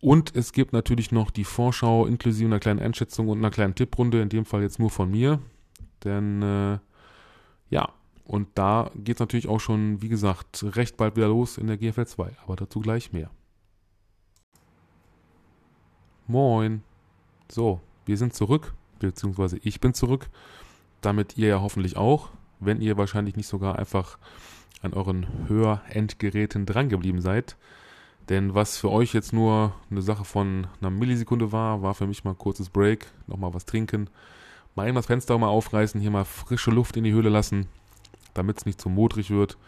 und 0.00 0.36
es 0.36 0.52
gibt 0.52 0.72
natürlich 0.72 1.10
noch 1.10 1.30
die 1.30 1.44
Vorschau 1.44 2.06
inklusive 2.06 2.46
einer 2.46 2.60
kleinen 2.60 2.80
Einschätzung 2.80 3.28
und 3.28 3.38
einer 3.38 3.50
kleinen 3.50 3.74
Tipprunde, 3.74 4.22
in 4.22 4.28
dem 4.28 4.44
Fall 4.44 4.62
jetzt 4.62 4.78
nur 4.78 4.90
von 4.90 5.10
mir. 5.10 5.40
Denn 6.04 6.42
äh, 6.42 6.78
ja, 7.70 7.92
und 8.28 8.46
da 8.56 8.90
geht 8.94 9.16
es 9.16 9.20
natürlich 9.20 9.48
auch 9.48 9.58
schon, 9.58 10.02
wie 10.02 10.10
gesagt, 10.10 10.62
recht 10.76 10.98
bald 10.98 11.16
wieder 11.16 11.28
los 11.28 11.56
in 11.56 11.66
der 11.66 11.78
GFL 11.78 12.06
2. 12.06 12.36
Aber 12.44 12.56
dazu 12.56 12.80
gleich 12.80 13.10
mehr. 13.10 13.30
Moin. 16.26 16.82
So, 17.50 17.80
wir 18.04 18.18
sind 18.18 18.34
zurück, 18.34 18.74
beziehungsweise 18.98 19.56
ich 19.62 19.80
bin 19.80 19.94
zurück, 19.94 20.28
damit 21.00 21.38
ihr 21.38 21.48
ja 21.48 21.62
hoffentlich 21.62 21.96
auch, 21.96 22.28
wenn 22.60 22.82
ihr 22.82 22.98
wahrscheinlich 22.98 23.34
nicht 23.34 23.46
sogar 23.46 23.78
einfach 23.78 24.18
an 24.82 24.92
euren 24.92 25.48
Hörendgeräten 25.48 26.66
drangeblieben 26.66 27.22
seid. 27.22 27.56
Denn 28.28 28.54
was 28.54 28.76
für 28.76 28.90
euch 28.90 29.14
jetzt 29.14 29.32
nur 29.32 29.74
eine 29.90 30.02
Sache 30.02 30.26
von 30.26 30.66
einer 30.82 30.90
Millisekunde 30.90 31.50
war, 31.50 31.80
war 31.80 31.94
für 31.94 32.06
mich 32.06 32.24
mal 32.24 32.32
ein 32.32 32.38
kurzes 32.38 32.68
Break, 32.68 33.06
nochmal 33.26 33.54
was 33.54 33.64
trinken, 33.64 34.10
mal 34.74 34.86
eben 34.86 34.96
das 34.96 35.06
Fenster 35.06 35.38
mal 35.38 35.48
aufreißen, 35.48 35.98
hier 35.98 36.10
mal 36.10 36.26
frische 36.26 36.70
Luft 36.70 36.98
in 36.98 37.04
die 37.04 37.12
Höhle 37.12 37.30
lassen, 37.30 37.68
damit 38.38 38.58
es 38.58 38.66
nicht 38.66 38.80
zu 38.80 38.88
modrig 38.88 39.30
wird. 39.30 39.58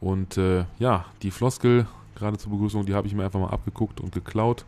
Und 0.00 0.38
äh, 0.38 0.64
ja, 0.78 1.06
die 1.22 1.30
Floskel, 1.30 1.86
gerade 2.14 2.38
zur 2.38 2.52
Begrüßung, 2.52 2.86
die 2.86 2.94
habe 2.94 3.06
ich 3.06 3.14
mir 3.14 3.24
einfach 3.24 3.40
mal 3.40 3.50
abgeguckt 3.50 4.00
und 4.00 4.12
geklaut. 4.12 4.64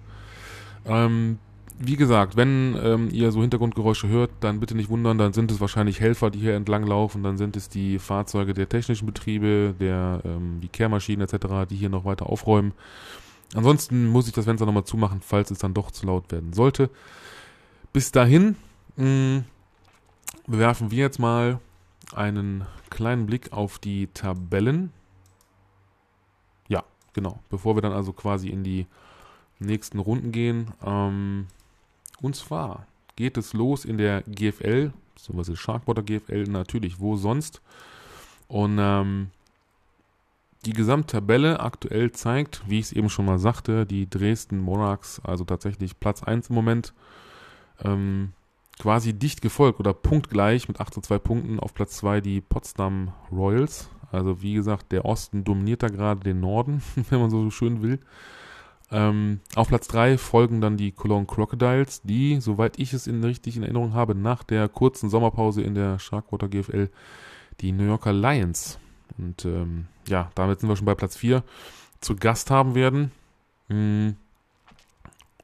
Ähm, 0.85 1.39
wie 1.79 1.97
gesagt, 1.97 2.37
wenn 2.37 2.77
ähm, 2.83 3.09
ihr 3.13 3.31
so 3.33 3.43
Hintergrundgeräusche 3.43 4.09
hört, 4.09 4.31
dann 4.41 4.61
bitte 4.61 4.75
nicht 4.75 4.89
wundern, 4.89 5.19
dann 5.19 5.33
sind 5.35 5.51
es 5.51 5.61
wahrscheinlich 5.61 6.01
Helfer, 6.01 6.31
die 6.31 6.39
hier 6.39 6.55
entlang 6.55 6.87
laufen, 6.87 7.23
dann 7.23 7.37
sind 7.37 7.57
es 7.57 7.69
die 7.69 7.99
Fahrzeuge 7.99 8.55
der 8.55 8.69
technischen 8.69 9.05
Betriebe, 9.05 9.75
der, 9.79 10.23
ähm, 10.25 10.61
die 10.63 10.69
Kehrmaschinen 10.69 11.27
etc., 11.29 11.69
die 11.69 11.77
hier 11.77 11.91
noch 11.91 12.05
weiter 12.07 12.27
aufräumen. 12.27 12.73
Ansonsten 13.55 14.07
muss 14.07 14.27
ich 14.27 14.33
das 14.33 14.47
Fenster 14.47 14.67
nochmal 14.67 14.85
zumachen, 14.85 15.21
falls 15.21 15.51
es 15.51 15.59
dann 15.59 15.75
doch 15.75 15.91
zu 15.91 16.07
laut 16.07 16.33
werden 16.33 16.53
sollte. 16.53 16.89
Bis 17.93 18.11
dahin 18.11 18.57
mh, 18.97 19.07
mm, 19.07 19.45
bewerfen 20.47 20.91
wir 20.91 20.99
jetzt 20.99 21.19
mal 21.19 21.61
einen 22.15 22.67
kleinen 22.91 23.27
Blick 23.27 23.53
auf 23.53 23.79
die 23.79 24.09
Tabellen. 24.09 24.93
Ja, 26.69 26.85
genau. 27.13 27.41
Bevor 27.51 27.77
wir 27.77 27.83
dann 27.83 27.93
also 27.93 28.13
quasi 28.13 28.49
in 28.49 28.63
die 28.63 28.87
nächsten 29.59 29.99
Runden 29.99 30.33
gehen. 30.33 30.73
Ähm, 30.85 31.47
und 32.21 32.37
zwar 32.37 32.87
geht 33.17 33.37
es 33.37 33.53
los 33.53 33.85
in 33.85 33.99
der 33.99 34.23
GFL, 34.23 34.93
beziehungsweise 35.15 35.57
Sharkwater 35.57 36.03
GFL, 36.03 36.45
natürlich, 36.45 37.01
wo 37.01 37.17
sonst. 37.17 37.61
Und 38.49 38.79
ähm, 38.79 39.31
die 40.65 40.73
Gesamttabelle 40.73 41.61
aktuell 41.61 42.13
zeigt, 42.13 42.63
wie 42.69 42.81
ich 42.81 42.87
es 42.87 42.93
eben 42.93 43.09
schon 43.09 43.25
mal 43.25 43.39
sagte, 43.39 43.87
die 43.87 44.09
Dresden 44.09 44.59
Monarchs, 44.59 45.21
also 45.25 45.45
tatsächlich 45.45 45.99
Platz 46.01 46.23
1 46.23 46.49
im 46.49 46.55
Moment, 46.55 46.93
ähm, 47.85 48.33
quasi 48.79 49.15
dicht 49.15 49.43
gefolgt 49.43 49.81
oder 49.81 49.95
punktgleich 49.95 50.69
mit 50.69 50.81
8 50.81 50.95
zu 50.95 51.01
2 51.01 51.19
Punkten 51.19 51.61
auf 51.61 51.75
Platz 51.75 51.97
2 51.99 52.21
die 52.21 52.41
Potsdam 52.41 53.13
Royals. 53.33 53.89
Also 54.13 54.43
wie 54.43 54.55
gesagt, 54.55 54.93
der 54.93 55.05
Osten 55.05 55.45
dominiert 55.45 55.83
da 55.83 55.89
gerade 55.89 56.21
den 56.21 56.41
Norden, 56.41 56.83
wenn 57.11 57.21
man 57.21 57.31
so 57.31 57.51
schön 57.51 57.83
will. 57.83 58.01
Ähm, 58.93 59.41
auf 59.57 59.69
Platz 59.69 59.89
3 59.89 60.17
folgen 60.17 60.61
dann 60.61 60.77
die 60.77 60.93
Cologne 60.93 61.27
Crocodiles, 61.27 62.03
die, 62.03 62.41
soweit 62.41 62.79
ich 62.79 62.93
es 62.93 63.07
in 63.07 63.25
richtig 63.25 63.57
in 63.57 63.65
Erinnerung 63.65 63.95
habe, 63.95 64.15
nach 64.15 64.45
der 64.45 64.69
kurzen 64.69 65.11
Sommerpause 65.11 65.63
in 65.63 65.75
der 65.75 65.99
Sharkwater 65.99 66.49
GFL 66.49 66.89
die 67.61 67.73
New 67.73 67.85
Yorker 67.85 68.13
Lions. 68.13 68.79
Und 69.19 69.45
ähm, 69.45 69.87
ja, 70.07 70.31
damit 70.35 70.61
sind 70.61 70.69
wir 70.69 70.77
schon 70.77 70.87
bei 70.87 70.95
Platz 70.95 71.17
4 71.17 71.43
zu 72.01 72.15
Gast 72.15 72.51
haben 72.51 72.75
werden. 72.75 73.11
Hm, 73.69 74.17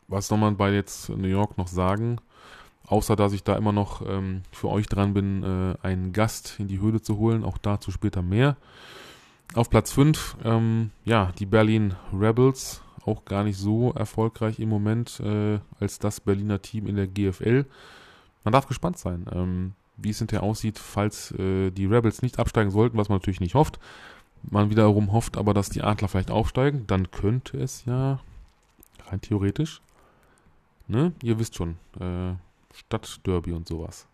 was 0.06 0.28
soll 0.28 0.38
man 0.38 0.56
bei 0.56 0.72
jetzt 0.72 1.08
New 1.08 1.28
York 1.28 1.58
noch 1.58 1.68
sagen? 1.68 2.18
Außer 2.92 3.16
dass 3.16 3.32
ich 3.32 3.42
da 3.42 3.56
immer 3.56 3.72
noch 3.72 4.06
ähm, 4.06 4.42
für 4.52 4.68
euch 4.68 4.86
dran 4.86 5.14
bin, 5.14 5.42
äh, 5.42 5.74
einen 5.80 6.12
Gast 6.12 6.56
in 6.58 6.68
die 6.68 6.78
Höhle 6.78 7.00
zu 7.00 7.16
holen. 7.16 7.42
Auch 7.42 7.56
dazu 7.56 7.90
später 7.90 8.20
mehr. 8.20 8.58
Auf 9.54 9.70
Platz 9.70 9.92
5, 9.92 10.36
ähm, 10.44 10.90
ja, 11.02 11.32
die 11.38 11.46
Berlin 11.46 11.94
Rebels 12.12 12.82
auch 13.06 13.24
gar 13.24 13.44
nicht 13.44 13.56
so 13.56 13.92
erfolgreich 13.92 14.60
im 14.60 14.68
Moment 14.68 15.20
äh, 15.20 15.58
als 15.80 16.00
das 16.00 16.20
Berliner 16.20 16.60
Team 16.60 16.86
in 16.86 16.96
der 16.96 17.06
GFL. 17.06 17.64
Man 18.44 18.52
darf 18.52 18.66
gespannt 18.66 18.98
sein, 18.98 19.24
ähm, 19.32 19.72
wie 19.96 20.10
es 20.10 20.18
hinterher 20.18 20.42
aussieht, 20.42 20.78
falls 20.78 21.32
äh, 21.38 21.70
die 21.70 21.86
Rebels 21.86 22.20
nicht 22.20 22.38
absteigen 22.38 22.70
sollten, 22.70 22.98
was 22.98 23.08
man 23.08 23.16
natürlich 23.16 23.40
nicht 23.40 23.54
hofft. 23.54 23.80
Man 24.42 24.68
wiederum 24.68 25.12
hofft 25.12 25.38
aber, 25.38 25.54
dass 25.54 25.70
die 25.70 25.80
Adler 25.80 26.08
vielleicht 26.08 26.30
aufsteigen. 26.30 26.86
Dann 26.88 27.10
könnte 27.10 27.56
es 27.56 27.86
ja 27.86 28.20
rein 29.06 29.22
theoretisch, 29.22 29.80
ne, 30.88 31.12
ihr 31.22 31.38
wisst 31.38 31.56
schon, 31.56 31.78
äh, 31.98 32.34
Stadtderby 32.72 33.52
und 33.52 33.68
sowas. 33.68 34.06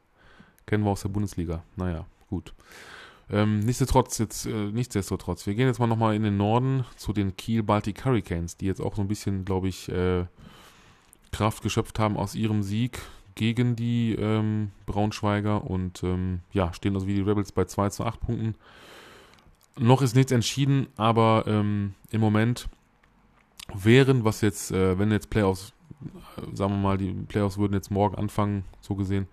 Kennen 0.66 0.85
wir 0.85 0.90
aus 0.90 1.03
der 1.03 1.09
Bundesliga. 1.09 1.62
Naja, 1.77 2.07
gut. 2.29 2.55
Ähm, 3.31 3.61
nichtsdestotrotz, 3.61 4.18
jetzt, 4.18 4.47
äh, 4.47 4.71
nichtsdestotrotz, 4.71 5.47
wir 5.47 5.55
gehen 5.55 5.66
jetzt 5.66 5.79
mal 5.79 5.87
nochmal 5.87 6.14
in 6.14 6.23
den 6.23 6.37
Norden 6.37 6.85
zu 6.97 7.12
den 7.12 7.37
Kiel 7.37 7.62
Baltic 7.62 8.05
Hurricanes, 8.05 8.57
die 8.57 8.66
jetzt 8.66 8.81
auch 8.81 8.94
so 8.94 9.03
ein 9.03 9.09
bisschen, 9.09 9.44
glaube 9.44 9.68
ich, 9.68 9.88
äh, 9.90 10.25
Kraft 11.31 11.62
geschöpft 11.62 11.99
haben 11.99 12.16
aus 12.16 12.35
ihrem 12.35 12.62
Sieg 12.62 13.01
gegen 13.35 13.77
die 13.77 14.14
ähm, 14.14 14.73
Braunschweiger 14.87 15.64
und 15.64 16.03
ähm, 16.03 16.40
ja, 16.53 16.73
stehen 16.73 16.94
also 16.94 17.07
wie 17.07 17.14
die 17.14 17.21
Rebels 17.21 17.53
bei 17.53 17.64
2 17.64 17.90
zu 17.90 18.05
8 18.05 18.21
Punkten. 18.21 18.55
Noch 19.79 20.03
ist 20.03 20.16
nichts 20.16 20.33
entschieden, 20.33 20.88
aber 20.97 21.44
ähm, 21.47 21.94
im 22.11 22.21
Moment 22.21 22.68
wären, 23.73 24.25
was 24.25 24.40
jetzt, 24.40 24.73
äh, 24.73 24.99
wenn 24.99 25.12
jetzt 25.12 25.31
Playoffs, 25.31 25.73
sagen 26.52 26.72
wir 26.72 26.78
mal, 26.78 26.98
die 26.98 27.12
Playoffs 27.12 27.58
würden 27.58 27.74
jetzt 27.74 27.90
morgen 27.90 28.16
anfangen, 28.16 28.64
so 28.80 28.94
gesehen, 28.94 29.26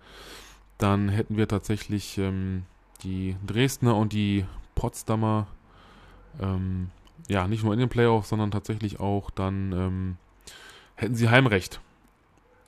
dann 0.78 1.08
hätten 1.08 1.36
wir 1.36 1.48
tatsächlich 1.48 2.18
ähm, 2.18 2.64
die 3.02 3.36
Dresdner 3.46 3.96
und 3.96 4.12
die 4.12 4.44
Potsdamer, 4.74 5.46
ähm, 6.40 6.90
ja, 7.28 7.48
nicht 7.48 7.64
nur 7.64 7.72
in 7.72 7.78
den 7.78 7.88
Playoffs, 7.88 8.28
sondern 8.28 8.50
tatsächlich 8.50 9.00
auch 9.00 9.30
dann 9.30 9.72
ähm, 9.72 10.16
hätten 10.96 11.14
sie 11.14 11.28
Heimrecht. 11.28 11.80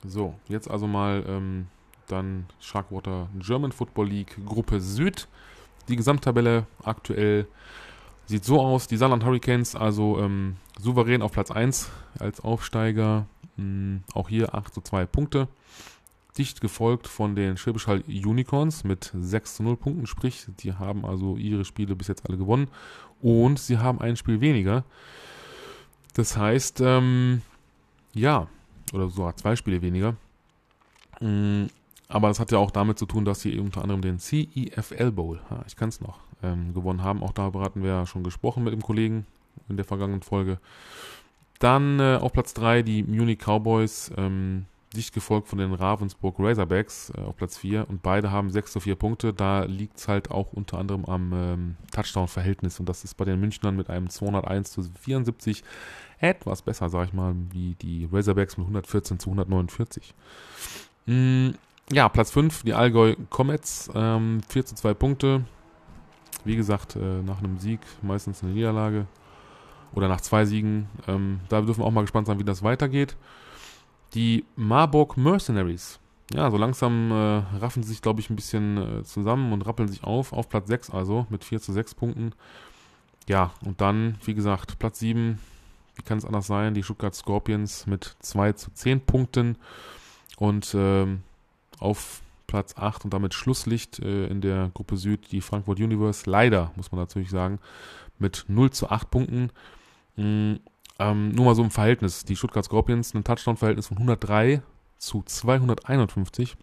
So, 0.05 0.35
jetzt 0.47 0.69
also 0.69 0.87
mal 0.87 1.23
ähm, 1.27 1.67
dann 2.07 2.45
Sharkwater 2.59 3.29
German 3.39 3.71
Football 3.71 4.07
League 4.07 4.37
Gruppe 4.45 4.79
Süd. 4.79 5.27
Die 5.87 5.95
Gesamttabelle 5.95 6.65
aktuell 6.83 7.47
sieht 8.25 8.45
so 8.45 8.61
aus: 8.61 8.87
die 8.87 8.97
Saarland 8.97 9.25
Hurricanes, 9.25 9.75
also 9.75 10.19
ähm, 10.19 10.55
souverän 10.79 11.21
auf 11.21 11.31
Platz 11.31 11.51
1 11.51 11.89
als 12.19 12.41
Aufsteiger. 12.41 13.25
Hm, 13.59 14.03
auch 14.13 14.29
hier 14.29 14.55
8 14.55 14.73
zu 14.73 14.81
2 14.81 15.05
Punkte 15.05 15.47
dicht 16.37 16.61
gefolgt 16.61 17.07
von 17.07 17.35
den 17.35 17.57
Schwäbisch 17.57 17.87
Hall 17.87 18.03
Unicorns 18.07 18.85
mit 18.85 19.11
6 19.13 19.55
zu 19.55 19.63
0 19.63 19.75
Punkten. 19.75 20.07
Sprich, 20.07 20.47
die 20.59 20.73
haben 20.73 21.05
also 21.05 21.35
ihre 21.35 21.65
Spiele 21.65 21.95
bis 21.95 22.07
jetzt 22.07 22.27
alle 22.27 22.37
gewonnen. 22.37 22.69
Und 23.21 23.59
sie 23.59 23.77
haben 23.77 23.99
ein 23.99 24.15
Spiel 24.15 24.39
weniger. 24.39 24.85
Das 26.13 26.37
heißt, 26.37 26.79
ähm, 26.81 27.41
ja, 28.13 28.47
oder 28.93 29.09
sogar 29.09 29.35
zwei 29.35 29.57
Spiele 29.57 29.81
weniger. 29.81 30.15
Mm, 31.19 31.65
aber 32.07 32.29
das 32.29 32.39
hat 32.39 32.51
ja 32.51 32.57
auch 32.57 32.71
damit 32.71 32.97
zu 32.97 33.05
tun, 33.05 33.25
dass 33.25 33.41
sie 33.41 33.59
unter 33.59 33.81
anderem 33.81 34.01
den 34.01 34.19
CEFL 34.19 35.11
Bowl, 35.11 35.41
ja, 35.51 35.63
ich 35.67 35.75
kann 35.75 35.89
es 35.89 35.99
noch, 35.99 36.19
ähm, 36.41 36.73
gewonnen 36.73 37.03
haben. 37.03 37.21
Auch 37.21 37.33
darüber 37.33 37.61
hatten 37.61 37.83
wir 37.83 37.89
ja 37.89 38.05
schon 38.05 38.23
gesprochen 38.23 38.63
mit 38.63 38.71
dem 38.71 38.81
Kollegen 38.81 39.25
in 39.67 39.75
der 39.75 39.85
vergangenen 39.85 40.21
Folge. 40.21 40.59
Dann 41.59 41.99
äh, 41.99 42.17
auf 42.21 42.33
Platz 42.33 42.53
3 42.53 42.81
die 42.81 43.03
Munich 43.03 43.39
Cowboys. 43.39 44.11
Ähm, 44.17 44.65
dicht 44.95 45.13
gefolgt 45.13 45.47
von 45.47 45.59
den 45.59 45.73
Ravensburg 45.73 46.35
Razorbacks 46.39 47.11
äh, 47.15 47.21
auf 47.21 47.35
Platz 47.35 47.57
4 47.57 47.87
und 47.89 48.01
beide 48.01 48.31
haben 48.31 48.49
6 48.49 48.71
zu 48.71 48.79
4 48.79 48.95
Punkte. 48.95 49.33
Da 49.33 49.63
liegt 49.63 49.97
es 49.97 50.07
halt 50.07 50.31
auch 50.31 50.53
unter 50.53 50.77
anderem 50.77 51.05
am 51.05 51.31
ähm, 51.33 51.75
Touchdown-Verhältnis 51.91 52.79
und 52.79 52.89
das 52.89 53.03
ist 53.03 53.15
bei 53.15 53.25
den 53.25 53.39
Münchnern 53.39 53.75
mit 53.75 53.89
einem 53.89 54.09
201 54.09 54.71
zu 54.71 54.83
74 54.83 55.63
etwas 56.19 56.61
besser, 56.61 56.89
sag 56.89 57.07
ich 57.07 57.13
mal, 57.13 57.35
wie 57.51 57.75
die 57.75 58.09
Razorbacks 58.11 58.57
mit 58.57 58.65
114 58.65 59.19
zu 59.19 59.29
149. 59.29 60.13
Mm, 61.05 61.49
ja, 61.91 62.09
Platz 62.09 62.31
5, 62.31 62.63
die 62.63 62.73
Allgäu 62.73 63.15
Comets, 63.29 63.89
ähm, 63.93 64.41
4 64.49 64.65
zu 64.65 64.75
2 64.75 64.93
Punkte. 64.95 65.45
Wie 66.45 66.55
gesagt, 66.55 66.95
äh, 66.95 67.21
nach 67.21 67.39
einem 67.39 67.57
Sieg 67.59 67.79
meistens 68.01 68.43
eine 68.43 68.53
Niederlage 68.53 69.05
oder 69.93 70.07
nach 70.07 70.21
zwei 70.21 70.45
Siegen. 70.45 70.87
Ähm, 71.07 71.39
da 71.49 71.61
dürfen 71.61 71.81
wir 71.81 71.85
auch 71.85 71.91
mal 71.91 72.01
gespannt 72.01 72.27
sein, 72.27 72.39
wie 72.39 72.43
das 72.43 72.63
weitergeht. 72.63 73.15
Die 74.13 74.45
Marburg 74.55 75.17
Mercenaries. 75.17 75.99
Ja, 76.33 76.51
so 76.51 76.57
langsam 76.57 77.11
äh, 77.11 77.57
raffen 77.57 77.81
sie 77.81 77.89
sich, 77.89 78.01
glaube 78.01 78.19
ich, 78.19 78.29
ein 78.29 78.35
bisschen 78.35 78.99
äh, 78.99 79.03
zusammen 79.03 79.51
und 79.51 79.63
rappeln 79.63 79.89
sich 79.89 80.03
auf. 80.03 80.31
Auf 80.31 80.49
Platz 80.49 80.67
6 80.67 80.91
also 80.91 81.25
mit 81.29 81.43
4 81.43 81.59
zu 81.59 81.73
6 81.73 81.95
Punkten. 81.95 82.33
Ja, 83.27 83.51
und 83.65 83.81
dann, 83.81 84.17
wie 84.25 84.35
gesagt, 84.35 84.79
Platz 84.79 84.99
7. 84.99 85.39
Wie 85.95 86.01
kann 86.03 86.17
es 86.17 86.25
anders 86.25 86.47
sein? 86.47 86.73
Die 86.73 86.83
Stuttgart 86.83 87.15
Scorpions 87.15 87.87
mit 87.87 88.15
2 88.19 88.53
zu 88.53 88.71
10 88.71 89.01
Punkten. 89.01 89.57
Und 90.37 90.73
ähm, 90.77 91.23
auf 91.79 92.21
Platz 92.47 92.75
8 92.77 93.05
und 93.05 93.13
damit 93.13 93.33
Schlusslicht 93.33 93.99
äh, 93.99 94.27
in 94.27 94.41
der 94.41 94.71
Gruppe 94.73 94.97
Süd 94.97 95.31
die 95.31 95.41
Frankfurt 95.41 95.79
Universe. 95.79 96.29
Leider, 96.29 96.71
muss 96.75 96.91
man 96.91 96.99
natürlich 96.99 97.29
sagen, 97.29 97.59
mit 98.17 98.45
0 98.47 98.71
zu 98.71 98.89
8 98.89 99.09
Punkten. 99.09 99.51
Mhm 100.19 100.59
ähm, 100.99 101.29
nur 101.29 101.45
mal 101.45 101.55
so 101.55 101.63
im 101.63 101.71
Verhältnis. 101.71 102.25
Die 102.25 102.35
Stuttgart 102.35 102.65
Scorpions, 102.65 103.13
ein 103.15 103.23
Touchdown-Verhältnis 103.23 103.87
von 103.87 103.97
103 103.97 104.61
zu 104.97 105.23
251. 105.23 106.57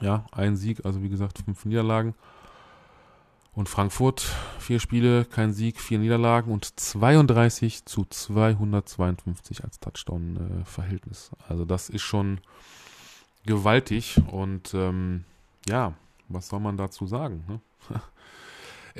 Ja, 0.00 0.26
ein 0.30 0.56
Sieg, 0.56 0.84
also 0.84 1.02
wie 1.02 1.08
gesagt, 1.08 1.38
fünf 1.44 1.64
Niederlagen. 1.64 2.14
Und 3.54 3.68
Frankfurt, 3.68 4.20
vier 4.60 4.78
Spiele, 4.78 5.24
kein 5.24 5.52
Sieg, 5.52 5.80
vier 5.80 5.98
Niederlagen 5.98 6.52
und 6.52 6.78
32 6.78 7.86
zu 7.86 8.04
252 8.04 9.64
als 9.64 9.80
Touchdown-Verhältnis. 9.80 11.30
also 11.48 11.64
das 11.64 11.88
ist 11.88 12.02
schon 12.02 12.40
gewaltig 13.46 14.20
und 14.30 14.74
ähm, 14.74 15.24
ja, 15.66 15.94
was 16.28 16.48
soll 16.48 16.60
man 16.60 16.76
dazu 16.76 17.06
sagen? 17.06 17.42
Ne? 17.48 17.60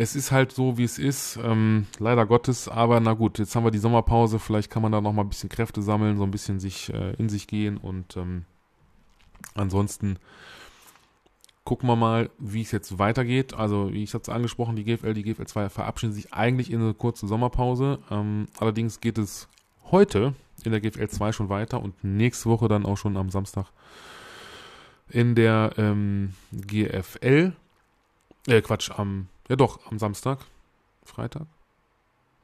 Es 0.01 0.15
ist 0.15 0.31
halt 0.31 0.53
so, 0.53 0.79
wie 0.79 0.85
es 0.85 0.97
ist, 0.97 1.41
ähm, 1.43 1.89
leider 1.99 2.25
Gottes, 2.25 2.69
aber 2.69 3.01
na 3.01 3.15
gut, 3.15 3.41
jetzt 3.41 3.57
haben 3.57 3.65
wir 3.65 3.73
die 3.73 3.79
Sommerpause, 3.79 4.39
vielleicht 4.39 4.71
kann 4.71 4.81
man 4.81 4.93
da 4.93 5.01
nochmal 5.01 5.25
ein 5.25 5.29
bisschen 5.29 5.49
Kräfte 5.49 5.83
sammeln, 5.83 6.17
so 6.19 6.23
ein 6.23 6.31
bisschen 6.31 6.61
sich 6.61 6.93
äh, 6.95 7.15
in 7.15 7.29
sich 7.29 7.49
gehen 7.49 7.79
und 7.79 8.17
ähm, 8.17 8.45
ansonsten 9.55 10.21
gucken 11.65 11.89
wir 11.89 11.97
mal, 11.97 12.31
wie 12.39 12.63
es 12.63 12.71
jetzt 12.71 13.01
weitergeht. 13.01 13.55
Also, 13.55 13.93
wie 13.93 14.05
ich 14.05 14.15
es 14.15 14.29
angesprochen, 14.29 14.77
die 14.77 14.85
GFL, 14.85 15.15
die 15.15 15.25
GFL 15.25 15.47
2 15.47 15.69
verabschieden 15.69 16.13
sich 16.13 16.33
eigentlich 16.33 16.71
in 16.71 16.81
eine 16.81 16.95
kurze 16.95 17.27
Sommerpause. 17.27 17.99
Ähm, 18.09 18.47
allerdings 18.61 19.01
geht 19.01 19.19
es 19.19 19.49
heute 19.91 20.33
in 20.63 20.71
der 20.71 20.81
GFL 20.81 21.09
2 21.09 21.33
schon 21.33 21.49
weiter 21.49 21.83
und 21.83 22.05
nächste 22.05 22.49
Woche 22.49 22.69
dann 22.69 22.87
auch 22.87 22.97
schon 22.97 23.17
am 23.17 23.31
Samstag 23.31 23.67
in 25.11 25.35
der 25.35 25.73
ähm, 25.77 26.35
GFL. 26.53 27.53
Äh, 28.47 28.63
Quatsch, 28.63 28.91
am, 28.97 29.27
ja 29.49 29.57
doch, 29.57 29.81
am 29.91 29.99
Samstag. 29.99 30.39
Freitag. 31.05 31.47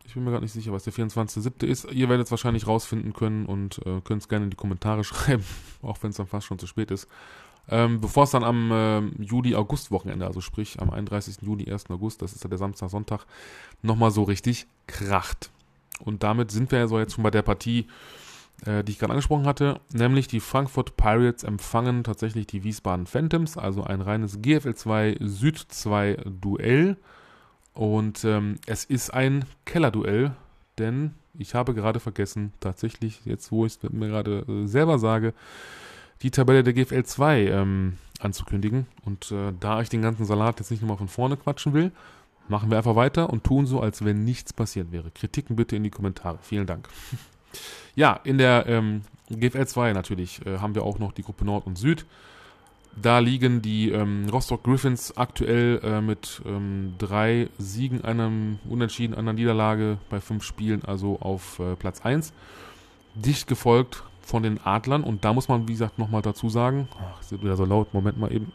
Ich 0.06 0.14
bin 0.14 0.24
mir 0.24 0.30
gerade 0.30 0.44
nicht 0.44 0.52
sicher, 0.52 0.72
was 0.72 0.84
der 0.84 0.92
24.07. 0.92 1.64
ist. 1.66 1.90
Ihr 1.90 2.08
werdet 2.08 2.26
es 2.26 2.30
wahrscheinlich 2.30 2.66
rausfinden 2.66 3.14
können 3.14 3.46
und 3.46 3.78
äh, 3.86 4.00
könnt 4.02 4.22
es 4.22 4.28
gerne 4.28 4.44
in 4.44 4.50
die 4.50 4.56
Kommentare 4.56 5.04
schreiben, 5.04 5.44
auch 5.82 5.98
wenn 6.02 6.10
es 6.10 6.16
dann 6.16 6.26
fast 6.26 6.46
schon 6.46 6.58
zu 6.58 6.66
spät 6.66 6.90
ist. 6.90 7.08
Ähm, 7.68 8.00
Bevor 8.00 8.24
es 8.24 8.30
dann 8.30 8.44
am 8.44 8.70
äh, 8.70 9.00
Juli-August-Wochenende, 9.22 10.26
also 10.26 10.42
sprich 10.42 10.80
am 10.80 10.90
31. 10.90 11.38
Juli, 11.40 11.70
1. 11.70 11.88
August, 11.90 12.20
das 12.20 12.34
ist 12.34 12.44
ja 12.44 12.48
der 12.48 12.58
Samstag, 12.58 12.90
Sonntag, 12.90 13.24
nochmal 13.82 14.10
so 14.10 14.22
richtig 14.24 14.66
kracht. 14.86 15.50
Und 16.00 16.22
damit 16.22 16.50
sind 16.50 16.70
wir 16.70 16.80
ja 16.80 16.88
so 16.88 16.98
jetzt 16.98 17.14
schon 17.14 17.24
bei 17.24 17.30
der 17.30 17.42
Partie, 17.42 17.86
die 18.66 18.92
ich 18.92 18.98
gerade 18.98 19.12
angesprochen 19.12 19.46
hatte, 19.46 19.80
nämlich 19.92 20.26
die 20.26 20.40
Frankfurt 20.40 20.96
Pirates 20.96 21.44
empfangen 21.44 22.02
tatsächlich 22.02 22.46
die 22.46 22.64
Wiesbaden 22.64 23.06
Phantoms, 23.06 23.58
also 23.58 23.84
ein 23.84 24.00
reines 24.00 24.40
GFL 24.40 24.74
2 24.74 25.16
Süd 25.20 25.58
2 25.58 26.16
Duell. 26.40 26.96
Und 27.74 28.24
ähm, 28.24 28.56
es 28.66 28.84
ist 28.84 29.12
ein 29.12 29.44
Kellerduell, 29.66 30.32
denn 30.78 31.14
ich 31.36 31.54
habe 31.54 31.74
gerade 31.74 32.00
vergessen, 32.00 32.52
tatsächlich, 32.60 33.20
jetzt 33.24 33.50
wo 33.50 33.66
ich 33.66 33.76
es 33.82 33.90
mir 33.90 34.08
gerade 34.08 34.44
äh, 34.48 34.66
selber 34.66 34.98
sage, 34.98 35.34
die 36.22 36.30
Tabelle 36.30 36.62
der 36.62 36.72
GFL 36.72 37.04
2 37.04 37.46
ähm, 37.48 37.98
anzukündigen. 38.20 38.86
Und 39.04 39.32
äh, 39.32 39.52
da 39.58 39.80
ich 39.80 39.88
den 39.88 40.02
ganzen 40.02 40.24
Salat 40.24 40.60
jetzt 40.60 40.70
nicht 40.70 40.80
nochmal 40.80 40.96
von 40.96 41.08
vorne 41.08 41.36
quatschen 41.36 41.74
will, 41.74 41.90
machen 42.48 42.70
wir 42.70 42.78
einfach 42.78 42.96
weiter 42.96 43.30
und 43.30 43.44
tun 43.44 43.66
so, 43.66 43.80
als 43.80 44.04
wenn 44.04 44.24
nichts 44.24 44.52
passiert 44.52 44.92
wäre. 44.92 45.10
Kritiken 45.10 45.56
bitte 45.56 45.76
in 45.76 45.82
die 45.82 45.90
Kommentare. 45.90 46.38
Vielen 46.42 46.66
Dank. 46.66 46.88
Ja, 47.94 48.20
in 48.24 48.38
der 48.38 48.66
ähm, 48.66 49.02
GFL 49.30 49.66
2 49.66 49.92
natürlich 49.92 50.44
äh, 50.46 50.58
haben 50.58 50.74
wir 50.74 50.82
auch 50.82 50.98
noch 50.98 51.12
die 51.12 51.22
Gruppe 51.22 51.44
Nord 51.44 51.66
und 51.66 51.78
Süd. 51.78 52.06
Da 53.00 53.18
liegen 53.18 53.60
die 53.60 53.90
ähm, 53.90 54.28
Rostock 54.30 54.62
Griffins 54.62 55.16
aktuell 55.16 55.80
äh, 55.82 56.00
mit 56.00 56.42
ähm, 56.46 56.94
drei 56.98 57.48
Siegen, 57.58 58.04
einem 58.04 58.60
Unentschieden, 58.68 59.14
einer 59.14 59.32
Niederlage 59.32 59.98
bei 60.10 60.20
fünf 60.20 60.44
Spielen, 60.44 60.84
also 60.84 61.18
auf 61.20 61.58
äh, 61.58 61.74
Platz 61.74 62.02
1. 62.02 62.32
Dicht 63.16 63.48
gefolgt 63.48 64.04
von 64.22 64.42
den 64.42 64.60
Adlern 64.64 65.02
und 65.02 65.24
da 65.24 65.32
muss 65.32 65.48
man, 65.48 65.66
wie 65.66 65.72
gesagt, 65.72 65.98
nochmal 65.98 66.22
dazu 66.22 66.48
sagen, 66.48 66.88
ach, 66.98 67.20
ist 67.20 67.32
wieder 67.32 67.56
so 67.56 67.64
laut, 67.64 67.92
Moment 67.94 68.18
mal 68.18 68.32
eben. 68.32 68.52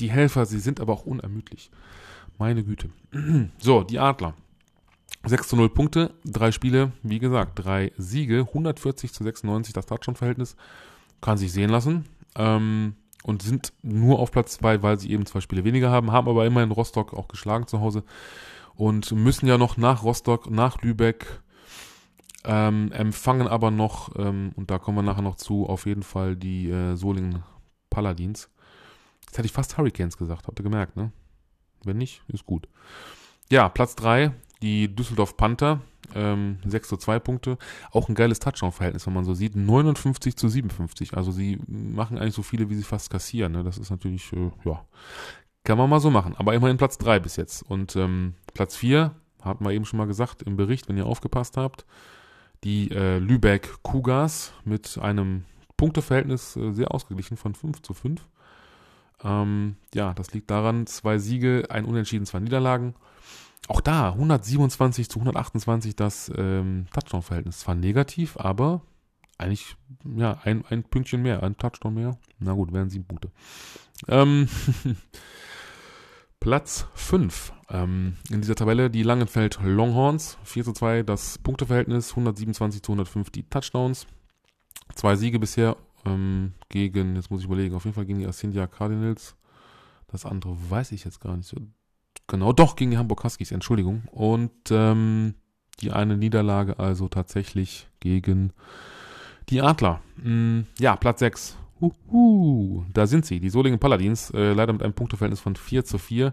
Die 0.00 0.10
Helfer, 0.10 0.46
sie 0.46 0.60
sind 0.60 0.80
aber 0.80 0.92
auch 0.94 1.04
unermüdlich. 1.04 1.70
Meine 2.38 2.64
Güte. 2.64 2.90
So, 3.58 3.82
die 3.82 3.98
Adler. 3.98 4.34
6 5.24 5.48
zu 5.48 5.56
0 5.56 5.70
Punkte, 5.70 6.14
drei 6.24 6.52
Spiele, 6.52 6.92
wie 7.02 7.18
gesagt, 7.18 7.64
drei 7.64 7.92
Siege, 7.96 8.40
140 8.48 9.12
zu 9.12 9.24
96 9.24 9.72
das 9.72 9.86
Touchdown-Verhältnis, 9.86 10.56
kann 11.20 11.38
sich 11.38 11.52
sehen 11.52 11.70
lassen. 11.70 12.06
Ähm, 12.36 12.94
und 13.22 13.42
sind 13.42 13.72
nur 13.82 14.18
auf 14.18 14.32
Platz 14.32 14.54
2, 14.54 14.82
weil 14.82 14.98
sie 14.98 15.10
eben 15.10 15.26
zwei 15.26 15.40
Spiele 15.40 15.64
weniger 15.64 15.90
haben, 15.90 16.12
haben 16.12 16.28
aber 16.28 16.44
immerhin 16.44 16.72
Rostock 16.72 17.14
auch 17.14 17.28
geschlagen 17.28 17.66
zu 17.66 17.80
Hause 17.80 18.02
und 18.74 19.12
müssen 19.12 19.46
ja 19.46 19.58
noch 19.58 19.76
nach 19.76 20.02
Rostock, 20.02 20.50
nach 20.50 20.82
Lübeck, 20.82 21.40
ähm, 22.44 22.90
empfangen 22.92 23.46
aber 23.46 23.70
noch, 23.70 24.16
ähm, 24.16 24.52
und 24.56 24.70
da 24.70 24.78
kommen 24.78 24.98
wir 24.98 25.02
nachher 25.02 25.22
noch 25.22 25.36
zu, 25.36 25.66
auf 25.66 25.86
jeden 25.86 26.02
Fall 26.02 26.36
die 26.36 26.68
äh, 26.68 26.96
Solingen 26.96 27.44
Paladins. 27.90 28.50
Jetzt 29.26 29.38
hätte 29.38 29.46
ich 29.46 29.52
fast 29.52 29.78
Hurricanes 29.78 30.16
gesagt, 30.16 30.48
habt 30.48 30.58
ihr 30.58 30.64
gemerkt, 30.64 30.96
ne? 30.96 31.12
Wenn 31.84 31.98
nicht, 31.98 32.22
ist 32.28 32.46
gut. 32.46 32.68
Ja, 33.50 33.68
Platz 33.68 33.94
3, 33.96 34.32
die 34.62 34.94
Düsseldorf 34.94 35.36
Panther, 35.36 35.80
ähm, 36.14 36.58
6 36.64 36.88
zu 36.88 36.96
2 36.96 37.18
Punkte. 37.18 37.58
Auch 37.90 38.08
ein 38.08 38.14
geiles 38.14 38.38
Touchdown-Verhältnis, 38.38 39.06
wenn 39.06 39.14
man 39.14 39.24
so 39.24 39.34
sieht. 39.34 39.56
59 39.56 40.36
zu 40.36 40.48
57. 40.48 41.16
Also 41.16 41.32
sie 41.32 41.58
machen 41.66 42.18
eigentlich 42.18 42.34
so 42.34 42.42
viele, 42.42 42.70
wie 42.70 42.74
sie 42.74 42.82
fast 42.82 43.10
kassieren. 43.10 43.52
Ne? 43.52 43.64
Das 43.64 43.78
ist 43.78 43.90
natürlich, 43.90 44.32
äh, 44.32 44.50
ja, 44.64 44.84
kann 45.64 45.78
man 45.78 45.90
mal 45.90 46.00
so 46.00 46.10
machen. 46.10 46.34
Aber 46.36 46.54
immerhin 46.54 46.76
Platz 46.76 46.98
3 46.98 47.20
bis 47.20 47.36
jetzt. 47.36 47.62
Und 47.62 47.96
ähm, 47.96 48.34
Platz 48.54 48.76
4, 48.76 49.12
hatten 49.42 49.64
wir 49.64 49.72
eben 49.72 49.84
schon 49.84 49.98
mal 49.98 50.06
gesagt 50.06 50.42
im 50.42 50.56
Bericht, 50.56 50.88
wenn 50.88 50.96
ihr 50.96 51.06
aufgepasst 51.06 51.56
habt, 51.56 51.84
die 52.64 52.90
äh, 52.90 53.18
Lübeck 53.18 53.82
Cougars 53.82 54.52
mit 54.64 54.98
einem 54.98 55.44
Punkteverhältnis 55.76 56.56
äh, 56.56 56.72
sehr 56.72 56.94
ausgeglichen 56.94 57.36
von 57.36 57.54
5 57.54 57.82
zu 57.82 57.94
5. 57.94 58.24
Ähm, 59.24 59.76
ja, 59.94 60.14
das 60.14 60.32
liegt 60.32 60.50
daran, 60.50 60.86
zwei 60.86 61.18
Siege, 61.18 61.64
ein 61.70 61.84
Unentschieden, 61.84 62.26
zwei 62.26 62.40
Niederlagen. 62.40 62.94
Auch 63.68 63.80
da 63.80 64.12
127 64.12 65.08
zu 65.08 65.20
128 65.20 65.94
das 65.94 66.30
ähm, 66.36 66.86
Touchdown-Verhältnis. 66.92 67.60
Zwar 67.60 67.74
negativ, 67.74 68.36
aber 68.36 68.82
eigentlich 69.38 69.76
ja 70.04 70.38
ein, 70.42 70.64
ein 70.66 70.84
Pünktchen 70.84 71.22
mehr, 71.22 71.42
ein 71.42 71.56
Touchdown 71.56 71.94
mehr. 71.94 72.18
Na 72.38 72.52
gut, 72.52 72.72
wären 72.72 72.90
sieben 72.90 73.04
Punkte. 73.04 73.30
Ähm, 74.08 74.48
Platz 76.40 76.86
5 76.94 77.52
ähm, 77.70 78.16
in 78.30 78.40
dieser 78.40 78.56
Tabelle 78.56 78.90
die 78.90 79.04
Langenfeld 79.04 79.60
Longhorns. 79.62 80.38
4 80.42 80.64
zu 80.64 80.72
2 80.72 81.04
das 81.04 81.38
Punkteverhältnis, 81.38 82.10
127 82.10 82.82
zu 82.82 82.92
105 82.92 83.30
die 83.30 83.44
Touchdowns. 83.44 84.06
Zwei 84.94 85.14
Siege 85.14 85.38
bisher 85.38 85.76
ähm, 86.04 86.54
gegen, 86.68 87.14
jetzt 87.14 87.30
muss 87.30 87.40
ich 87.40 87.46
überlegen, 87.46 87.74
auf 87.76 87.84
jeden 87.84 87.94
Fall 87.94 88.06
gegen 88.06 88.18
die 88.18 88.26
Ascendia 88.26 88.66
Cardinals. 88.66 89.36
Das 90.08 90.26
andere 90.26 90.56
weiß 90.68 90.92
ich 90.92 91.04
jetzt 91.04 91.20
gar 91.20 91.36
nicht 91.36 91.48
so 91.48 91.56
Genau, 92.26 92.52
doch, 92.52 92.76
gegen 92.76 92.90
die 92.90 92.98
Hamburg 92.98 93.24
Huskies, 93.24 93.52
Entschuldigung. 93.52 94.04
Und 94.10 94.52
ähm, 94.70 95.34
die 95.80 95.90
eine 95.90 96.16
Niederlage 96.16 96.78
also 96.78 97.08
tatsächlich 97.08 97.88
gegen 98.00 98.52
die 99.48 99.60
Adler. 99.60 100.00
Hm, 100.22 100.66
ja, 100.78 100.96
Platz 100.96 101.20
6. 101.20 101.56
Uhu, 101.80 102.84
da 102.92 103.06
sind 103.06 103.26
sie, 103.26 103.40
die 103.40 103.50
Solingen 103.50 103.80
Paladins, 103.80 104.30
äh, 104.30 104.52
leider 104.52 104.72
mit 104.72 104.82
einem 104.82 104.94
Punkteverhältnis 104.94 105.40
von 105.40 105.56
4 105.56 105.84
zu 105.84 105.98
4. 105.98 106.32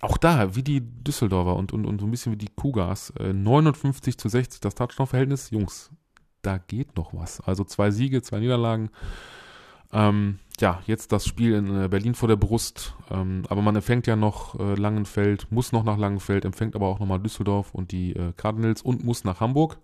Auch 0.00 0.16
da, 0.16 0.56
wie 0.56 0.64
die 0.64 0.80
Düsseldorfer 0.80 1.54
und, 1.54 1.72
und, 1.72 1.86
und 1.86 2.00
so 2.00 2.06
ein 2.06 2.10
bisschen 2.10 2.32
wie 2.32 2.36
die 2.36 2.48
Cougars, 2.48 3.10
äh, 3.20 3.32
59 3.32 4.18
zu 4.18 4.28
60 4.28 4.60
das 4.60 4.74
Touchdown-Verhältnis. 4.74 5.50
Jungs, 5.50 5.90
da 6.42 6.58
geht 6.58 6.96
noch 6.96 7.14
was. 7.14 7.40
Also 7.40 7.62
zwei 7.62 7.92
Siege, 7.92 8.22
zwei 8.22 8.40
Niederlagen. 8.40 8.90
Ähm, 9.92 10.40
ja, 10.60 10.82
jetzt 10.86 11.12
das 11.12 11.26
Spiel 11.26 11.54
in 11.54 11.84
äh, 11.84 11.88
Berlin 11.88 12.14
vor 12.14 12.28
der 12.28 12.36
Brust. 12.36 12.94
Ähm, 13.10 13.44
aber 13.48 13.62
man 13.62 13.76
empfängt 13.76 14.06
ja 14.06 14.16
noch 14.16 14.58
äh, 14.58 14.74
Langenfeld, 14.74 15.50
muss 15.50 15.72
noch 15.72 15.84
nach 15.84 15.98
Langenfeld, 15.98 16.44
empfängt 16.44 16.76
aber 16.76 16.86
auch 16.86 17.00
nochmal 17.00 17.20
Düsseldorf 17.20 17.74
und 17.74 17.92
die 17.92 18.14
äh, 18.14 18.32
Cardinals 18.36 18.82
und 18.82 19.04
muss 19.04 19.24
nach 19.24 19.40
Hamburg. 19.40 19.78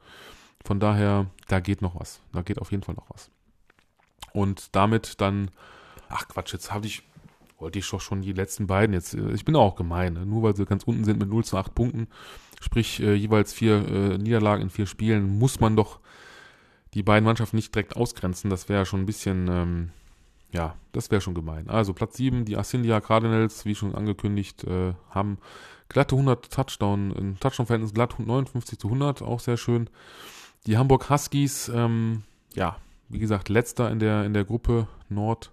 Von 0.65 0.81
daher, 0.81 1.27
da 1.49 1.61
geht 1.61 1.83
noch 1.83 1.99
was. 1.99 2.21
Da 2.33 2.43
geht 2.43 2.59
auf 2.59 2.71
jeden 2.71 2.83
Fall 2.83 2.95
noch 2.95 3.09
was. 3.11 3.31
Und 4.33 4.75
damit 4.77 5.21
dann, 5.21 5.51
ach 6.09 6.29
Quatsch, 6.29 6.53
jetzt 6.53 6.73
habe 6.73 6.87
ich, 6.87 7.03
wollte 7.59 7.79
ich 7.79 7.89
doch 7.89 8.01
schon 8.01 8.23
die 8.23 8.33
letzten 8.33 8.67
beiden 8.67 8.93
jetzt, 8.93 9.15
äh, 9.15 9.33
ich 9.33 9.45
bin 9.45 9.57
auch 9.57 9.77
gemein, 9.77 10.15
ne? 10.15 10.27
nur 10.27 10.43
weil 10.43 10.57
sie 10.57 10.67
ganz 10.67 10.85
unten 10.85 11.05
sind 11.05 11.19
mit 11.19 11.29
0 11.29 11.45
zu 11.45 11.57
8 11.57 11.75
Punkten, 11.75 12.09
sprich 12.61 13.01
äh, 13.01 13.15
jeweils 13.15 13.53
vier 13.53 13.89
äh, 13.89 14.19
Niederlagen 14.19 14.63
in 14.63 14.71
vier 14.71 14.87
Spielen, 14.87 15.39
muss 15.39 15.61
man 15.61 15.77
doch 15.77 16.01
die 16.95 17.03
beiden 17.03 17.25
Mannschaften 17.25 17.57
nicht 17.57 17.75
direkt 17.75 17.97
ausgrenzen. 17.97 18.51
Das 18.51 18.69
wäre 18.69 18.87
schon 18.87 19.01
ein 19.01 19.07
bisschen, 19.07 19.49
ähm, 19.49 19.91
ja, 20.51 20.77
das 20.93 21.11
wäre 21.11 21.21
schon 21.21 21.35
gemein. 21.35 21.69
Also 21.69 21.93
Platz 21.93 22.17
7, 22.17 22.45
die 22.45 22.57
Ascendia 22.57 23.01
Cardinals, 23.01 23.65
wie 23.65 23.75
schon 23.75 23.95
angekündigt, 23.95 24.65
äh, 24.65 24.95
haben 25.11 25.39
glatte 25.89 26.17
100 26.17 26.51
Touchdown, 26.51 27.13
ein 27.13 27.41
Touchdown-Verhältnis 27.41 27.95
glatt 27.95 28.19
59 28.19 28.79
zu 28.79 28.89
100, 28.89 29.23
auch 29.23 29.41
sehr 29.41 29.57
schön. 29.57 29.91
Die 30.67 30.79
Hamburg 30.79 31.11
Huskies, 31.11 31.69
ähm, 31.69 32.23
ja, 32.55 32.77
wie 33.09 33.19
gesagt, 33.19 33.49
letzter 33.49 33.91
in 33.91 33.99
der, 33.99 34.25
in 34.25 34.33
der 34.33 34.45
Gruppe 34.45 34.89
Nord. 35.09 35.53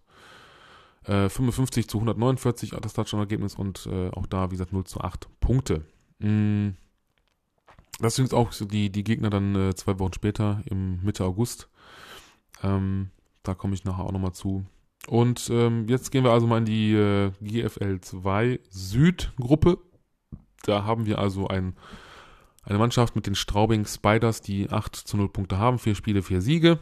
Äh, 1.04 1.30
55 1.30 1.88
zu 1.88 1.98
149 1.98 2.72
das 2.82 2.94
Touchdown-Ergebnis 2.94 3.56
und 3.56 3.88
äh, 3.92 4.10
auch 4.10 4.26
da, 4.26 4.50
wie 4.50 4.56
gesagt, 4.56 4.74
0 4.74 4.86
zu 4.86 5.02
8 5.02 5.28
Punkte. 5.40 5.86
Mm. 6.20 6.70
Das 8.00 8.16
sind 8.16 8.34
auch 8.34 8.52
so 8.52 8.66
die, 8.66 8.90
die 8.90 9.06
Gegner 9.06 9.30
dann 9.30 9.56
äh, 9.56 9.76
zwei 9.76 9.98
Wochen 10.00 10.14
später, 10.14 10.62
im 10.66 11.02
Mitte 11.04 11.24
August. 11.24 11.70
Ähm, 12.62 13.12
da 13.44 13.54
komme 13.54 13.74
ich 13.74 13.86
nachher 13.86 14.04
auch 14.04 14.12
nochmal 14.12 14.34
zu. 14.34 14.66
Und 15.08 15.50
ähm, 15.52 15.88
jetzt 15.88 16.12
gehen 16.12 16.24
wir 16.24 16.32
also 16.32 16.48
mal 16.48 16.58
in 16.60 16.66
die 16.66 16.94
äh, 16.94 17.32
GFL 17.42 18.00
2 18.02 18.60
Südgruppe. 18.70 19.78
Da 20.64 20.84
haben 20.84 21.06
wir 21.06 21.20
also 21.20 21.48
ein, 21.48 21.76
eine 22.64 22.80
Mannschaft 22.80 23.16
mit 23.16 23.28
den 23.28 23.36
Straubing 23.36 23.86
Spiders, 23.86 24.42
die 24.42 24.70
8 24.72 24.96
zu 24.96 25.18
0 25.18 25.30
Punkte 25.30 25.60
haben, 25.60 25.78
vier 25.78 25.96
Spiele, 25.96 26.24
vier 26.24 26.42
Siege. 26.42 26.80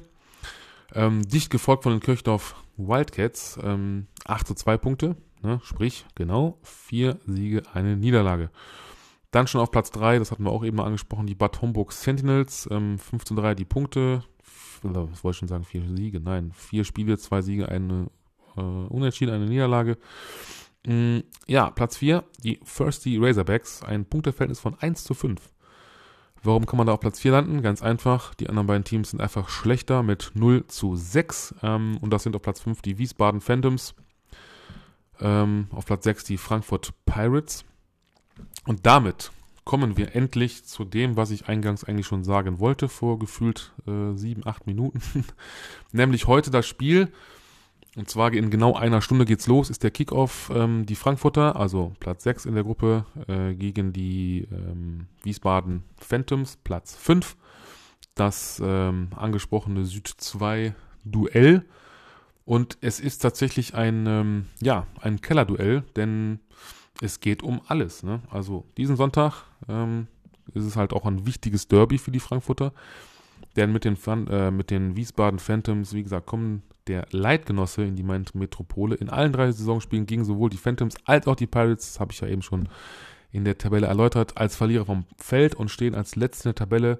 Ähm, 0.93 1.27
dicht 1.27 1.49
gefolgt 1.49 1.83
von 1.83 1.91
den 1.91 2.01
Kirchdorf 2.01 2.55
Wildcats, 2.77 3.59
ähm, 3.61 4.07
8 4.25 4.47
zu 4.47 4.53
2 4.53 4.77
Punkte, 4.77 5.15
ne? 5.41 5.59
sprich, 5.63 6.05
genau, 6.15 6.59
vier 6.61 7.19
Siege, 7.25 7.63
eine 7.73 7.97
Niederlage. 7.97 8.49
Dann 9.31 9.47
schon 9.47 9.61
auf 9.61 9.71
Platz 9.71 9.89
3, 9.91 10.19
das 10.19 10.31
hatten 10.31 10.43
wir 10.43 10.51
auch 10.51 10.63
eben 10.63 10.77
mal 10.77 10.85
angesprochen, 10.85 11.25
die 11.25 11.35
Bad 11.35 11.61
Homburg 11.61 11.91
Sentinels, 11.91 12.69
ähm, 12.71 12.99
5 12.99 13.25
zu 13.25 13.35
3 13.35 13.55
die 13.55 13.65
Punkte, 13.65 14.23
was 14.83 15.23
wollte 15.23 15.35
ich 15.35 15.39
schon 15.39 15.47
sagen, 15.47 15.63
vier 15.63 15.83
Siege, 15.95 16.19
nein, 16.19 16.51
vier 16.53 16.83
Spiele, 16.83 17.17
zwei 17.17 17.41
Siege, 17.41 17.69
eine 17.69 18.07
äh, 18.57 18.61
Unentschieden, 18.61 19.33
eine 19.33 19.45
Niederlage. 19.45 19.97
Mm, 20.85 21.19
ja, 21.47 21.69
Platz 21.71 21.97
4, 21.97 22.23
die 22.43 22.59
Thirsty 22.59 23.17
Razorbacks, 23.17 23.83
ein 23.83 24.05
Punkteverhältnis 24.05 24.59
von 24.59 24.77
1 24.79 25.03
zu 25.03 25.13
5. 25.13 25.41
Warum 26.43 26.65
kann 26.65 26.77
man 26.77 26.87
da 26.87 26.93
auf 26.93 26.99
Platz 26.99 27.21
4 27.21 27.31
landen? 27.31 27.61
Ganz 27.61 27.81
einfach, 27.81 28.35
die 28.35 28.49
anderen 28.49 28.67
beiden 28.67 28.83
Teams 28.83 29.11
sind 29.11 29.21
einfach 29.21 29.47
schlechter 29.47 30.03
mit 30.03 30.31
0 30.33 30.67
zu 30.67 30.95
6 30.95 31.55
ähm, 31.63 31.97
und 32.01 32.11
das 32.11 32.23
sind 32.23 32.35
auf 32.35 32.41
Platz 32.41 32.59
5 32.59 32.81
die 32.81 32.97
Wiesbaden 32.97 33.39
Phantoms, 33.39 33.95
ähm, 35.21 35.67
auf 35.71 35.85
Platz 35.85 36.03
6 36.03 36.25
die 36.25 36.37
Frankfurt 36.37 36.93
Pirates 37.05 37.63
und 38.65 38.85
damit 38.85 39.31
kommen 39.65 39.97
wir 39.97 40.15
endlich 40.15 40.65
zu 40.65 40.83
dem, 40.83 41.15
was 41.15 41.31
ich 41.31 41.47
eingangs 41.47 41.83
eigentlich 41.83 42.07
schon 42.07 42.23
sagen 42.23 42.59
wollte, 42.59 42.89
vor 42.89 43.19
gefühlt 43.19 43.73
äh, 43.87 44.15
sieben, 44.15 44.45
acht 44.45 44.67
Minuten. 44.67 45.01
Nämlich 45.91 46.27
heute 46.27 46.51
das 46.51 46.67
Spiel. 46.67 47.11
Und 47.95 48.09
zwar 48.09 48.33
in 48.33 48.49
genau 48.49 48.75
einer 48.75 49.01
Stunde 49.01 49.25
geht's 49.25 49.45
los, 49.45 49.69
ist 49.69 49.83
der 49.83 49.91
Kickoff 49.91 50.51
ähm, 50.53 50.85
die 50.85 50.95
Frankfurter, 50.95 51.55
also 51.55 51.93
Platz 51.99 52.23
6 52.23 52.45
in 52.45 52.55
der 52.55 52.63
Gruppe, 52.63 53.05
äh, 53.27 53.53
gegen 53.53 53.93
die 53.93 54.47
ähm, 54.51 55.05
Wiesbaden 55.21 55.83
Phantoms, 55.99 56.57
Platz 56.63 56.95
5. 56.95 57.37
Das 58.15 58.61
ähm, 58.63 59.09
angesprochene 59.15 59.85
Süd 59.85 60.07
2 60.07 60.73
Duell. 61.05 61.65
Und 62.45 62.77
es 62.81 62.99
ist 62.99 63.19
tatsächlich 63.19 63.75
ein, 63.75 64.05
ähm, 64.07 64.45
ja, 64.59 64.87
ein 64.99 65.21
Kellerduell, 65.21 65.83
denn 65.95 66.39
es 67.01 67.19
geht 67.19 67.43
um 67.43 67.61
alles. 67.67 68.03
Ne? 68.03 68.21
Also 68.29 68.65
diesen 68.77 68.95
Sonntag 68.95 69.45
ähm, 69.67 70.07
ist 70.53 70.65
es 70.65 70.75
halt 70.75 70.93
auch 70.93 71.05
ein 71.05 71.25
wichtiges 71.25 71.67
Derby 71.67 71.97
für 71.97 72.11
die 72.11 72.19
Frankfurter. 72.19 72.73
Denn 73.55 73.71
mit 73.71 73.85
den, 73.85 73.97
äh, 74.29 74.51
mit 74.51 74.71
den 74.71 74.95
Wiesbaden 74.95 75.39
Phantoms, 75.39 75.93
wie 75.93 76.03
gesagt, 76.03 76.25
kommen 76.25 76.63
der 76.87 77.07
Leitgenosse 77.11 77.83
in 77.83 77.95
die 77.95 78.03
Metropole. 78.03 78.95
In 78.95 79.09
allen 79.09 79.31
drei 79.31 79.51
Saisonspielen 79.51 80.05
gingen 80.05 80.25
sowohl 80.25 80.49
die 80.49 80.57
Phantoms 80.57 80.95
als 81.05 81.27
auch 81.27 81.35
die 81.35 81.47
Pirates, 81.47 81.93
das 81.93 81.99
habe 81.99 82.11
ich 82.11 82.19
ja 82.19 82.27
eben 82.27 82.41
schon 82.41 82.67
in 83.31 83.45
der 83.45 83.57
Tabelle 83.57 83.87
erläutert, 83.87 84.37
als 84.37 84.55
Verlierer 84.55 84.85
vom 84.85 85.05
Feld 85.17 85.55
und 85.55 85.69
stehen 85.69 85.95
als 85.95 86.15
letzte 86.15 86.49
in 86.49 86.53
der 86.53 86.55
Tabelle 86.55 86.99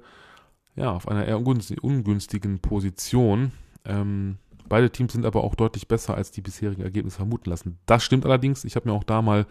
ja, 0.76 0.92
auf 0.92 1.08
einer 1.08 1.26
eher 1.26 1.40
ungünstigen 1.40 2.60
Position. 2.60 3.52
Ähm, 3.86 4.38
Beide 4.70 4.90
Teams 4.90 5.14
sind 5.14 5.26
aber 5.26 5.44
auch 5.44 5.56
deutlich 5.56 5.88
besser, 5.88 6.16
als 6.16 6.32
die 6.32 6.42
bisherigen 6.42 6.82
Ergebnisse 6.82 7.18
vermuten 7.18 7.50
lassen. 7.50 7.80
Das 7.86 8.04
stimmt 8.04 8.26
allerdings. 8.26 8.64
Ich 8.64 8.76
habe 8.76 8.90
mir 8.90 8.96
auch 8.96 9.04
da 9.04 9.22
mal 9.22 9.46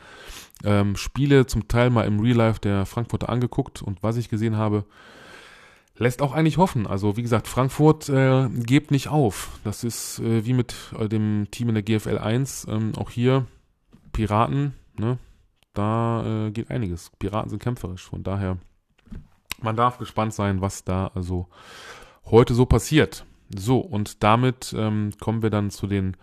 ähm, 0.65 0.97
Spiele 0.97 1.47
zum 1.47 1.69
Teil 1.69 1.91
mal 1.91 2.07
im 2.07 2.21
Real 2.21 2.37
Life 2.37 2.61
der 2.61 2.87
Frankfurter 2.87 3.29
angeguckt 3.29 3.83
und 3.83 4.03
was 4.03 4.17
ich 4.17 4.29
gesehen 4.29 4.57
habe, 4.57 4.85
lässt 5.97 6.23
auch 6.23 6.33
eigentlich 6.33 6.59
hoffen. 6.59 6.87
Also 6.87 7.17
wie 7.17 7.23
gesagt, 7.23 7.49
Frankfurt 7.49 8.09
äh, 8.09 8.49
gebt 8.49 8.91
nicht 8.91 9.09
auf. 9.09 9.59
Das 9.65 9.85
ist 9.85 10.19
äh, 10.21 10.45
wie 10.45 10.55
mit 10.55 10.75
äh, 10.99 11.09
dem 11.09 11.49
Team 11.51 11.69
in 11.69 11.75
der 11.75 11.83
GFL 11.83 12.19
1. 12.19 12.67
Ähm, 12.69 12.93
auch 12.97 13.11
hier 13.11 13.47
Piraten, 14.13 14.75
ne? 14.99 15.19
da 15.75 16.47
äh, 16.47 16.51
geht 16.51 16.71
einiges. 16.71 17.11
Piraten 17.19 17.51
sind 17.51 17.63
kämpferisch. 17.63 18.05
Von 18.05 18.23
daher, 18.23 18.59
man 19.61 19.77
darf 19.77 19.99
gespannt 19.99 20.35
sein, 20.35 20.61
was 20.61 20.85
da 20.85 21.11
also 21.15 21.49
heute 22.27 22.55
so 22.55 22.67
passiert. 22.67 23.25
So, 23.57 23.79
und 23.79 24.23
damit 24.23 24.75
ähm, 24.77 25.11
kommen 25.21 25.43
wir 25.43 25.51
dann 25.51 25.71
zu 25.71 25.87
den 25.87 26.17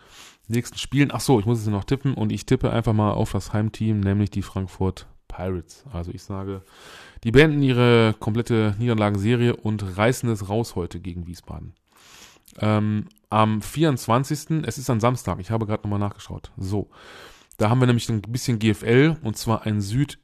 nächsten 0.48 0.78
Spielen. 0.78 1.12
Ach 1.14 1.22
so, 1.22 1.40
ich 1.40 1.46
muss 1.46 1.60
es 1.60 1.68
noch 1.68 1.84
tippen 1.84 2.14
und 2.14 2.32
ich 2.32 2.46
tippe 2.46 2.72
einfach 2.72 2.94
mal 2.94 3.12
auf 3.12 3.32
das 3.32 3.54
Heimteam, 3.54 4.00
nämlich 4.00 4.32
die 4.32 4.42
Frankfurt 4.42 5.08
Pirates. 5.28 5.86
Also 5.94 6.12
ich 6.12 6.24
sage, 6.24 6.64
die 7.24 7.32
beenden 7.32 7.62
ihre 7.62 8.16
komplette 8.20 8.76
Niederlagenserie 8.80 9.56
und 9.56 9.98
reißen 9.98 10.30
es 10.30 10.50
raus 10.50 10.76
heute 10.76 11.00
gegen 11.00 11.28
Wiesbaden. 11.28 11.74
Ähm, 12.58 13.06
am 13.30 13.62
24. 13.62 14.66
Es 14.66 14.78
ist 14.78 14.90
ein 14.90 15.00
Samstag, 15.00 15.40
ich 15.40 15.52
habe 15.52 15.66
gerade 15.66 15.84
nochmal 15.84 16.00
nachgeschaut. 16.00 16.52
So, 16.58 16.90
da 17.58 17.70
haben 17.70 17.80
wir 17.80 17.88
nämlich 17.88 18.10
ein 18.10 18.22
bisschen 18.22 18.60
GFL 18.60 19.18
und 19.24 19.38
zwar 19.38 19.66
ein 19.66 19.82
Süd... 19.82 20.20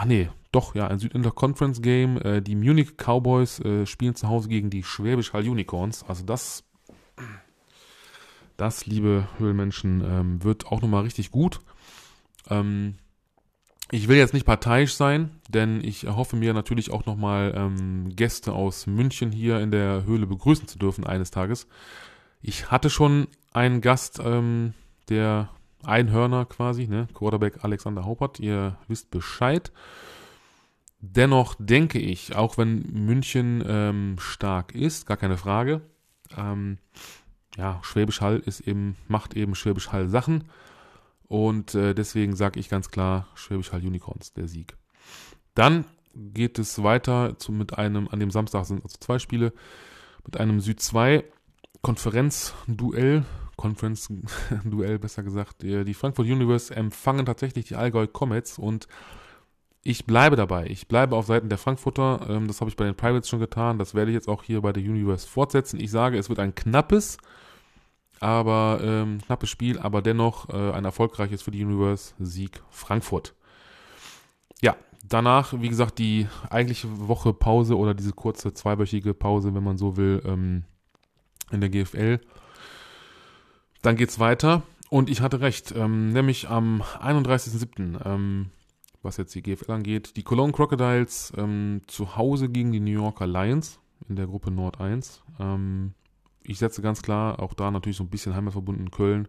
Ach 0.00 0.04
nee, 0.04 0.28
doch, 0.52 0.76
ja, 0.76 0.86
ein 0.86 1.00
Südinter-Conference-Game. 1.00 2.18
Äh, 2.18 2.40
die 2.40 2.54
Munich 2.54 2.96
Cowboys 2.96 3.58
äh, 3.58 3.84
spielen 3.84 4.14
zu 4.14 4.28
Hause 4.28 4.48
gegen 4.48 4.70
die 4.70 4.84
Schwäbisch 4.84 5.32
Hall 5.32 5.48
Unicorns. 5.48 6.04
Also 6.06 6.24
das, 6.24 6.62
das, 8.56 8.86
liebe 8.86 9.26
Höhlenmenschen, 9.38 10.04
ähm, 10.08 10.44
wird 10.44 10.66
auch 10.66 10.82
nochmal 10.82 11.02
richtig 11.02 11.32
gut. 11.32 11.58
Ähm, 12.48 12.94
ich 13.90 14.06
will 14.06 14.16
jetzt 14.16 14.34
nicht 14.34 14.46
parteiisch 14.46 14.94
sein, 14.94 15.40
denn 15.48 15.82
ich 15.82 16.04
erhoffe 16.04 16.36
mir 16.36 16.54
natürlich 16.54 16.92
auch 16.92 17.04
nochmal 17.04 17.52
ähm, 17.56 18.14
Gäste 18.14 18.52
aus 18.52 18.86
München 18.86 19.32
hier 19.32 19.58
in 19.58 19.72
der 19.72 20.04
Höhle 20.04 20.28
begrüßen 20.28 20.68
zu 20.68 20.78
dürfen 20.78 21.04
eines 21.08 21.32
Tages. 21.32 21.66
Ich 22.40 22.70
hatte 22.70 22.88
schon 22.88 23.26
einen 23.52 23.80
Gast, 23.80 24.20
ähm, 24.24 24.74
der 25.08 25.48
Einhörner 25.84 26.44
quasi, 26.44 26.86
ne? 26.86 27.08
Quarterback 27.14 27.64
Alexander 27.64 28.04
Haupert, 28.04 28.40
ihr 28.40 28.76
wisst 28.88 29.10
Bescheid. 29.10 29.72
Dennoch 31.00 31.54
denke 31.58 32.00
ich, 32.00 32.34
auch 32.34 32.58
wenn 32.58 32.80
München 32.92 33.62
ähm, 33.66 34.16
stark 34.18 34.74
ist, 34.74 35.06
gar 35.06 35.16
keine 35.16 35.36
Frage, 35.36 35.82
ähm, 36.36 36.78
ja, 37.56 37.80
Schwäbisch 37.82 38.20
Hall 38.20 38.38
ist 38.38 38.60
eben, 38.60 38.96
macht 39.06 39.34
eben 39.34 39.54
Schwäbisch 39.54 39.92
Hall 39.92 40.08
Sachen. 40.08 40.44
Und 41.26 41.74
äh, 41.74 41.94
deswegen 41.94 42.34
sage 42.34 42.58
ich 42.58 42.68
ganz 42.68 42.90
klar, 42.90 43.28
Schwäbisch 43.34 43.72
Hall 43.72 43.84
Unicorns, 43.84 44.32
der 44.32 44.48
Sieg. 44.48 44.76
Dann 45.54 45.84
geht 46.14 46.58
es 46.58 46.82
weiter 46.82 47.38
zu, 47.38 47.52
mit 47.52 47.78
einem, 47.78 48.08
an 48.08 48.20
dem 48.20 48.30
Samstag 48.30 48.64
sind 48.64 48.82
also 48.82 48.96
zwei 48.98 49.18
Spiele, 49.18 49.52
mit 50.24 50.38
einem 50.38 50.60
Süd 50.60 50.80
2 50.80 51.24
Konferenz-Duell, 51.82 53.24
Conference-Duell 53.58 54.98
besser 55.00 55.22
gesagt. 55.22 55.62
Die 55.62 55.94
Frankfurt 55.94 56.26
Universe 56.26 56.74
empfangen 56.74 57.26
tatsächlich 57.26 57.66
die 57.66 57.76
Allgäu 57.76 58.06
Comets 58.06 58.58
und 58.58 58.88
ich 59.82 60.06
bleibe 60.06 60.36
dabei. 60.36 60.66
Ich 60.66 60.88
bleibe 60.88 61.16
auf 61.16 61.26
Seiten 61.26 61.48
der 61.48 61.58
Frankfurter. 61.58 62.20
Ähm, 62.28 62.46
das 62.46 62.60
habe 62.60 62.70
ich 62.70 62.76
bei 62.76 62.84
den 62.84 62.94
Pirates 62.94 63.28
schon 63.28 63.40
getan. 63.40 63.78
Das 63.78 63.94
werde 63.94 64.10
ich 64.10 64.14
jetzt 64.14 64.28
auch 64.28 64.42
hier 64.42 64.60
bei 64.62 64.72
der 64.72 64.82
Universe 64.82 65.26
fortsetzen. 65.26 65.80
Ich 65.80 65.90
sage, 65.90 66.18
es 66.18 66.28
wird 66.28 66.38
ein 66.38 66.54
knappes, 66.54 67.18
aber 68.20 68.80
ähm, 68.82 69.18
knappes 69.24 69.50
Spiel, 69.50 69.78
aber 69.78 70.02
dennoch 70.02 70.48
äh, 70.48 70.72
ein 70.72 70.84
erfolgreiches 70.84 71.42
für 71.42 71.50
die 71.50 71.64
Universe 71.64 72.14
Sieg 72.18 72.62
Frankfurt. 72.70 73.34
Ja, 74.60 74.76
danach, 75.04 75.54
wie 75.60 75.68
gesagt, 75.68 75.98
die 75.98 76.26
eigentliche 76.50 76.88
Woche 77.08 77.32
Pause 77.32 77.76
oder 77.76 77.94
diese 77.94 78.12
kurze 78.12 78.52
zweiwöchige 78.52 79.14
Pause, 79.14 79.54
wenn 79.54 79.64
man 79.64 79.78
so 79.78 79.96
will, 79.96 80.22
ähm, 80.24 80.64
in 81.50 81.60
der 81.60 81.70
GFL. 81.70 82.20
Dann 83.82 83.96
geht's 83.96 84.18
weiter. 84.18 84.62
Und 84.90 85.10
ich 85.10 85.20
hatte 85.20 85.40
recht, 85.40 85.74
ähm, 85.76 86.12
nämlich 86.12 86.48
am 86.48 86.82
31.07. 86.82 88.00
Ähm, 88.04 88.50
was 89.02 89.16
jetzt 89.16 89.34
die 89.34 89.42
GFL 89.42 89.72
angeht. 89.72 90.16
Die 90.16 90.22
Cologne 90.22 90.52
Crocodiles 90.52 91.32
ähm, 91.36 91.82
zu 91.86 92.16
Hause 92.16 92.48
gegen 92.48 92.72
die 92.72 92.80
New 92.80 92.90
Yorker 92.90 93.26
Lions 93.26 93.80
in 94.08 94.16
der 94.16 94.26
Gruppe 94.26 94.50
Nord 94.50 94.80
1. 94.80 95.22
Ähm, 95.38 95.94
ich 96.42 96.58
setze 96.58 96.82
ganz 96.82 97.02
klar 97.02 97.40
auch 97.40 97.54
da 97.54 97.70
natürlich 97.70 97.96
so 97.96 98.04
ein 98.04 98.10
bisschen 98.10 98.34
heimatverbunden 98.34 98.90
Köln, 98.90 99.28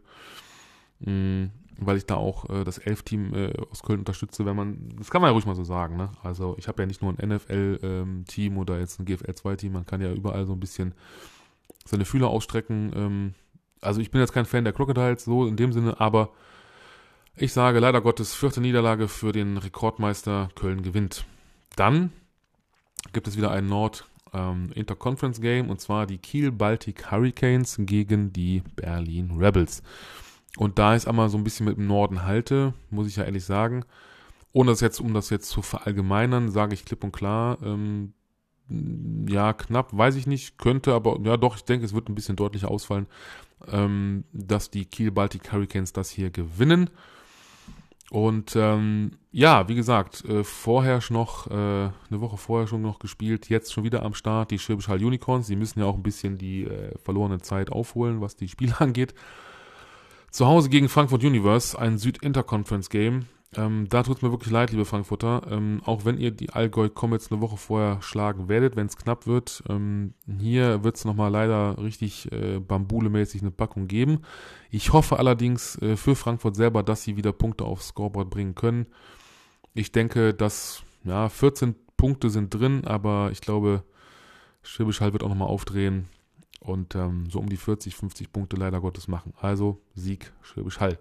mh, 1.00 1.12
mm, 1.12 1.52
weil 1.82 1.98
ich 1.98 2.06
da 2.06 2.16
auch 2.16 2.50
äh, 2.50 2.64
das 2.64 2.78
Elf-Team 2.78 3.34
äh, 3.34 3.54
aus 3.72 3.84
Köln 3.84 4.00
unterstütze, 4.00 4.46
wenn 4.46 4.56
man, 4.56 4.90
das 4.98 5.10
kann 5.10 5.22
man 5.22 5.30
ja 5.30 5.34
ruhig 5.34 5.46
mal 5.46 5.56
so 5.56 5.64
sagen, 5.64 5.96
ne? 5.96 6.12
Also 6.24 6.56
ich 6.58 6.68
habe 6.68 6.82
ja 6.82 6.86
nicht 6.86 7.02
nur 7.02 7.14
ein 7.14 7.30
NFL-Team 7.30 8.54
ähm, 8.54 8.58
oder 8.58 8.80
jetzt 8.80 9.00
ein 9.00 9.06
GFL-2-Team, 9.06 9.72
man 9.72 9.86
kann 9.86 10.02
ja 10.02 10.12
überall 10.12 10.46
so 10.46 10.54
ein 10.54 10.60
bisschen 10.60 10.94
seine 11.86 12.06
Fühler 12.06 12.28
ausstrecken. 12.28 12.92
Ähm, 12.96 13.34
also 13.82 14.02
ich 14.02 14.12
bin 14.12 14.22
jetzt 14.22 14.34
kein 14.34 14.46
Fan 14.46 14.64
der 14.64 14.74
Crocodiles, 14.74 15.26
so 15.26 15.46
in 15.46 15.56
dem 15.56 15.74
Sinne, 15.74 16.00
aber 16.00 16.32
ich 17.36 17.54
sage 17.54 17.80
leider 17.80 18.02
Gottes 18.02 18.34
vierte 18.34 18.62
Niederlage 18.62 19.08
für 19.08 19.32
den 19.32 19.58
Rekordmeister 19.58 20.50
Köln 20.56 20.82
gewinnt. 20.82 21.26
Dann 21.76 22.12
gibt 23.14 23.28
es 23.28 23.38
wieder 23.38 23.52
ein 23.52 23.68
Nord 23.68 24.06
ähm, 24.34 24.72
Interconference 24.76 25.40
Game 25.40 25.70
und 25.70 25.80
zwar 25.80 26.06
die 26.06 26.18
Kiel 26.18 26.52
Baltic 26.52 27.12
Hurricanes 27.12 27.78
gegen 27.80 28.34
die 28.34 28.62
Berlin 28.76 29.38
Rebels. 29.40 29.84
Und 30.58 30.80
da 30.80 30.96
ich 30.96 31.08
einmal 31.08 31.30
so 31.30 31.38
ein 31.38 31.44
bisschen 31.44 31.66
mit 31.66 31.78
dem 31.78 31.88
Norden 31.88 32.24
halte, 32.24 32.74
muss 32.90 33.08
ich 33.08 33.16
ja 33.16 33.24
ehrlich 33.24 33.46
sagen, 33.46 33.86
ohne 34.52 34.72
das 34.72 34.82
jetzt, 34.82 35.00
um 35.00 35.14
das 35.14 35.30
jetzt 35.30 35.50
zu 35.50 35.62
verallgemeinern, 35.62 36.50
sage 36.52 36.74
ich 36.74 36.86
klipp 36.86 37.04
und 37.04 37.12
klar, 37.12 37.60
ähm, 37.64 38.14
ja, 39.28 39.54
knapp, 39.54 39.96
weiß 39.98 40.16
ich 40.16 40.28
nicht, 40.28 40.58
könnte, 40.58 40.94
aber 40.94 41.20
ja 41.24 41.38
doch, 41.38 41.56
ich 41.56 41.64
denke, 41.64 41.86
es 41.86 41.94
wird 41.94 42.10
ein 42.10 42.16
bisschen 42.16 42.36
deutlicher 42.36 42.70
ausfallen. 42.70 43.08
Ähm, 43.68 44.24
dass 44.34 44.70
die 44.70 44.86
Kiel 44.86 45.12
Baltic 45.12 45.52
Hurricanes 45.52 45.94
das 45.94 46.10
hier 46.10 46.30
gewinnen. 46.30 46.90
Und 48.10 48.56
ähm, 48.56 49.12
ja, 49.32 49.68
wie 49.68 49.76
gesagt, 49.76 50.26
äh, 50.26 50.44
vorher 50.44 51.00
schon 51.00 51.16
noch, 51.16 51.46
äh, 51.48 51.54
eine 51.54 51.94
Woche 52.10 52.38
vorher 52.38 52.68
schon 52.68 52.82
noch 52.82 52.98
gespielt, 52.98 53.50
jetzt 53.50 53.72
schon 53.72 53.84
wieder 53.84 54.02
am 54.04 54.16
Start, 54.16 54.50
die 54.50 54.58
Schwäbisch 54.58 54.88
Hall 54.88 55.04
Unicorns. 55.04 55.46
Sie 55.46 55.56
müssen 55.56 55.80
ja 55.80 55.86
auch 55.86 55.96
ein 55.96 56.04
bisschen 56.04 56.38
die 56.38 56.64
äh, 56.64 56.98
verlorene 56.98 57.40
Zeit 57.40 57.72
aufholen, 57.72 58.22
was 58.22 58.36
die 58.36 58.48
Spiele 58.48 58.74
angeht. 58.80 59.14
Zu 60.32 60.48
Hause 60.48 60.70
gegen 60.70 60.90
Frankfurt 60.90 61.24
Universe, 61.24 61.78
ein 61.78 61.98
Süd-Interconference-Game. 61.98 63.26
Ähm, 63.56 63.88
da 63.90 64.04
tut 64.04 64.18
es 64.18 64.22
mir 64.22 64.32
wirklich 64.32 64.52
leid, 64.52 64.72
liebe 64.72 64.86
Frankfurter. 64.86 65.42
Ähm, 65.50 65.82
auch 65.84 66.06
wenn 66.06 66.20
ihr 66.20 66.32
die 66.32 66.52
Allgäu 66.52 66.88
Comets 66.90 67.32
eine 67.32 67.42
Woche 67.42 67.58
vorher 67.58 68.02
schlagen 68.02 68.48
werdet, 68.48 68.76
wenn 68.76 68.86
es 68.86 68.98
knapp 68.98 69.26
wird. 69.26 69.64
Ähm, 69.68 70.14
hier 70.40 70.84
wird 70.84 70.98
es 70.98 71.06
nochmal 71.06 71.32
leider 71.32 71.78
richtig 71.82 72.32
äh, 72.32 72.60
Bambule-mäßig 72.60 73.42
eine 73.42 73.52
Packung 73.52 73.88
geben. 73.88 74.22
Ich 74.70 74.94
hoffe 74.94 75.18
allerdings 75.18 75.82
äh, 75.82 75.98
für 75.98 76.16
Frankfurt 76.16 76.56
selber, 76.56 76.84
dass 76.84 77.04
sie 77.04 77.18
wieder 77.18 77.32
Punkte 77.32 77.66
aufs 77.66 77.88
Scoreboard 77.88 78.30
bringen 78.30 78.54
können. 78.54 78.86
Ich 79.74 79.92
denke, 79.92 80.34
dass 80.34 80.84
ja, 81.04 81.28
14 81.28 81.76
Punkte 81.98 82.30
sind 82.30 82.54
drin, 82.54 82.86
aber 82.86 83.30
ich 83.32 83.42
glaube, 83.42 83.84
Schwäbisch 84.62 85.02
Hall 85.02 85.14
wird 85.14 85.24
auch 85.24 85.30
nochmal 85.30 85.48
aufdrehen 85.48 86.08
und 86.60 86.94
ähm, 86.96 87.30
so 87.30 87.40
um 87.40 87.50
die 87.50 87.58
40, 87.58 87.96
50 87.96 88.32
Punkte 88.32 88.58
leider 88.58 88.80
Gottes 88.80 89.08
machen. 89.08 89.34
Also 89.40 89.82
Sieg 89.96 90.32
Schwäbisch 90.42 90.80
Hall. 90.80 91.00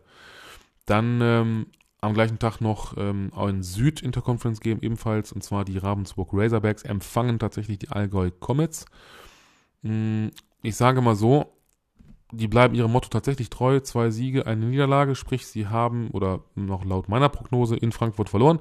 Dann 0.87 1.21
ähm, 1.21 1.67
am 2.01 2.15
gleichen 2.15 2.39
Tag 2.39 2.61
noch 2.61 2.97
ähm, 2.97 3.33
ein 3.35 3.63
Süd-Interconference-Game 3.63 4.79
ebenfalls, 4.83 5.33
und 5.33 5.43
zwar 5.43 5.65
die 5.65 5.79
Ravensburg 5.79 6.31
Razorbacks 6.33 6.83
empfangen 6.83 7.39
tatsächlich 7.39 7.79
die 7.79 7.89
Allgäu 7.89 8.31
Comets. 8.31 8.87
Mm, 9.83 10.29
ich 10.63 10.77
sage 10.77 11.01
mal 11.01 11.17
so, 11.17 11.53
die 12.31 12.47
bleiben 12.47 12.75
ihrem 12.75 12.93
Motto 12.93 13.09
tatsächlich 13.09 13.51
treu. 13.51 13.81
Zwei 13.81 14.11
Siege, 14.11 14.47
eine 14.47 14.67
Niederlage, 14.67 15.15
sprich, 15.15 15.47
sie 15.47 15.67
haben, 15.67 16.11
oder 16.11 16.41
noch 16.55 16.85
laut 16.85 17.09
meiner 17.09 17.29
Prognose, 17.29 17.77
in 17.77 17.91
Frankfurt 17.91 18.29
verloren. 18.29 18.61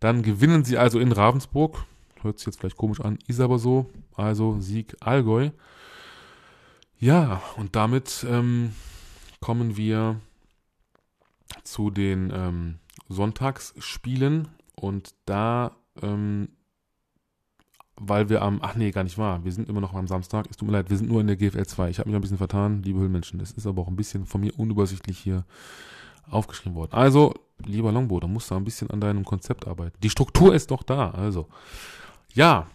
Dann 0.00 0.22
gewinnen 0.22 0.64
sie 0.64 0.78
also 0.78 0.98
in 0.98 1.12
Ravensburg. 1.12 1.84
Hört 2.22 2.38
sich 2.38 2.46
jetzt 2.46 2.58
vielleicht 2.58 2.76
komisch 2.76 3.00
an, 3.00 3.18
ist 3.26 3.40
aber 3.40 3.58
so. 3.58 3.90
Also 4.16 4.58
Sieg 4.60 4.96
Allgäu. 5.00 5.50
Ja, 6.98 7.42
und 7.56 7.76
damit 7.76 8.26
ähm, 8.28 8.72
kommen 9.40 9.76
wir 9.76 10.16
zu 11.64 11.90
den 11.90 12.32
ähm, 12.34 12.78
Sonntagsspielen 13.08 14.48
und 14.74 15.14
da, 15.26 15.72
ähm, 16.02 16.48
weil 17.96 18.28
wir 18.28 18.42
am, 18.42 18.60
ach 18.62 18.74
nee, 18.74 18.90
gar 18.90 19.04
nicht 19.04 19.18
wahr, 19.18 19.44
wir 19.44 19.52
sind 19.52 19.68
immer 19.68 19.80
noch 19.80 19.94
am 19.94 20.06
Samstag, 20.06 20.46
es 20.50 20.56
tut 20.56 20.68
mir 20.68 20.72
leid, 20.72 20.90
wir 20.90 20.96
sind 20.96 21.08
nur 21.08 21.20
in 21.20 21.26
der 21.26 21.36
GFL 21.36 21.66
2. 21.66 21.90
Ich 21.90 21.98
habe 21.98 22.08
mich 22.08 22.16
ein 22.16 22.22
bisschen 22.22 22.38
vertan, 22.38 22.82
liebe 22.82 22.98
Höhlmenschen, 22.98 23.38
das 23.38 23.52
ist 23.52 23.66
aber 23.66 23.82
auch 23.82 23.88
ein 23.88 23.96
bisschen 23.96 24.26
von 24.26 24.40
mir 24.40 24.58
unübersichtlich 24.58 25.18
hier 25.18 25.44
aufgeschrieben 26.28 26.74
worden. 26.74 26.92
Also, 26.92 27.34
lieber 27.64 27.92
Longbow, 27.92 28.20
da 28.20 28.26
musst 28.26 28.50
du 28.50 28.54
ein 28.54 28.64
bisschen 28.64 28.90
an 28.90 29.00
deinem 29.00 29.24
Konzept 29.24 29.66
arbeiten. 29.66 29.96
Die 30.02 30.10
Struktur 30.10 30.54
ist 30.54 30.70
doch 30.70 30.82
da, 30.82 31.10
also. 31.10 31.48
Ja, 32.32 32.66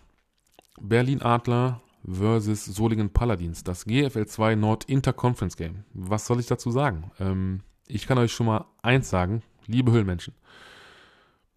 Berlin 0.79 1.21
Adler 1.21 1.81
versus 2.07 2.65
Solingen 2.65 3.09
Paladins, 3.09 3.63
das 3.63 3.85
GFL 3.85 4.25
2 4.25 4.55
Nord 4.55 4.85
Interconference 4.85 5.57
Game. 5.57 5.83
Was 5.93 6.25
soll 6.25 6.39
ich 6.39 6.47
dazu 6.47 6.71
sagen? 6.71 7.11
Ähm, 7.19 7.61
ich 7.89 8.07
kann 8.07 8.17
euch 8.17 8.31
schon 8.31 8.45
mal 8.45 8.65
eins 8.81 9.09
sagen, 9.09 9.41
liebe 9.65 9.91
Höhlenmenschen. 9.91 10.35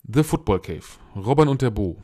The 0.03 0.25
Football 0.25 0.61
Cave, 0.61 0.85
Robin 1.15 1.47
und 1.47 1.63
der 1.63 1.71
Bo. 1.71 2.03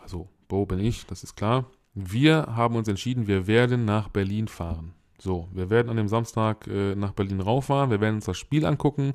Also, 0.00 0.28
Bo 0.48 0.66
bin 0.66 0.80
ich, 0.80 1.06
das 1.06 1.22
ist 1.22 1.36
klar. 1.36 1.70
Wir 1.94 2.46
haben 2.48 2.74
uns 2.74 2.88
entschieden, 2.88 3.26
wir 3.26 3.46
werden 3.46 3.84
nach 3.84 4.08
Berlin 4.08 4.48
fahren. 4.48 4.94
So, 5.18 5.48
wir 5.52 5.70
werden 5.70 5.90
an 5.90 5.96
dem 5.96 6.08
Samstag 6.08 6.66
äh, 6.66 6.96
nach 6.96 7.12
Berlin 7.12 7.40
rauffahren, 7.40 7.90
wir 7.90 8.00
werden 8.00 8.16
uns 8.16 8.24
das 8.24 8.38
Spiel 8.38 8.66
angucken 8.66 9.14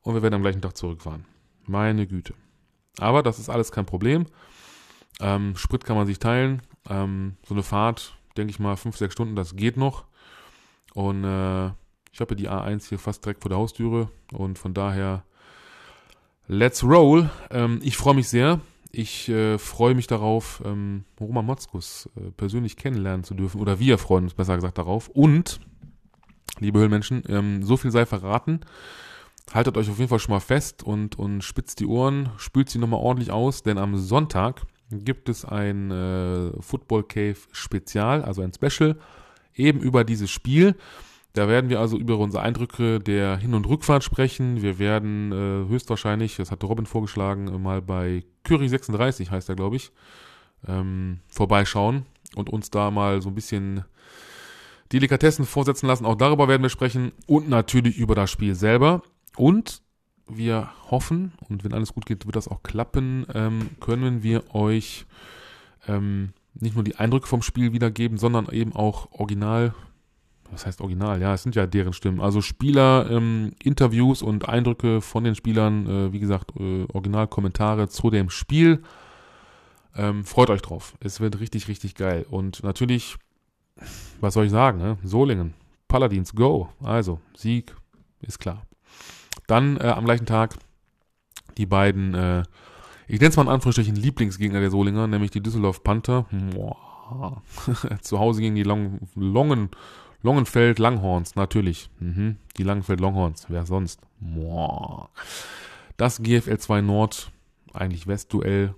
und 0.00 0.14
wir 0.14 0.22
werden 0.22 0.34
am 0.34 0.42
gleichen 0.42 0.62
Tag 0.62 0.76
zurückfahren. 0.76 1.26
Meine 1.66 2.06
Güte. 2.06 2.34
Aber 2.98 3.22
das 3.22 3.38
ist 3.38 3.50
alles 3.50 3.70
kein 3.70 3.86
Problem. 3.86 4.26
Ähm, 5.20 5.54
Sprit 5.56 5.84
kann 5.84 5.96
man 5.96 6.06
sich 6.06 6.18
teilen. 6.18 6.62
Ähm, 6.88 7.36
so 7.46 7.54
eine 7.54 7.62
Fahrt, 7.62 8.16
denke 8.36 8.50
ich 8.50 8.58
mal, 8.58 8.76
5, 8.76 8.96
6 8.96 9.12
Stunden, 9.12 9.36
das 9.36 9.54
geht 9.54 9.76
noch. 9.76 10.06
Und 10.94 11.22
äh, 11.22 11.70
ich 12.12 12.20
habe 12.20 12.36
die 12.36 12.48
A1 12.48 12.88
hier 12.88 12.98
fast 12.98 13.24
direkt 13.24 13.42
vor 13.42 13.48
der 13.48 13.58
Haustüre 13.58 14.10
und 14.32 14.58
von 14.58 14.74
daher 14.74 15.24
let's 16.48 16.82
roll. 16.82 17.30
Ähm, 17.50 17.80
ich 17.82 17.96
freue 17.96 18.14
mich 18.14 18.28
sehr. 18.28 18.60
Ich 18.90 19.28
äh, 19.28 19.58
freue 19.58 19.94
mich 19.94 20.06
darauf, 20.06 20.62
ähm, 20.64 21.04
Roman 21.20 21.44
Motzkus 21.44 22.08
äh, 22.16 22.30
persönlich 22.30 22.76
kennenlernen 22.76 23.22
zu 23.22 23.34
dürfen. 23.34 23.60
Oder 23.60 23.78
wir 23.78 23.98
freuen 23.98 24.24
uns 24.24 24.34
besser 24.34 24.56
gesagt 24.56 24.78
darauf. 24.78 25.08
Und, 25.08 25.60
liebe 26.58 26.78
Höhlenmenschen, 26.78 27.22
ähm, 27.28 27.62
so 27.62 27.76
viel 27.76 27.90
sei 27.90 28.06
verraten. 28.06 28.60
Haltet 29.52 29.76
euch 29.76 29.90
auf 29.90 29.98
jeden 29.98 30.08
Fall 30.08 30.18
schon 30.18 30.34
mal 30.34 30.40
fest 30.40 30.82
und, 30.82 31.18
und 31.18 31.42
spitzt 31.42 31.80
die 31.80 31.86
Ohren, 31.86 32.30
spült 32.38 32.70
sie 32.70 32.78
nochmal 32.78 33.00
ordentlich 33.00 33.30
aus, 33.30 33.62
denn 33.62 33.78
am 33.78 33.96
Sonntag 33.96 34.62
gibt 34.90 35.28
es 35.28 35.44
ein 35.44 35.90
äh, 35.90 36.50
Football 36.60 37.04
Cave 37.04 37.36
Spezial, 37.52 38.22
also 38.22 38.42
ein 38.42 38.52
Special, 38.52 38.98
eben 39.54 39.80
über 39.80 40.04
dieses 40.04 40.30
Spiel. 40.30 40.76
Da 41.38 41.46
werden 41.46 41.70
wir 41.70 41.78
also 41.78 41.96
über 41.96 42.18
unsere 42.18 42.42
Eindrücke 42.42 42.98
der 42.98 43.36
Hin- 43.36 43.54
und 43.54 43.64
Rückfahrt 43.68 44.02
sprechen. 44.02 44.60
Wir 44.60 44.80
werden 44.80 45.30
äh, 45.30 45.68
höchstwahrscheinlich, 45.68 46.34
das 46.34 46.50
hatte 46.50 46.66
Robin 46.66 46.84
vorgeschlagen, 46.84 47.46
äh, 47.46 47.56
mal 47.56 47.80
bei 47.80 48.24
Curry 48.42 48.68
36 48.68 49.30
heißt 49.30 49.48
er, 49.48 49.54
glaube 49.54 49.76
ich, 49.76 49.92
ähm, 50.66 51.20
vorbeischauen 51.28 52.06
und 52.34 52.50
uns 52.50 52.70
da 52.72 52.90
mal 52.90 53.22
so 53.22 53.28
ein 53.28 53.36
bisschen 53.36 53.84
Delikatessen 54.90 55.44
vorsetzen 55.44 55.86
lassen. 55.86 56.06
Auch 56.06 56.16
darüber 56.16 56.48
werden 56.48 56.62
wir 56.62 56.70
sprechen 56.70 57.12
und 57.28 57.48
natürlich 57.48 57.98
über 57.98 58.16
das 58.16 58.32
Spiel 58.32 58.56
selber. 58.56 59.02
Und 59.36 59.80
wir 60.26 60.70
hoffen, 60.90 61.34
und 61.48 61.62
wenn 61.62 61.72
alles 61.72 61.94
gut 61.94 62.04
geht, 62.04 62.26
wird 62.26 62.34
das 62.34 62.48
auch 62.48 62.64
klappen, 62.64 63.26
ähm, 63.32 63.70
können 63.78 64.24
wir 64.24 64.56
euch 64.56 65.06
ähm, 65.86 66.30
nicht 66.54 66.74
nur 66.74 66.82
die 66.82 66.96
Eindrücke 66.96 67.28
vom 67.28 67.42
Spiel 67.42 67.72
wiedergeben, 67.72 68.18
sondern 68.18 68.48
eben 68.50 68.74
auch 68.74 69.12
original 69.12 69.72
was 70.50 70.66
heißt 70.66 70.80
original? 70.80 71.20
Ja, 71.20 71.34
es 71.34 71.42
sind 71.42 71.54
ja 71.54 71.66
deren 71.66 71.92
Stimmen. 71.92 72.20
Also 72.20 72.40
Spieler, 72.40 73.08
ähm, 73.10 73.52
Interviews 73.62 74.22
und 74.22 74.48
Eindrücke 74.48 75.00
von 75.00 75.24
den 75.24 75.34
Spielern, 75.34 75.86
äh, 75.86 76.12
wie 76.12 76.20
gesagt, 76.20 76.52
äh, 76.58 76.86
Originalkommentare 76.92 77.88
zu 77.88 78.10
dem 78.10 78.30
Spiel. 78.30 78.82
Ähm, 79.94 80.24
freut 80.24 80.50
euch 80.50 80.62
drauf. 80.62 80.94
Es 81.00 81.20
wird 81.20 81.40
richtig, 81.40 81.68
richtig 81.68 81.94
geil. 81.94 82.24
Und 82.30 82.62
natürlich, 82.62 83.16
was 84.20 84.34
soll 84.34 84.46
ich 84.46 84.50
sagen, 84.50 84.78
ne? 84.78 84.96
Solingen, 85.02 85.54
Paladins, 85.88 86.34
go. 86.34 86.68
Also, 86.82 87.20
Sieg 87.34 87.74
ist 88.20 88.38
klar. 88.38 88.62
Dann 89.46 89.76
äh, 89.78 89.88
am 89.88 90.04
gleichen 90.04 90.26
Tag 90.26 90.56
die 91.56 91.66
beiden, 91.66 92.14
äh, 92.14 92.42
ich 93.06 93.20
nenne 93.20 93.30
es 93.30 93.36
mal 93.36 93.42
in 93.42 93.48
Anführungsstrichen 93.48 93.96
Lieblingsgegner 93.96 94.60
der 94.60 94.70
Solinger, 94.70 95.06
nämlich 95.06 95.30
die 95.30 95.42
Düsseldorf 95.42 95.82
Panther. 95.82 96.26
Zu 98.02 98.18
Hause 98.18 98.40
gegen 98.42 98.54
die 98.54 98.62
Long, 98.62 99.00
Longen 99.14 99.70
Longenfeld 100.22 100.78
Langhorns, 100.78 101.36
natürlich. 101.36 101.90
Mhm. 102.00 102.36
Die 102.56 102.64
Langenfeld 102.64 103.00
Longhorns, 103.00 103.46
wer 103.48 103.66
sonst? 103.66 104.00
Boah. 104.20 105.10
Das 105.96 106.22
GFL 106.22 106.58
2 106.58 106.80
Nord, 106.80 107.30
eigentlich 107.72 108.06
Westduell. 108.06 108.74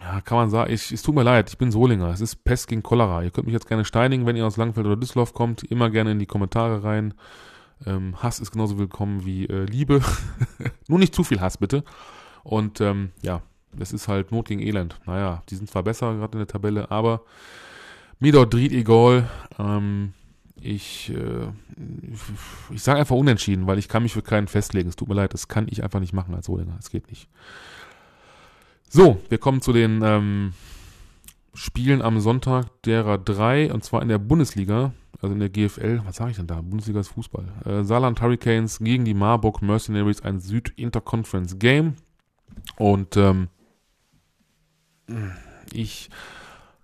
Ja, 0.00 0.20
kann 0.20 0.38
man 0.38 0.50
sagen, 0.50 0.72
ich, 0.72 0.92
es 0.92 1.02
tut 1.02 1.14
mir 1.14 1.22
leid, 1.22 1.50
ich 1.50 1.58
bin 1.58 1.70
Solinger. 1.70 2.08
Es 2.08 2.20
ist 2.20 2.44
Pest 2.44 2.68
gegen 2.68 2.82
Cholera. 2.82 3.22
Ihr 3.22 3.30
könnt 3.30 3.46
mich 3.46 3.52
jetzt 3.52 3.68
gerne 3.68 3.84
steinigen, 3.84 4.26
wenn 4.26 4.36
ihr 4.36 4.46
aus 4.46 4.56
Langenfeld 4.56 4.86
oder 4.86 4.96
Düsseldorf 4.96 5.34
kommt. 5.34 5.62
Immer 5.64 5.90
gerne 5.90 6.12
in 6.12 6.18
die 6.18 6.26
Kommentare 6.26 6.82
rein. 6.84 7.14
Ähm, 7.86 8.14
Hass 8.22 8.40
ist 8.40 8.50
genauso 8.50 8.78
willkommen 8.78 9.24
wie 9.24 9.46
äh, 9.46 9.64
Liebe. 9.64 10.00
Nur 10.88 10.98
nicht 10.98 11.14
zu 11.14 11.24
viel 11.24 11.40
Hass, 11.40 11.58
bitte. 11.58 11.84
Und 12.42 12.80
ähm, 12.80 13.10
ja, 13.22 13.42
es 13.78 13.92
ist 13.92 14.08
halt 14.08 14.32
Not 14.32 14.48
gegen 14.48 14.60
Elend. 14.60 14.98
Naja, 15.06 15.42
die 15.48 15.56
sind 15.56 15.70
zwar 15.70 15.82
besser 15.82 16.14
gerade 16.14 16.32
in 16.32 16.38
der 16.38 16.48
Tabelle, 16.48 16.90
aber 16.90 17.22
mir 18.20 18.32
dort 18.32 18.54
dreht 18.54 18.72
egal. 18.72 19.28
Ähm, 19.58 20.12
ich, 20.62 21.10
äh, 21.10 21.48
ich 22.72 22.82
sage 22.82 23.00
einfach 23.00 23.16
unentschieden, 23.16 23.66
weil 23.66 23.78
ich 23.78 23.88
kann 23.88 24.02
mich 24.02 24.12
für 24.12 24.22
keinen 24.22 24.46
festlegen. 24.46 24.88
Es 24.88 24.96
tut 24.96 25.08
mir 25.08 25.14
leid, 25.14 25.34
das 25.34 25.48
kann 25.48 25.66
ich 25.68 25.82
einfach 25.82 26.00
nicht 26.00 26.12
machen 26.12 26.34
als 26.34 26.46
Solinger. 26.46 26.76
Es 26.78 26.90
geht 26.90 27.08
nicht. 27.08 27.28
So, 28.88 29.20
wir 29.28 29.38
kommen 29.38 29.62
zu 29.62 29.72
den 29.72 30.02
ähm, 30.02 30.52
Spielen 31.54 32.02
am 32.02 32.20
Sonntag 32.20 32.66
derer 32.82 33.18
drei, 33.18 33.72
und 33.72 33.84
zwar 33.84 34.02
in 34.02 34.08
der 34.08 34.18
Bundesliga, 34.18 34.92
also 35.20 35.32
in 35.32 35.40
der 35.40 35.48
GFL. 35.48 36.02
Was 36.04 36.16
sage 36.16 36.32
ich 36.32 36.36
denn 36.36 36.46
da? 36.46 36.60
Bundesliga 36.60 37.00
ist 37.00 37.08
Fußball. 37.08 37.44
Äh, 37.64 37.84
Saarland 37.84 38.20
Hurricanes 38.20 38.78
gegen 38.78 39.04
die 39.04 39.14
Marburg 39.14 39.62
Mercenaries, 39.62 40.22
ein 40.22 40.40
Süd-Interconference 40.40 41.58
Game. 41.58 41.94
Und 42.76 43.16
ähm, 43.16 43.48
ich 45.72 46.10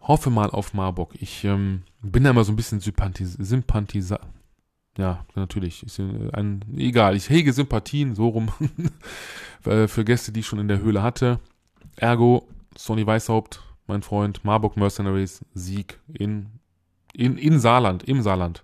hoffe 0.07 0.31
mal 0.31 0.51
auf 0.51 0.75
Marburg. 0.75 1.15
Ich 1.21 1.45
ähm, 1.45 1.83
bin 2.03 2.25
da 2.25 2.31
immer 2.31 2.45
so 2.45 2.53
ein 2.53 2.57
bisschen 2.57 2.81
Sympathis 2.81 3.37
ja, 4.99 5.25
natürlich. 5.35 5.83
Ist 5.83 5.99
ein, 5.99 6.65
egal, 6.77 7.17
ich 7.17 7.29
hege 7.29 7.53
Sympathien, 7.53 8.15
so 8.15 8.29
rum, 8.29 8.51
äh, 9.65 9.89
für 9.89 10.05
Gäste, 10.05 10.33
die 10.33 10.41
ich 10.41 10.47
schon 10.47 10.59
in 10.59 10.69
der 10.69 10.81
Höhle 10.81 11.03
hatte. 11.03 11.39
Ergo, 11.97 12.49
Sonny 12.77 13.07
Weishaupt, 13.07 13.63
mein 13.87 14.03
Freund, 14.03 14.45
Marburg 14.45 14.77
Mercenaries, 14.77 15.45
Sieg 15.55 16.01
in, 16.13 16.47
in, 17.13 17.37
in 17.37 17.59
Saarland, 17.59 18.05
im 18.05 18.23
Saarland. 18.23 18.63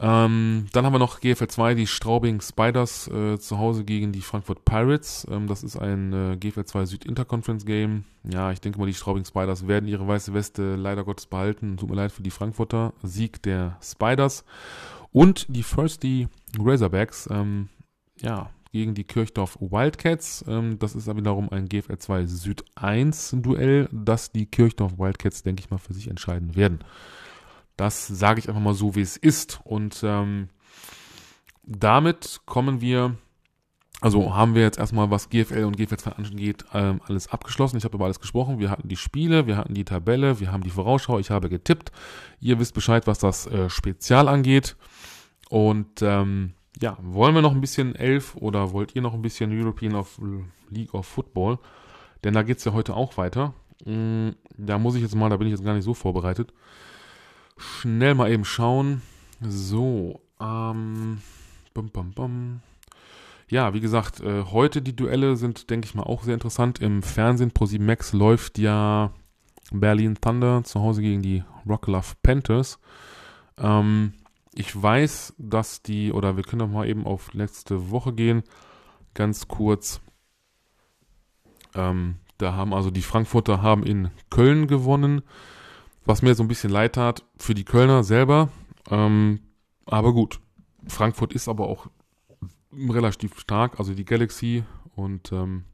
Ähm, 0.00 0.66
dann 0.72 0.84
haben 0.84 0.92
wir 0.92 1.00
noch 1.00 1.20
GFL 1.20 1.48
2, 1.48 1.74
die 1.74 1.86
Straubing 1.88 2.40
Spiders 2.40 3.08
äh, 3.08 3.38
zu 3.38 3.58
Hause 3.58 3.84
gegen 3.84 4.12
die 4.12 4.20
Frankfurt 4.20 4.64
Pirates. 4.64 5.26
Ähm, 5.28 5.48
das 5.48 5.64
ist 5.64 5.76
ein 5.76 6.12
äh, 6.12 6.36
GFL 6.36 6.64
2 6.64 6.84
Süd 6.86 7.04
Interconference 7.04 7.64
Game. 7.64 8.04
Ja, 8.22 8.52
ich 8.52 8.60
denke 8.60 8.78
mal, 8.78 8.86
die 8.86 8.94
Straubing 8.94 9.24
Spiders 9.24 9.66
werden 9.66 9.88
ihre 9.88 10.06
weiße 10.06 10.32
Weste 10.34 10.76
leider 10.76 11.04
Gottes 11.04 11.26
behalten. 11.26 11.76
Tut 11.76 11.90
mir 11.90 11.96
leid 11.96 12.12
für 12.12 12.22
die 12.22 12.30
Frankfurter. 12.30 12.92
Sieg 13.02 13.42
der 13.42 13.76
Spiders. 13.82 14.44
Und 15.10 15.46
die 15.48 15.64
Firsty 15.64 16.28
Razorbacks, 16.58 17.28
ähm, 17.32 17.68
ja, 18.20 18.50
gegen 18.72 18.94
die 18.94 19.04
Kirchdorf 19.04 19.58
Wildcats. 19.60 20.44
Ähm, 20.46 20.78
das 20.78 20.94
ist 20.94 21.08
aber 21.08 21.20
wiederum 21.20 21.50
ein 21.50 21.68
GFL 21.68 21.98
2 21.98 22.26
Süd 22.26 22.64
1 22.76 23.36
Duell, 23.38 23.88
das 23.90 24.30
die 24.30 24.46
Kirchdorf 24.46 24.98
Wildcats, 24.98 25.42
denke 25.42 25.60
ich 25.60 25.70
mal, 25.70 25.78
für 25.78 25.94
sich 25.94 26.08
entscheiden 26.08 26.54
werden. 26.54 26.80
Das 27.78 28.08
sage 28.08 28.40
ich 28.40 28.48
einfach 28.48 28.60
mal 28.60 28.74
so, 28.74 28.96
wie 28.96 29.00
es 29.00 29.16
ist. 29.16 29.60
Und 29.62 30.00
ähm, 30.02 30.48
damit 31.62 32.40
kommen 32.44 32.80
wir, 32.80 33.14
also 34.00 34.34
haben 34.34 34.56
wir 34.56 34.62
jetzt 34.62 34.80
erstmal, 34.80 35.12
was 35.12 35.30
GFL 35.30 35.62
und 35.62 35.76
GFL 35.76 35.96
2 35.96 36.10
angeht, 36.10 36.64
ähm, 36.74 37.00
alles 37.06 37.28
abgeschlossen. 37.28 37.76
Ich 37.76 37.84
habe 37.84 37.94
über 37.94 38.06
alles 38.06 38.18
gesprochen. 38.18 38.58
Wir 38.58 38.70
hatten 38.70 38.88
die 38.88 38.96
Spiele, 38.96 39.46
wir 39.46 39.56
hatten 39.56 39.74
die 39.74 39.84
Tabelle, 39.84 40.40
wir 40.40 40.50
haben 40.50 40.64
die 40.64 40.70
Vorausschau. 40.70 41.20
Ich 41.20 41.30
habe 41.30 41.48
getippt. 41.48 41.92
Ihr 42.40 42.58
wisst 42.58 42.74
Bescheid, 42.74 43.06
was 43.06 43.20
das 43.20 43.46
äh, 43.46 43.70
Spezial 43.70 44.26
angeht. 44.26 44.76
Und 45.48 46.02
ähm, 46.02 46.54
ja, 46.82 46.98
wollen 47.00 47.36
wir 47.36 47.42
noch 47.42 47.52
ein 47.52 47.60
bisschen 47.60 47.94
elf 47.94 48.34
oder 48.34 48.72
wollt 48.72 48.96
ihr 48.96 49.02
noch 49.02 49.14
ein 49.14 49.22
bisschen 49.22 49.56
European 49.56 49.94
of 49.94 50.20
League 50.68 50.94
of 50.94 51.06
Football? 51.06 51.60
Denn 52.24 52.34
da 52.34 52.42
geht 52.42 52.58
es 52.58 52.64
ja 52.64 52.72
heute 52.72 52.94
auch 52.94 53.16
weiter. 53.16 53.54
Mm, 53.84 54.30
da 54.56 54.78
muss 54.78 54.96
ich 54.96 55.02
jetzt 55.02 55.14
mal, 55.14 55.30
da 55.30 55.36
bin 55.36 55.46
ich 55.46 55.52
jetzt 55.52 55.64
gar 55.64 55.74
nicht 55.74 55.84
so 55.84 55.94
vorbereitet 55.94 56.52
schnell 57.58 58.14
mal 58.14 58.30
eben 58.30 58.44
schauen. 58.44 59.02
So, 59.40 60.20
ähm, 60.40 61.18
bum, 61.74 61.90
bum, 61.90 62.10
bum. 62.12 62.60
Ja, 63.48 63.72
wie 63.72 63.80
gesagt, 63.80 64.20
äh, 64.20 64.44
heute 64.44 64.82
die 64.82 64.94
Duelle 64.94 65.36
sind, 65.36 65.70
denke 65.70 65.86
ich 65.86 65.94
mal, 65.94 66.02
auch 66.02 66.22
sehr 66.22 66.34
interessant. 66.34 66.80
Im 66.80 67.02
Fernsehen 67.02 67.50
Pro 67.50 67.66
7 67.66 67.84
Max 67.84 68.12
läuft 68.12 68.58
ja 68.58 69.12
Berlin 69.72 70.16
Thunder 70.20 70.64
zu 70.64 70.80
Hause 70.80 71.02
gegen 71.02 71.22
die 71.22 71.44
Rocklove 71.66 72.14
Panthers. 72.22 72.78
Ähm, 73.56 74.12
ich 74.54 74.80
weiß, 74.80 75.34
dass 75.38 75.82
die, 75.82 76.12
oder 76.12 76.36
wir 76.36 76.44
können 76.44 76.60
doch 76.60 76.68
mal 76.68 76.88
eben 76.88 77.06
auf 77.06 77.32
letzte 77.32 77.90
Woche 77.90 78.12
gehen, 78.12 78.42
ganz 79.14 79.48
kurz. 79.48 80.00
Ähm, 81.74 82.16
da 82.38 82.54
haben 82.54 82.74
also 82.74 82.90
die 82.90 83.02
Frankfurter 83.02 83.62
haben 83.62 83.82
in 83.82 84.10
Köln 84.30 84.66
gewonnen. 84.66 85.22
Was 86.08 86.22
mir 86.22 86.34
so 86.34 86.42
ein 86.42 86.48
bisschen 86.48 86.70
leid 86.70 86.94
tat 86.94 87.22
für 87.36 87.52
die 87.52 87.66
Kölner 87.66 88.02
selber. 88.02 88.48
Ähm, 88.90 89.40
aber 89.84 90.14
gut. 90.14 90.40
Frankfurt 90.86 91.34
ist 91.34 91.48
aber 91.48 91.68
auch 91.68 91.88
relativ 92.72 93.38
stark, 93.38 93.78
also 93.78 93.92
die 93.92 94.06
Galaxy. 94.06 94.64
Und 94.96 95.30
ähm, 95.32 95.64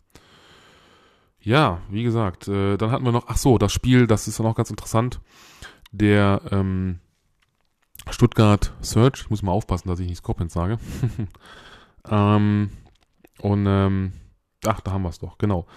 ja, 1.39 1.83
wie 1.89 2.03
gesagt, 2.03 2.49
äh, 2.49 2.77
dann 2.77 2.91
hatten 2.91 3.05
wir 3.05 3.13
noch, 3.13 3.29
ach 3.29 3.37
so, 3.37 3.59
das 3.59 3.73
Spiel, 3.73 4.09
das 4.09 4.27
ist 4.27 4.41
dann 4.41 4.47
auch 4.47 4.57
ganz 4.57 4.71
interessant. 4.71 5.21
Der 5.93 6.41
ähm, 6.51 6.99
Stuttgart 8.11 8.73
Search, 8.81 9.21
ich 9.21 9.31
muss 9.31 9.45
mal 9.45 9.53
aufpassen, 9.53 9.87
dass 9.87 10.01
ich 10.01 10.09
nicht 10.09 10.19
Scorpions 10.19 10.53
sage. 10.53 10.79
ähm, 12.11 12.71
und, 13.39 13.67
ähm, 13.69 14.13
ach, 14.67 14.81
da 14.81 14.91
haben 14.91 15.03
wir 15.03 15.11
es 15.11 15.21
doch, 15.21 15.39
genau. 15.39 15.69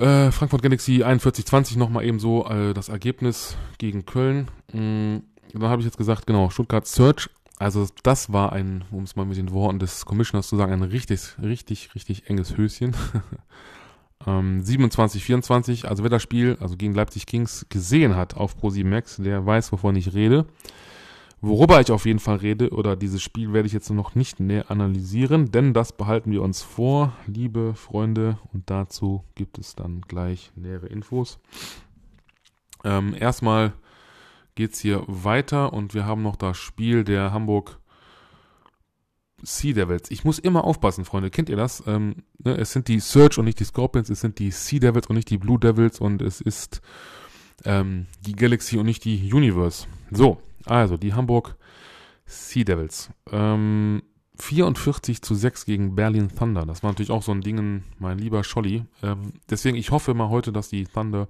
Äh, 0.00 0.32
Frankfurt 0.32 0.62
Galaxy 0.62 1.04
41-20 1.04 1.76
nochmal 1.76 2.06
eben 2.06 2.18
so 2.18 2.46
äh, 2.46 2.72
das 2.72 2.88
Ergebnis 2.88 3.56
gegen 3.76 4.06
Köln. 4.06 4.48
Mhm, 4.72 5.24
dann 5.52 5.64
habe 5.64 5.82
ich 5.82 5.86
jetzt 5.86 5.98
gesagt, 5.98 6.26
genau, 6.26 6.48
Stuttgart 6.48 6.86
Search. 6.86 7.28
Also 7.58 7.86
das 8.02 8.32
war 8.32 8.54
ein, 8.54 8.84
um 8.90 9.02
es 9.02 9.14
mal 9.16 9.26
mit 9.26 9.36
den 9.36 9.50
Worten 9.50 9.78
des 9.78 10.06
Commissioners 10.06 10.48
zu 10.48 10.56
sagen, 10.56 10.72
ein 10.72 10.82
richtig, 10.82 11.34
richtig, 11.42 11.94
richtig 11.94 12.30
enges 12.30 12.56
Höschen. 12.56 12.96
ähm, 14.26 14.62
27-24, 14.64 15.84
also 15.84 16.02
wer 16.02 16.08
das 16.08 16.22
Spiel, 16.22 16.56
also 16.60 16.78
gegen 16.78 16.94
Leipzig 16.94 17.26
Kings 17.26 17.66
gesehen 17.68 18.16
hat 18.16 18.34
auf 18.34 18.56
Pro7 18.56 18.86
Max, 18.86 19.16
der 19.16 19.44
weiß, 19.44 19.70
wovon 19.70 19.96
ich 19.96 20.14
rede. 20.14 20.46
Worüber 21.42 21.80
ich 21.80 21.90
auf 21.90 22.04
jeden 22.04 22.18
Fall 22.18 22.36
rede, 22.36 22.70
oder 22.70 22.96
dieses 22.96 23.22
Spiel 23.22 23.54
werde 23.54 23.66
ich 23.66 23.72
jetzt 23.72 23.88
noch 23.90 24.14
nicht 24.14 24.40
näher 24.40 24.70
analysieren, 24.70 25.50
denn 25.50 25.72
das 25.72 25.96
behalten 25.96 26.30
wir 26.30 26.42
uns 26.42 26.62
vor, 26.62 27.14
liebe 27.26 27.74
Freunde, 27.74 28.38
und 28.52 28.68
dazu 28.68 29.24
gibt 29.34 29.58
es 29.58 29.74
dann 29.74 30.02
gleich 30.02 30.52
nähere 30.54 30.88
Infos. 30.88 31.38
Ähm, 32.84 33.14
erstmal 33.18 33.72
geht 34.54 34.74
es 34.74 34.80
hier 34.80 35.02
weiter 35.06 35.72
und 35.72 35.94
wir 35.94 36.04
haben 36.04 36.22
noch 36.22 36.36
das 36.36 36.58
Spiel 36.58 37.04
der 37.04 37.32
Hamburg 37.32 37.78
Sea 39.42 39.72
Devils. 39.72 40.10
Ich 40.10 40.24
muss 40.24 40.38
immer 40.38 40.64
aufpassen, 40.64 41.06
Freunde. 41.06 41.30
Kennt 41.30 41.48
ihr 41.48 41.56
das? 41.56 41.82
Ähm, 41.86 42.16
ne, 42.38 42.58
es 42.58 42.72
sind 42.72 42.88
die 42.88 43.00
Search 43.00 43.38
und 43.38 43.46
nicht 43.46 43.60
die 43.60 43.64
Scorpions, 43.64 44.10
es 44.10 44.20
sind 44.20 44.38
die 44.38 44.50
Sea 44.50 44.80
Devils 44.80 45.06
und 45.06 45.16
nicht 45.16 45.30
die 45.30 45.38
Blue 45.38 45.58
Devils 45.58 45.98
und 45.98 46.20
es 46.20 46.42
ist 46.42 46.82
ähm, 47.64 48.06
die 48.26 48.34
Galaxy 48.34 48.76
und 48.76 48.84
nicht 48.84 49.04
die 49.06 49.32
Universe. 49.32 49.86
So, 50.10 50.38
also, 50.66 50.96
die 50.96 51.14
Hamburg 51.14 51.56
Sea 52.26 52.64
Devils. 52.64 53.10
Ähm, 53.30 54.02
44 54.40 55.22
zu 55.22 55.34
6 55.34 55.66
gegen 55.66 55.94
Berlin 55.94 56.28
Thunder. 56.34 56.64
Das 56.64 56.82
war 56.82 56.90
natürlich 56.90 57.10
auch 57.10 57.22
so 57.22 57.32
ein 57.32 57.42
Ding, 57.42 57.84
mein 57.98 58.18
lieber 58.18 58.42
Scholli. 58.42 58.84
Ähm, 59.02 59.34
deswegen, 59.48 59.76
ich 59.76 59.90
hoffe 59.90 60.14
mal 60.14 60.30
heute, 60.30 60.52
dass 60.52 60.68
die 60.68 60.84
Thunder 60.84 61.28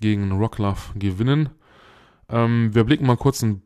gegen 0.00 0.32
Rocklove 0.32 0.98
gewinnen. 0.98 1.50
Ähm, 2.28 2.74
wir 2.74 2.84
blicken 2.84 3.06
mal 3.06 3.16
kurz 3.16 3.42
ein, 3.42 3.62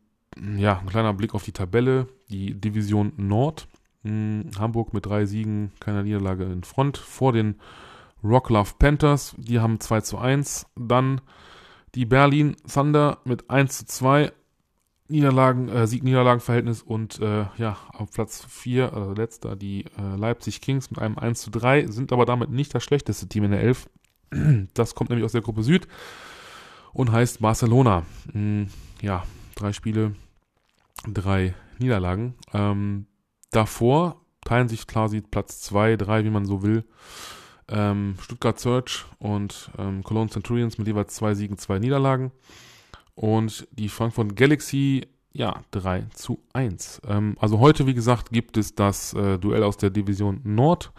ja, 0.56 0.78
ein 0.78 0.88
kleiner 0.88 1.14
Blick 1.14 1.34
auf 1.34 1.42
die 1.42 1.52
Tabelle. 1.52 2.08
Die 2.28 2.54
Division 2.54 3.12
Nord. 3.16 3.68
Hm, 4.04 4.50
Hamburg 4.58 4.94
mit 4.94 5.06
drei 5.06 5.26
Siegen, 5.26 5.72
keiner 5.80 6.02
Niederlage 6.02 6.44
in 6.44 6.62
Front. 6.62 6.98
Vor 6.98 7.32
den 7.32 7.56
Rocklove 8.22 8.74
Panthers. 8.78 9.34
Die 9.38 9.58
haben 9.58 9.80
2 9.80 10.02
zu 10.02 10.18
1. 10.18 10.66
Dann 10.76 11.20
die 11.94 12.04
Berlin 12.04 12.56
Thunder 12.72 13.18
mit 13.24 13.50
1 13.50 13.78
zu 13.78 13.86
2. 13.86 14.32
Niederlagen, 15.08 15.68
äh, 15.68 15.86
Sieg-Niederlagen-Verhältnis 15.86 16.82
und 16.82 17.18
äh, 17.20 17.46
ja, 17.56 17.78
auf 17.92 18.10
Platz 18.10 18.44
4, 18.48 18.92
also 18.92 19.12
letzter, 19.12 19.56
die 19.56 19.84
äh, 19.98 20.16
Leipzig 20.16 20.60
Kings 20.60 20.90
mit 20.90 21.00
einem 21.00 21.18
1 21.18 21.40
zu 21.40 21.50
3, 21.50 21.86
sind 21.86 22.12
aber 22.12 22.26
damit 22.26 22.50
nicht 22.50 22.74
das 22.74 22.84
schlechteste 22.84 23.26
Team 23.28 23.44
in 23.44 23.52
der 23.52 23.62
11. 23.62 23.88
Das 24.74 24.94
kommt 24.94 25.08
nämlich 25.08 25.24
aus 25.24 25.32
der 25.32 25.40
Gruppe 25.40 25.62
Süd 25.62 25.88
und 26.92 27.10
heißt 27.10 27.40
Barcelona. 27.40 28.04
Hm, 28.32 28.68
ja, 29.00 29.24
drei 29.54 29.72
Spiele, 29.72 30.14
drei 31.06 31.54
Niederlagen. 31.78 32.34
Ähm, 32.52 33.06
davor 33.50 34.20
teilen 34.44 34.68
sich 34.68 34.86
quasi 34.86 35.22
Platz 35.22 35.62
2, 35.62 35.96
3, 35.96 36.24
wie 36.24 36.30
man 36.30 36.44
so 36.44 36.62
will. 36.62 36.84
Ähm, 37.68 38.16
Stuttgart 38.20 38.58
Search 38.58 39.04
und 39.18 39.70
ähm, 39.78 40.02
Cologne 40.02 40.30
Centurions 40.30 40.78
mit 40.78 40.86
jeweils 40.86 41.14
zwei 41.14 41.34
Siegen, 41.34 41.58
zwei 41.58 41.78
Niederlagen. 41.78 42.32
Und 43.18 43.66
die 43.72 43.88
Frankfurt 43.88 44.36
Galaxy, 44.36 45.08
ja, 45.32 45.64
3 45.72 46.06
zu 46.14 46.38
1. 46.52 47.02
Ähm, 47.04 47.34
also 47.40 47.58
heute, 47.58 47.84
wie 47.88 47.94
gesagt, 47.94 48.30
gibt 48.30 48.56
es 48.56 48.76
das 48.76 49.12
äh, 49.12 49.40
Duell 49.40 49.64
aus 49.64 49.76
der 49.76 49.90
Division 49.90 50.40
Nord. 50.44 50.92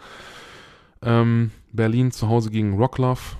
Ähm, 1.00 1.50
Berlin 1.72 2.10
zu 2.10 2.28
Hause 2.28 2.50
gegen 2.50 2.74
Rocklove. 2.74 3.38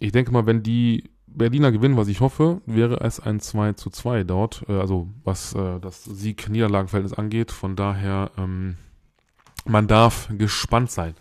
Ich 0.00 0.10
denke 0.10 0.32
mal, 0.32 0.44
wenn 0.44 0.64
die 0.64 1.08
Berliner 1.28 1.70
gewinnen, 1.70 1.96
was 1.96 2.08
ich 2.08 2.20
hoffe, 2.20 2.62
wäre 2.66 2.96
es 3.00 3.20
ein 3.20 3.38
2 3.38 3.74
zu 3.74 3.90
2 3.90 4.24
dort. 4.24 4.64
Äh, 4.68 4.72
also 4.72 5.08
was 5.22 5.54
äh, 5.54 5.78
das 5.78 6.02
Sieg-Niederlagenverhältnis 6.02 7.16
angeht. 7.16 7.52
Von 7.52 7.76
daher, 7.76 8.32
ähm, 8.36 8.74
man 9.66 9.86
darf 9.86 10.28
gespannt 10.36 10.90
sein. 10.90 11.14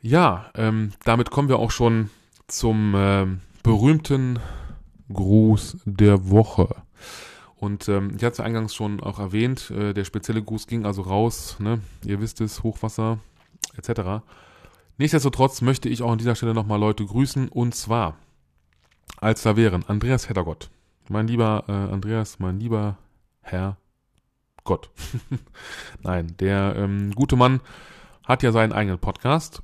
Ja, 0.00 0.50
ähm, 0.54 0.92
damit 1.04 1.30
kommen 1.30 1.50
wir 1.50 1.58
auch 1.58 1.72
schon 1.72 2.08
zum 2.46 2.94
ähm, 2.96 3.40
berühmten 3.62 4.38
Gruß 5.12 5.78
der 5.84 6.30
Woche. 6.30 6.74
Und 7.56 7.88
ähm, 7.88 8.12
ich 8.16 8.22
hatte 8.22 8.34
es 8.34 8.40
eingangs 8.40 8.74
schon 8.74 9.00
auch 9.00 9.18
erwähnt, 9.18 9.70
äh, 9.70 9.92
der 9.92 10.04
spezielle 10.04 10.42
Gruß 10.42 10.66
ging 10.66 10.86
also 10.86 11.02
raus, 11.02 11.56
ne? 11.58 11.80
ihr 12.04 12.20
wisst 12.20 12.40
es, 12.40 12.62
Hochwasser 12.62 13.18
etc. 13.76 14.24
Nichtsdestotrotz 14.96 15.60
möchte 15.60 15.88
ich 15.88 16.02
auch 16.02 16.12
an 16.12 16.18
dieser 16.18 16.36
Stelle 16.36 16.54
nochmal 16.54 16.78
Leute 16.78 17.04
grüßen 17.04 17.48
und 17.48 17.74
zwar 17.74 18.16
als 19.20 19.42
da 19.42 19.56
wären 19.56 19.84
Andreas 19.86 20.28
Heddergott. 20.28 20.70
Mein 21.08 21.26
lieber 21.26 21.64
äh, 21.66 21.72
Andreas, 21.72 22.38
mein 22.38 22.60
lieber 22.60 22.98
Herr 23.40 23.76
Gott. 24.64 24.90
Nein, 26.02 26.34
der 26.38 26.74
ähm, 26.76 27.12
gute 27.12 27.34
Mann 27.34 27.60
hat 28.24 28.42
ja 28.42 28.52
seinen 28.52 28.72
eigenen 28.72 28.98
Podcast 28.98 29.62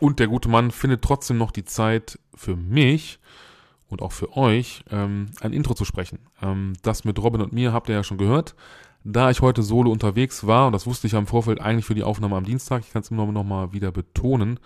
und 0.00 0.20
der 0.20 0.28
gute 0.28 0.48
Mann 0.48 0.70
findet 0.70 1.02
trotzdem 1.02 1.36
noch 1.36 1.50
die 1.50 1.64
Zeit 1.64 2.18
für 2.34 2.56
mich, 2.56 3.18
und 3.88 4.02
auch 4.02 4.12
für 4.12 4.36
euch 4.36 4.84
ähm, 4.90 5.26
ein 5.40 5.52
Intro 5.52 5.74
zu 5.74 5.84
sprechen. 5.84 6.18
Ähm, 6.42 6.74
das 6.82 7.04
mit 7.04 7.18
Robin 7.18 7.40
und 7.40 7.52
mir 7.52 7.72
habt 7.72 7.88
ihr 7.88 7.94
ja 7.94 8.04
schon 8.04 8.18
gehört. 8.18 8.54
Da 9.04 9.30
ich 9.30 9.40
heute 9.40 9.62
solo 9.62 9.92
unterwegs 9.92 10.46
war, 10.46 10.66
und 10.66 10.72
das 10.72 10.86
wusste 10.86 11.06
ich 11.06 11.14
am 11.14 11.28
Vorfeld 11.28 11.60
eigentlich 11.60 11.84
für 11.84 11.94
die 11.94 12.02
Aufnahme 12.02 12.36
am 12.36 12.44
Dienstag, 12.44 12.82
ich 12.84 12.92
kann 12.92 13.02
es 13.02 13.10
immer 13.10 13.26
noch 13.26 13.44
mal 13.44 13.72
wieder 13.72 13.92
betonen, 13.92 14.58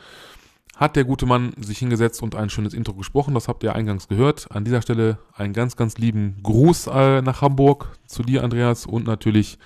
hat 0.77 0.97
der 0.97 1.05
gute 1.05 1.27
Mann 1.27 1.53
sich 1.59 1.79
hingesetzt 1.79 2.23
und 2.23 2.35
ein 2.35 2.49
schönes 2.49 2.73
Intro 2.73 2.95
gesprochen. 2.95 3.35
Das 3.35 3.49
habt 3.49 3.63
ihr 3.63 3.75
eingangs 3.75 4.09
gehört. 4.09 4.51
An 4.51 4.65
dieser 4.65 4.81
Stelle 4.81 5.19
einen 5.35 5.53
ganz, 5.53 5.77
ganz 5.77 5.99
lieben 5.99 6.39
Gruß 6.43 6.87
äh, 6.87 7.21
nach 7.21 7.43
Hamburg 7.43 7.99
zu 8.07 8.23
dir, 8.23 8.43
Andreas, 8.43 8.87
und 8.87 9.07
natürlich 9.07 9.59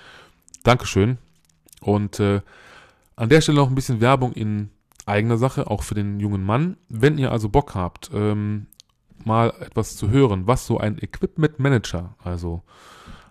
Dankeschön. 0.63 1.17
Und 1.79 2.19
äh, 2.19 2.41
an 3.15 3.29
der 3.29 3.39
Stelle 3.39 3.59
noch 3.59 3.69
ein 3.69 3.75
bisschen 3.75 4.01
Werbung 4.01 4.33
in 4.33 4.71
eigener 5.05 5.37
Sache, 5.37 5.69
auch 5.69 5.83
für 5.83 5.95
den 5.95 6.19
jungen 6.19 6.43
Mann. 6.43 6.75
Wenn 6.89 7.17
ihr 7.17 7.31
also 7.31 7.47
Bock 7.47 7.75
habt, 7.75 8.11
ähm, 8.13 8.67
mal 9.23 9.53
etwas 9.59 9.95
zu 9.95 10.09
hören, 10.09 10.47
was 10.47 10.67
so 10.67 10.77
ein 10.77 10.97
Equipment 10.97 11.59
Manager, 11.59 12.15
also 12.23 12.61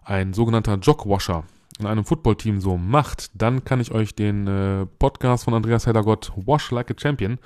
ein 0.05 0.33
sogenannter 0.33 0.75
Jogwasher 0.77 1.45
in 1.79 1.87
einem 1.87 2.05
Footballteam 2.05 2.61
so 2.61 2.77
macht, 2.77 3.31
dann 3.35 3.65
kann 3.65 3.81
ich 3.81 3.93
euch 3.93 4.15
den 4.15 4.47
äh, 4.47 4.87
Podcast 4.99 5.45
von 5.45 5.55
Andreas 5.55 5.87
Heddergott 5.87 6.33
Wash 6.37 6.71
Like 6.71 6.91
a 6.91 6.95
Champion 6.97 7.39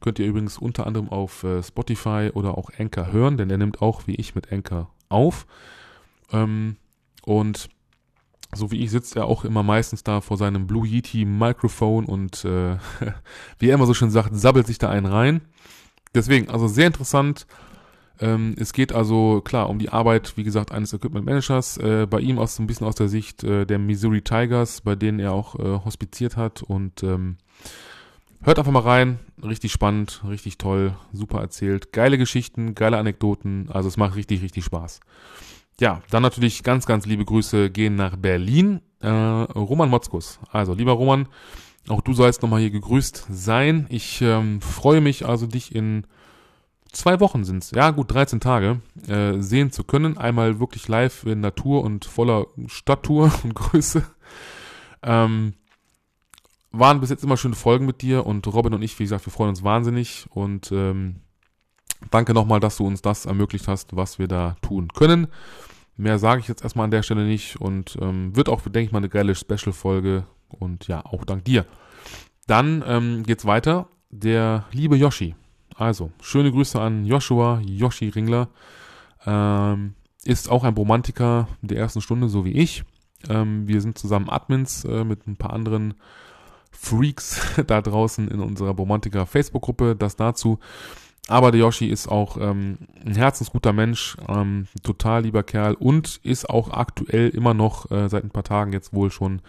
könnt 0.00 0.18
ihr 0.18 0.26
übrigens 0.26 0.58
unter 0.58 0.86
anderem 0.86 1.08
auf 1.08 1.44
äh, 1.44 1.62
Spotify 1.62 2.30
oder 2.32 2.58
auch 2.58 2.70
Anchor 2.78 3.12
hören, 3.12 3.36
denn 3.36 3.50
er 3.50 3.58
nimmt 3.58 3.82
auch 3.82 4.06
wie 4.06 4.14
ich 4.14 4.34
mit 4.34 4.50
Anchor 4.52 4.90
auf. 5.08 5.46
Ähm, 6.32 6.76
und 7.24 7.68
so 8.52 8.70
wie 8.70 8.82
ich 8.82 8.90
sitzt 8.90 9.14
er 9.14 9.26
auch 9.26 9.44
immer 9.44 9.62
meistens 9.62 10.02
da 10.02 10.20
vor 10.20 10.36
seinem 10.36 10.66
Blue 10.66 10.86
Yeti 10.86 11.24
Mikrofon 11.24 12.06
und 12.06 12.44
äh, 12.44 12.76
wie 13.58 13.68
er 13.68 13.74
immer 13.74 13.86
so 13.86 13.94
schön 13.94 14.10
sagt, 14.10 14.34
sabbelt 14.34 14.66
sich 14.66 14.78
da 14.78 14.88
einen 14.88 15.06
rein. 15.06 15.42
Deswegen, 16.14 16.48
also 16.48 16.66
sehr 16.66 16.88
interessant. 16.88 17.46
Ähm, 18.20 18.54
es 18.58 18.72
geht 18.72 18.92
also 18.92 19.40
klar 19.40 19.70
um 19.70 19.78
die 19.78 19.88
Arbeit, 19.88 20.36
wie 20.36 20.44
gesagt, 20.44 20.72
eines 20.72 20.92
Equipment 20.92 21.24
Managers. 21.24 21.78
Äh, 21.78 22.06
bei 22.08 22.20
ihm 22.20 22.38
aus 22.38 22.56
so 22.56 22.62
ein 22.62 22.66
bisschen 22.66 22.86
aus 22.86 22.94
der 22.94 23.08
Sicht 23.08 23.42
äh, 23.44 23.64
der 23.64 23.78
Missouri 23.78 24.22
Tigers, 24.22 24.82
bei 24.82 24.94
denen 24.94 25.18
er 25.18 25.32
auch 25.32 25.58
äh, 25.58 25.84
hospiziert 25.84 26.36
hat. 26.36 26.62
Und 26.62 27.02
ähm, 27.02 27.38
hört 28.42 28.58
einfach 28.58 28.72
mal 28.72 28.80
rein. 28.82 29.18
Richtig 29.42 29.72
spannend, 29.72 30.22
richtig 30.28 30.58
toll, 30.58 30.94
super 31.12 31.40
erzählt. 31.40 31.92
Geile 31.92 32.18
Geschichten, 32.18 32.74
geile 32.74 32.98
Anekdoten. 32.98 33.70
Also 33.70 33.88
es 33.88 33.96
macht 33.96 34.16
richtig, 34.16 34.42
richtig 34.42 34.64
Spaß. 34.64 35.00
Ja, 35.80 36.02
dann 36.10 36.22
natürlich 36.22 36.62
ganz, 36.62 36.84
ganz 36.84 37.06
liebe 37.06 37.24
Grüße 37.24 37.70
gehen 37.70 37.94
nach 37.94 38.16
Berlin. 38.16 38.82
Äh, 39.00 39.08
Roman 39.08 39.88
Motzkus. 39.88 40.38
Also, 40.52 40.74
lieber 40.74 40.92
Roman, 40.92 41.26
auch 41.88 42.02
du 42.02 42.12
sollst 42.12 42.42
nochmal 42.42 42.60
hier 42.60 42.70
gegrüßt 42.70 43.28
sein. 43.30 43.86
Ich 43.88 44.20
ähm, 44.20 44.60
freue 44.60 45.00
mich 45.00 45.26
also, 45.26 45.46
dich 45.46 45.74
in 45.74 46.04
zwei 46.92 47.20
Wochen 47.20 47.44
sind's, 47.44 47.70
ja 47.72 47.90
gut, 47.90 48.12
13 48.12 48.40
Tage, 48.40 48.80
äh, 49.08 49.40
sehen 49.40 49.70
zu 49.72 49.84
können. 49.84 50.18
Einmal 50.18 50.60
wirklich 50.60 50.88
live 50.88 51.24
in 51.24 51.40
Natur 51.40 51.82
und 51.82 52.04
voller 52.04 52.46
Stadttour 52.66 53.32
und 53.42 53.54
Größe. 53.54 54.04
Ähm, 55.02 55.54
waren 56.72 57.00
bis 57.00 57.10
jetzt 57.10 57.24
immer 57.24 57.36
schöne 57.36 57.56
Folgen 57.56 57.86
mit 57.86 58.02
dir 58.02 58.26
und 58.26 58.46
Robin 58.46 58.74
und 58.74 58.82
ich, 58.82 58.98
wie 58.98 59.04
gesagt, 59.04 59.26
wir 59.26 59.32
freuen 59.32 59.50
uns 59.50 59.64
wahnsinnig 59.64 60.26
und 60.30 60.70
ähm, 60.72 61.16
danke 62.10 62.32
nochmal, 62.32 62.60
dass 62.60 62.76
du 62.76 62.86
uns 62.86 63.02
das 63.02 63.26
ermöglicht 63.26 63.66
hast, 63.66 63.96
was 63.96 64.18
wir 64.18 64.28
da 64.28 64.56
tun 64.62 64.88
können. 64.94 65.26
Mehr 65.96 66.18
sage 66.18 66.40
ich 66.40 66.48
jetzt 66.48 66.62
erstmal 66.62 66.84
an 66.84 66.90
der 66.90 67.02
Stelle 67.02 67.24
nicht 67.24 67.60
und 67.60 67.98
ähm, 68.00 68.34
wird 68.36 68.48
auch, 68.48 68.62
denke 68.62 68.82
ich 68.82 68.92
mal, 68.92 68.98
eine 68.98 69.08
geile 69.08 69.34
Special-Folge 69.34 70.26
und 70.48 70.86
ja, 70.86 71.04
auch 71.04 71.24
dank 71.24 71.44
dir. 71.44 71.66
Dann 72.46 72.82
ähm, 72.86 73.22
geht's 73.24 73.44
weiter. 73.44 73.88
Der 74.08 74.64
liebe 74.72 74.96
Yoshi, 74.96 75.34
also, 75.80 76.10
schöne 76.20 76.52
Grüße 76.52 76.78
an 76.78 77.06
Joshua, 77.06 77.62
Yoshi 77.64 78.10
Ringler. 78.10 78.48
Ähm, 79.24 79.94
ist 80.24 80.50
auch 80.50 80.62
ein 80.64 80.74
Romantiker 80.74 81.48
der 81.62 81.78
ersten 81.78 82.02
Stunde, 82.02 82.28
so 82.28 82.44
wie 82.44 82.52
ich. 82.52 82.84
Ähm, 83.30 83.66
wir 83.66 83.80
sind 83.80 83.96
zusammen 83.96 84.28
Admins 84.28 84.84
äh, 84.84 85.04
mit 85.04 85.26
ein 85.26 85.36
paar 85.36 85.54
anderen 85.54 85.94
Freaks 86.70 87.40
da 87.66 87.80
draußen 87.80 88.28
in 88.28 88.40
unserer 88.40 88.72
Romantiker 88.72 89.24
Facebook-Gruppe. 89.24 89.96
Das 89.96 90.16
dazu. 90.16 90.58
Aber 91.28 91.50
der 91.50 91.60
Yoshi 91.60 91.86
ist 91.86 92.08
auch 92.08 92.36
ähm, 92.36 92.76
ein 93.02 93.14
herzensguter 93.14 93.72
Mensch, 93.72 94.18
ähm, 94.28 94.66
total 94.82 95.22
lieber 95.22 95.44
Kerl 95.44 95.72
und 95.74 96.20
ist 96.24 96.50
auch 96.50 96.70
aktuell 96.70 97.30
immer 97.30 97.54
noch 97.54 97.90
äh, 97.90 98.10
seit 98.10 98.24
ein 98.24 98.30
paar 98.30 98.44
Tagen 98.44 98.74
jetzt 98.74 98.92
wohl 98.92 99.10
schon 99.10 99.40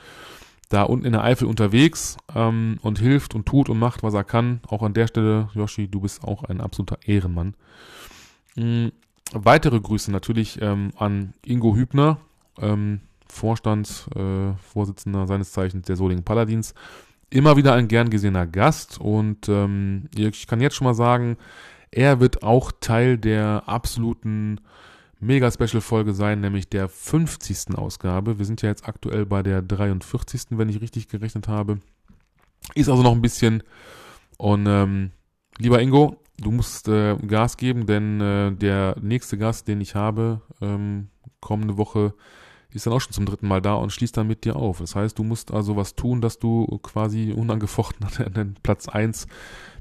da 0.72 0.84
unten 0.84 1.06
in 1.06 1.12
der 1.12 1.24
Eifel 1.24 1.48
unterwegs 1.48 2.18
ähm, 2.34 2.80
und 2.82 2.98
hilft 3.00 3.36
und 3.36 3.46
tut 3.46 3.70
und 3.70 3.78
macht, 3.78 4.04
was 4.04 4.14
er 4.14 4.24
kann. 4.24 4.62
Auch 4.68 4.84
an 4.84 4.94
der 4.94 5.08
Stelle, 5.08 5.50
Yoshi, 5.54 5.90
du 5.90 6.00
bist 6.00 6.24
auch 6.24 6.46
ein 6.46 6.62
absoluter 6.62 6.98
Ehrenmann. 7.06 7.56
Ähm, 8.56 8.94
weitere 9.34 9.80
Grüße 9.80 10.12
natürlich 10.12 10.62
ähm, 10.62 10.92
an 10.96 11.34
Ingo 11.46 11.76
Hübner, 11.76 12.18
ähm, 12.60 13.02
Vorstandsvorsitzender 13.28 15.24
äh, 15.24 15.28
seines 15.28 15.52
Zeichens 15.52 15.88
der 15.88 15.98
Solingen 15.98 16.24
Paladins. 16.24 16.74
Immer 17.30 17.58
wieder 17.58 17.74
ein 17.74 17.90
gern 17.90 18.10
gesehener 18.10 18.48
Gast 18.48 19.00
und 19.00 19.50
ähm, 19.50 20.10
ich 20.16 20.48
kann 20.48 20.62
jetzt 20.62 20.76
schon 20.76 20.86
mal 20.86 20.94
sagen, 20.94 21.38
er 21.92 22.22
wird 22.22 22.44
auch 22.44 22.72
Teil 22.80 23.18
der 23.18 23.64
absoluten 23.66 24.62
Mega-Special-Folge 25.22 26.14
sein, 26.14 26.42
nämlich 26.42 26.70
der 26.70 26.90
50. 26.90 27.76
Ausgabe. 27.76 28.40
Wir 28.40 28.46
sind 28.46 28.62
ja 28.62 28.70
jetzt 28.70 28.88
aktuell 28.88 29.26
bei 29.26 29.44
der 29.44 29.62
43., 29.62 30.44
wenn 30.52 30.70
ich 30.70 30.82
richtig 30.82 31.08
gerechnet 31.08 31.48
habe. 31.48 31.80
Ist 32.76 32.90
also 32.90 33.04
noch 33.04 33.14
ein 33.14 33.22
bisschen. 33.22 33.64
Und 34.38 34.66
ähm, 34.68 35.12
lieber 35.60 35.82
Ingo, 35.82 36.18
du 36.40 36.52
musst 36.52 36.88
äh, 36.88 37.16
Gas 37.18 37.58
geben, 37.58 37.86
denn 37.86 38.20
äh, 38.20 38.52
der 38.52 38.96
nächste 39.02 39.38
Gast, 39.38 39.68
den 39.68 39.80
ich 39.80 39.96
habe, 39.96 40.42
ähm, 40.60 41.10
kommende 41.40 41.78
Woche, 41.78 42.14
ist 42.74 42.86
dann 42.86 42.94
auch 42.94 43.02
schon 43.02 43.14
zum 43.14 43.26
dritten 43.26 43.48
Mal 43.48 43.62
da 43.62 43.76
und 43.76 43.92
schließt 43.92 44.16
dann 44.18 44.28
mit 44.28 44.46
dir 44.46 44.56
auf. 44.56 44.80
Das 44.80 44.96
heißt, 44.96 45.18
du 45.20 45.24
musst 45.24 45.52
also 45.52 45.76
was 45.76 45.96
tun, 45.96 46.22
dass 46.22 46.40
du 46.40 46.66
quasi 46.82 47.34
unangefochten 47.34 48.08
an 48.26 48.34
den 48.34 48.54
Platz 48.64 48.88
1 48.88 49.28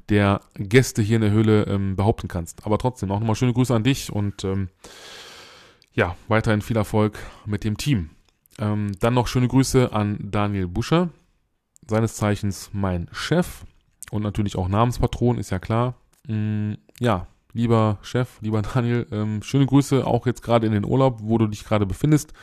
der 0.09 0.41
Gäste 0.55 1.01
hier 1.01 1.15
in 1.15 1.21
der 1.21 1.31
Höhle 1.31 1.63
ähm, 1.63 1.95
behaupten 1.95 2.27
kannst. 2.27 2.65
Aber 2.65 2.77
trotzdem 2.77 3.11
auch 3.11 3.19
nochmal 3.19 3.35
schöne 3.35 3.53
Grüße 3.53 3.73
an 3.73 3.83
dich 3.83 4.11
und 4.11 4.43
ähm, 4.43 4.69
ja, 5.93 6.15
weiterhin 6.27 6.61
viel 6.61 6.77
Erfolg 6.77 7.19
mit 7.45 7.63
dem 7.63 7.77
Team. 7.77 8.11
Ähm, 8.59 8.91
dann 8.99 9.13
noch 9.13 9.27
schöne 9.27 9.47
Grüße 9.47 9.91
an 9.91 10.17
Daniel 10.21 10.67
Buscher, 10.67 11.09
seines 11.87 12.15
Zeichens 12.15 12.69
mein 12.73 13.09
Chef 13.11 13.65
und 14.11 14.23
natürlich 14.23 14.55
auch 14.55 14.67
Namenspatron, 14.67 15.37
ist 15.37 15.49
ja 15.49 15.59
klar. 15.59 15.95
Mm, 16.27 16.73
ja, 16.99 17.27
lieber 17.53 17.97
Chef, 18.01 18.39
lieber 18.41 18.61
Daniel, 18.73 19.07
ähm, 19.11 19.41
schöne 19.41 19.65
Grüße 19.65 20.05
auch 20.05 20.25
jetzt 20.25 20.43
gerade 20.43 20.67
in 20.67 20.73
den 20.73 20.85
Urlaub, 20.85 21.19
wo 21.23 21.37
du 21.37 21.47
dich 21.47 21.63
gerade 21.63 21.85
befindest. 21.85 22.33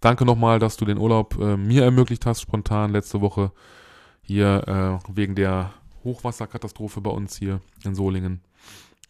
Danke 0.00 0.24
nochmal, 0.24 0.58
dass 0.58 0.76
du 0.76 0.84
den 0.84 0.98
Urlaub 0.98 1.38
äh, 1.38 1.56
mir 1.56 1.84
ermöglicht 1.84 2.26
hast, 2.26 2.40
spontan 2.40 2.90
letzte 2.90 3.20
Woche 3.20 3.52
hier 4.22 5.00
äh, 5.06 5.14
wegen 5.14 5.34
der 5.34 5.72
Hochwasserkatastrophe 6.02 7.00
bei 7.00 7.10
uns 7.10 7.36
hier 7.36 7.60
in 7.84 7.94
Solingen. 7.94 8.40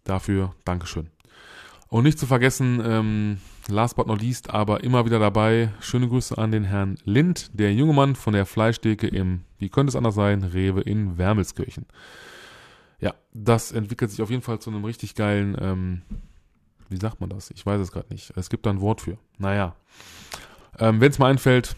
Dafür 0.05 0.55
Dankeschön. 0.65 1.09
Und 1.89 2.05
nicht 2.05 2.19
zu 2.19 2.27
vergessen, 2.27 2.83
ähm, 2.85 3.39
last 3.69 3.97
but 3.97 4.07
not 4.07 4.21
least, 4.21 4.51
aber 4.51 4.83
immer 4.83 5.05
wieder 5.05 5.19
dabei, 5.19 5.71
schöne 5.81 6.09
Grüße 6.09 6.37
an 6.37 6.53
den 6.53 6.65
Herrn 6.65 6.97
Lind, 7.05 7.51
der 7.59 7.73
junge 7.73 7.93
Mann 7.93 8.17
von 8.17 8.33
der 8.33 8.47
Fleischtheke 8.47 9.07
im, 9.07 9.43
wie 9.59 9.69
könnte 9.69 9.91
es 9.91 9.97
anders 9.97 10.15
sein, 10.15 10.43
Rewe 10.43 10.81
in 10.81 11.19
Wermelskirchen. 11.19 11.87
Ja, 13.01 13.15
das 13.33 13.73
entwickelt 13.73 14.11
sich 14.11 14.23
auf 14.23 14.31
jeden 14.31 14.43
Fall 14.43 14.61
zu 14.61 14.71
einem 14.71 14.85
richtig 14.85 15.15
geilen, 15.15 15.57
ähm, 15.61 16.03
wie 16.89 16.99
sagt 16.99 17.21
man 17.21 17.31
das? 17.31 17.51
Ich 17.51 17.65
weiß 17.65 17.81
es 17.81 17.91
gerade 17.91 18.13
nicht. 18.13 18.33
Es 18.37 18.51
gibt 18.51 18.67
da 18.67 18.71
ein 18.71 18.81
Wort 18.81 19.01
für. 19.01 19.17
Naja. 19.39 19.75
Ähm, 20.79 21.01
Wenn 21.01 21.11
es 21.11 21.19
mal 21.19 21.31
einfällt, 21.31 21.75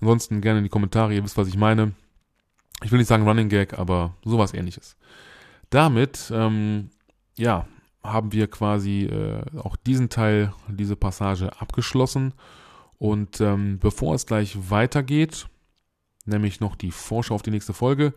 ansonsten 0.00 0.40
gerne 0.40 0.58
in 0.58 0.64
die 0.64 0.70
Kommentare, 0.70 1.14
ihr 1.14 1.24
wisst, 1.24 1.36
was 1.36 1.48
ich 1.48 1.56
meine. 1.56 1.92
Ich 2.82 2.92
will 2.92 2.98
nicht 2.98 3.08
sagen 3.08 3.26
Running 3.26 3.48
Gag, 3.48 3.78
aber 3.78 4.14
sowas 4.24 4.54
ähnliches. 4.54 4.96
Damit, 5.70 6.30
ähm, 6.34 6.90
ja, 7.36 7.66
haben 8.02 8.32
wir 8.32 8.48
quasi 8.48 9.04
äh, 9.04 9.42
auch 9.58 9.76
diesen 9.76 10.08
Teil, 10.08 10.52
diese 10.68 10.96
Passage 10.96 11.60
abgeschlossen. 11.60 12.34
Und 12.98 13.40
ähm, 13.40 13.78
bevor 13.78 14.14
es 14.14 14.26
gleich 14.26 14.70
weitergeht, 14.70 15.48
nämlich 16.26 16.60
noch 16.60 16.76
die 16.76 16.90
Vorschau 16.90 17.34
auf 17.34 17.42
die 17.42 17.50
nächste 17.50 17.72
Folge 17.72 18.12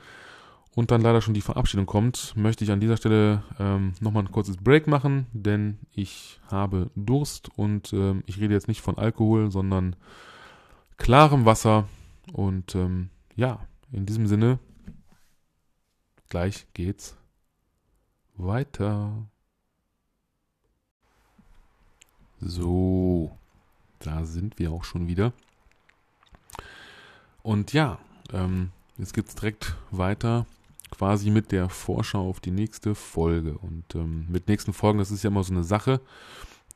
und 0.75 0.91
dann 0.91 1.01
leider 1.01 1.21
schon 1.21 1.33
die 1.33 1.41
Verabschiedung 1.41 1.85
kommt, 1.85 2.33
möchte 2.35 2.63
ich 2.63 2.71
an 2.71 2.79
dieser 2.79 2.97
Stelle 2.97 3.43
ähm, 3.59 3.93
nochmal 3.99 4.23
ein 4.23 4.31
kurzes 4.31 4.57
Break 4.57 4.87
machen, 4.87 5.27
denn 5.31 5.79
ich 5.91 6.39
habe 6.49 6.89
Durst 6.95 7.49
und 7.57 7.93
ähm, 7.93 8.23
ich 8.25 8.39
rede 8.39 8.53
jetzt 8.53 8.67
nicht 8.67 8.81
von 8.81 8.97
Alkohol, 8.97 9.51
sondern 9.51 9.95
klarem 10.97 11.45
Wasser. 11.45 11.87
Und 12.31 12.75
ähm, 12.75 13.09
ja, 13.35 13.59
in 13.91 14.05
diesem 14.05 14.27
Sinne, 14.27 14.59
gleich 16.29 16.65
geht's 16.73 17.15
weiter. 18.35 19.27
So, 22.45 23.31
da 23.99 24.25
sind 24.25 24.59
wir 24.59 24.71
auch 24.71 24.83
schon 24.83 25.07
wieder. 25.07 25.31
Und 27.41 27.73
ja, 27.73 27.99
ähm, 28.33 28.71
jetzt 28.97 29.13
geht's 29.13 29.35
direkt 29.35 29.75
weiter, 29.91 30.45
quasi 30.91 31.29
mit 31.29 31.51
der 31.51 31.69
Vorschau 31.69 32.29
auf 32.29 32.39
die 32.39 32.51
nächste 32.51 32.95
Folge. 32.95 33.57
Und 33.57 33.95
ähm, 33.95 34.25
mit 34.29 34.47
nächsten 34.47 34.73
Folgen, 34.73 34.99
das 34.99 35.11
ist 35.11 35.23
ja 35.23 35.29
immer 35.29 35.43
so 35.43 35.53
eine 35.53 35.63
Sache. 35.63 36.01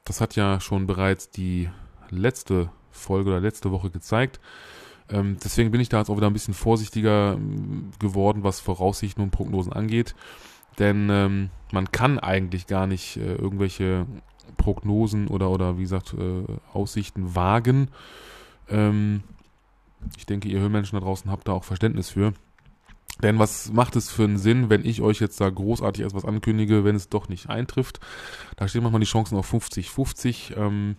Das 0.05 0.21
hat 0.21 0.35
ja 0.35 0.59
schon 0.59 0.87
bereits 0.87 1.29
die 1.29 1.69
letzte 2.09 2.69
Folge 2.91 3.29
oder 3.29 3.41
letzte 3.41 3.71
Woche 3.71 3.89
gezeigt. 3.89 4.39
Ähm, 5.09 5.37
deswegen 5.43 5.71
bin 5.71 5.81
ich 5.81 5.89
da 5.89 5.99
jetzt 5.99 6.09
auch 6.09 6.17
wieder 6.17 6.27
ein 6.27 6.33
bisschen 6.33 6.53
vorsichtiger 6.53 7.33
ähm, 7.33 7.91
geworden, 7.99 8.43
was 8.43 8.59
Voraussichten 8.59 9.23
und 9.23 9.31
Prognosen 9.31 9.73
angeht. 9.73 10.15
denn 10.79 11.09
ähm, 11.09 11.49
man 11.71 11.91
kann 11.91 12.19
eigentlich 12.19 12.67
gar 12.67 12.87
nicht 12.87 13.17
äh, 13.17 13.35
irgendwelche 13.35 14.05
Prognosen 14.57 15.27
oder, 15.27 15.49
oder 15.49 15.77
wie 15.77 15.83
gesagt, 15.83 16.13
äh, 16.13 16.43
Aussichten 16.73 17.35
wagen. 17.35 17.89
Ähm, 18.69 19.23
ich 20.17 20.25
denke, 20.25 20.47
ihr 20.47 20.59
Höhlenmenschen 20.59 20.99
da 20.99 21.05
draußen 21.05 21.31
habt 21.31 21.47
da 21.47 21.53
auch 21.53 21.63
Verständnis 21.63 22.09
für. 22.09 22.33
Denn 23.23 23.39
was 23.39 23.71
macht 23.71 23.95
es 23.95 24.11
für 24.11 24.25
einen 24.25 24.37
Sinn, 24.37 24.69
wenn 24.69 24.85
ich 24.85 25.01
euch 25.01 25.19
jetzt 25.19 25.41
da 25.41 25.49
großartig 25.49 26.05
etwas 26.05 26.23
ankündige, 26.23 26.83
wenn 26.83 26.95
es 26.95 27.09
doch 27.09 27.29
nicht 27.29 27.49
eintrifft? 27.49 27.99
Da 28.57 28.67
stehen 28.67 28.83
manchmal 28.83 28.99
die 28.99 29.07
Chancen 29.07 29.37
auf 29.37 29.51
50-50. 29.51 30.55
Ähm, 30.55 30.97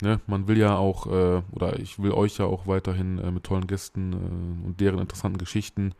ne, 0.00 0.20
man 0.26 0.48
will 0.48 0.56
ja 0.56 0.76
auch, 0.76 1.06
äh, 1.06 1.42
oder 1.52 1.78
ich 1.78 1.98
will 1.98 2.12
euch 2.12 2.38
ja 2.38 2.46
auch 2.46 2.66
weiterhin 2.66 3.18
äh, 3.18 3.30
mit 3.30 3.44
tollen 3.44 3.66
Gästen 3.66 4.12
äh, 4.12 4.66
und 4.66 4.80
deren 4.80 5.00
interessanten 5.00 5.38
Geschichten 5.38 5.94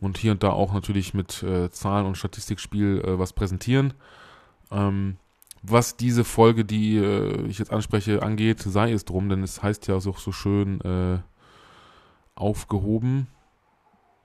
und 0.00 0.18
hier 0.18 0.32
und 0.32 0.42
da 0.42 0.50
auch 0.50 0.72
natürlich 0.72 1.14
mit 1.14 1.42
äh, 1.44 1.70
Zahlen 1.70 2.06
und 2.06 2.18
Statistikspiel 2.18 3.02
äh, 3.04 3.18
was 3.18 3.32
präsentieren. 3.32 3.94
Ähm, 4.72 5.18
was 5.66 5.96
diese 5.96 6.24
Folge, 6.24 6.64
die 6.64 6.96
äh, 6.98 7.46
ich 7.46 7.58
jetzt 7.58 7.72
anspreche, 7.72 8.22
angeht, 8.22 8.60
sei 8.60 8.92
es 8.92 9.04
drum, 9.04 9.28
denn 9.28 9.42
es 9.42 9.62
heißt 9.62 9.86
ja 9.88 9.96
auch 9.96 10.18
so 10.18 10.32
schön 10.32 10.80
äh, 10.82 11.18
aufgehoben 12.34 13.28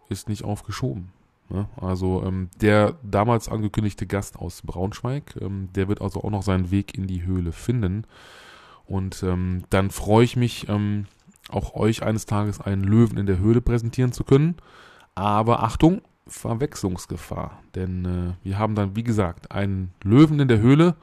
ist 0.10 0.28
nicht 0.28 0.44
aufgeschoben. 0.44 1.12
Ne? 1.50 1.68
Also 1.80 2.24
ähm, 2.26 2.50
der 2.62 2.96
damals 3.04 3.48
angekündigte 3.48 4.06
Gast 4.06 4.38
aus 4.38 4.62
Braunschweig, 4.64 5.36
ähm, 5.40 5.70
der 5.74 5.88
wird 5.88 6.02
also 6.02 6.24
auch 6.24 6.30
noch 6.30 6.44
seinen 6.44 6.72
Weg 6.72 6.98
in 6.98 7.08
die 7.08 7.24
Höhle 7.24 7.52
finden. 7.52 8.06
Und 8.86 9.24
ähm, 9.24 9.64
dann 9.70 9.92
freue 9.92 10.26
ich 10.26 10.36
mich, 10.36 10.68
ähm, 10.68 11.06
auch 11.50 11.76
euch 11.76 12.04
eines 12.04 12.26
Tages 12.26 12.60
einen 12.60 12.84
Löwen 12.84 13.18
in 13.18 13.26
der 13.26 13.40
Höhle 13.40 13.62
präsentieren 13.62 14.12
zu 14.12 14.24
können. 14.24 14.56
Aber 15.16 15.64
Achtung, 15.64 16.02
Verwechslungsgefahr. 16.28 17.60
Denn 17.76 18.06
äh, 18.06 18.34
wir 18.44 18.58
haben 18.58 18.76
dann, 18.76 18.96
wie 18.96 19.04
gesagt, 19.04 19.52
einen 19.52 19.92
Löwen 20.04 20.40
in 20.40 20.48
der 20.48 20.60
Höhle 20.60 20.96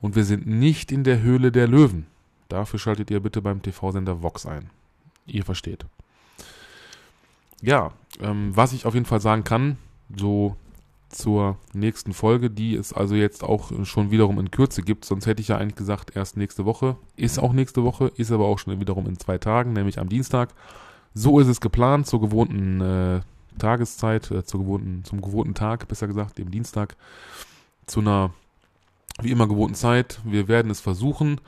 und 0.00 0.16
wir 0.16 0.24
sind 0.24 0.46
nicht 0.46 0.92
in 0.92 1.04
der 1.04 1.20
Höhle 1.20 1.52
der 1.52 1.68
Löwen. 1.68 2.06
Dafür 2.48 2.78
schaltet 2.78 3.10
ihr 3.10 3.20
bitte 3.20 3.42
beim 3.42 3.62
TV-Sender 3.62 4.22
Vox 4.22 4.46
ein. 4.46 4.70
Ihr 5.26 5.44
versteht. 5.44 5.86
Ja, 7.62 7.92
ähm, 8.20 8.56
was 8.56 8.72
ich 8.72 8.86
auf 8.86 8.94
jeden 8.94 9.06
Fall 9.06 9.20
sagen 9.20 9.44
kann, 9.44 9.76
so 10.14 10.56
zur 11.10 11.58
nächsten 11.72 12.12
Folge, 12.12 12.50
die 12.50 12.74
es 12.74 12.92
also 12.92 13.14
jetzt 13.14 13.42
auch 13.42 13.84
schon 13.84 14.10
wiederum 14.10 14.38
in 14.38 14.50
Kürze 14.50 14.82
gibt. 14.82 15.04
Sonst 15.04 15.26
hätte 15.26 15.42
ich 15.42 15.48
ja 15.48 15.58
eigentlich 15.58 15.76
gesagt, 15.76 16.16
erst 16.16 16.36
nächste 16.36 16.64
Woche. 16.64 16.96
Ist 17.16 17.38
auch 17.38 17.52
nächste 17.52 17.82
Woche, 17.84 18.12
ist 18.16 18.32
aber 18.32 18.46
auch 18.46 18.58
schon 18.58 18.80
wiederum 18.80 19.06
in 19.06 19.18
zwei 19.18 19.38
Tagen, 19.38 19.72
nämlich 19.72 19.98
am 19.98 20.08
Dienstag. 20.08 20.54
So 21.12 21.40
ist 21.40 21.48
es 21.48 21.60
geplant, 21.60 22.06
zur 22.06 22.20
gewohnten 22.20 22.80
äh, 22.80 23.20
Tageszeit, 23.58 24.30
äh, 24.30 24.44
zur 24.44 24.60
gewohnten, 24.60 25.04
zum 25.04 25.20
gewohnten 25.20 25.54
Tag, 25.54 25.88
besser 25.88 26.06
gesagt, 26.06 26.38
dem 26.38 26.50
Dienstag, 26.50 26.96
zu 27.86 28.00
einer 28.00 28.32
wie 29.22 29.30
immer 29.30 29.48
gewohnten 29.48 29.74
Zeit. 29.74 30.20
Wir 30.24 30.48
werden 30.48 30.70
es 30.70 30.80
versuchen. 30.80 31.40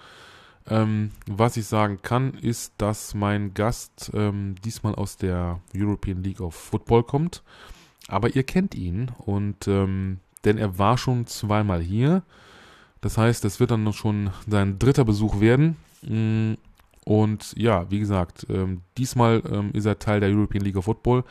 Ähm, 0.69 1.11
was 1.27 1.57
ich 1.57 1.67
sagen 1.67 2.01
kann, 2.03 2.35
ist, 2.35 2.75
dass 2.79 3.15
mein 3.15 3.53
Gast 3.55 4.11
ähm, 4.15 4.55
diesmal 4.65 4.95
aus 4.95 5.17
der 5.17 5.61
European 5.75 6.23
League 6.23 6.41
of 6.41 6.55
Football 6.55 7.03
kommt. 7.03 7.43
Aber 8.09 8.35
ihr 8.35 8.45
kennt 8.45 8.75
ihn 8.75 9.11
und 9.25 9.67
ähm, 9.67 10.21
denn 10.45 10.59
er 10.59 10.79
war 10.79 10.99
schon 10.99 11.27
zweimal 11.27 11.81
hier. 11.81 12.23
Das 13.01 13.19
heißt, 13.19 13.45
es 13.45 13.59
wird 13.59 13.73
dann 13.73 13.93
schon 13.93 14.31
sein 14.47 14.79
dritter 14.79 15.05
Besuch 15.05 15.41
werden. 15.41 15.77
Mm, 16.03 16.55
und 17.05 17.55
ja, 17.57 17.91
wie 17.91 17.99
gesagt, 17.99 18.47
ähm, 18.49 18.83
diesmal 18.97 19.43
ähm, 19.51 19.71
ist 19.73 19.87
er 19.87 19.99
Teil 19.99 20.21
der 20.21 20.31
European 20.31 20.65
League 20.65 20.77
of 20.77 20.85
Football. 20.85 21.25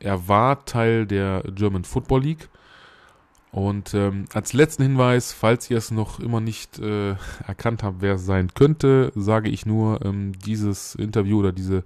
Er 0.00 0.26
war 0.26 0.64
Teil 0.64 1.06
der 1.06 1.44
German 1.54 1.84
Football 1.84 2.22
League 2.22 2.48
und 3.52 3.92
ähm, 3.92 4.24
als 4.32 4.54
letzten 4.54 4.82
Hinweis, 4.82 5.34
falls 5.34 5.70
ihr 5.70 5.76
es 5.76 5.90
noch 5.90 6.18
immer 6.18 6.40
nicht 6.40 6.78
äh, 6.78 7.16
erkannt 7.46 7.82
habt, 7.82 8.00
wer 8.00 8.14
es 8.14 8.24
sein 8.24 8.54
könnte, 8.54 9.12
sage 9.14 9.50
ich 9.50 9.66
nur, 9.66 10.02
ähm, 10.06 10.32
dieses 10.38 10.94
Interview 10.94 11.40
oder 11.40 11.52
diese 11.52 11.84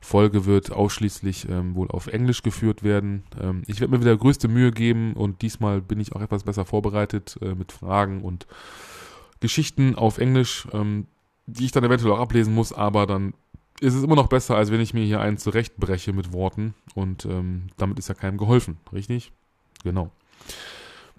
Folge 0.00 0.46
wird 0.46 0.72
ausschließlich 0.72 1.50
ähm, 1.50 1.74
wohl 1.74 1.90
auf 1.90 2.06
Englisch 2.06 2.42
geführt 2.42 2.82
werden. 2.82 3.24
Ähm, 3.38 3.60
ich 3.66 3.80
werde 3.80 3.92
mir 3.92 4.00
wieder 4.00 4.16
größte 4.16 4.48
Mühe 4.48 4.72
geben 4.72 5.12
und 5.12 5.42
diesmal 5.42 5.82
bin 5.82 6.00
ich 6.00 6.14
auch 6.16 6.22
etwas 6.22 6.44
besser 6.44 6.64
vorbereitet 6.64 7.38
äh, 7.42 7.54
mit 7.54 7.72
Fragen 7.72 8.22
und 8.22 8.46
Geschichten 9.40 9.96
auf 9.96 10.16
Englisch, 10.16 10.66
ähm, 10.72 11.08
die 11.46 11.66
ich 11.66 11.72
dann 11.72 11.84
eventuell 11.84 12.12
auch 12.12 12.20
ablesen 12.20 12.54
muss, 12.54 12.72
aber 12.72 13.06
dann 13.06 13.34
ist 13.80 13.94
es 13.94 14.02
immer 14.02 14.16
noch 14.16 14.28
besser, 14.28 14.56
als 14.56 14.70
wenn 14.70 14.80
ich 14.80 14.94
mir 14.94 15.04
hier 15.04 15.20
einen 15.20 15.36
zurechtbreche 15.36 16.14
mit 16.14 16.32
Worten 16.32 16.72
und 16.94 17.26
ähm, 17.26 17.66
damit 17.76 17.98
ist 17.98 18.08
ja 18.08 18.14
keinem 18.14 18.38
geholfen, 18.38 18.78
richtig? 18.94 19.30
Genau 19.84 20.10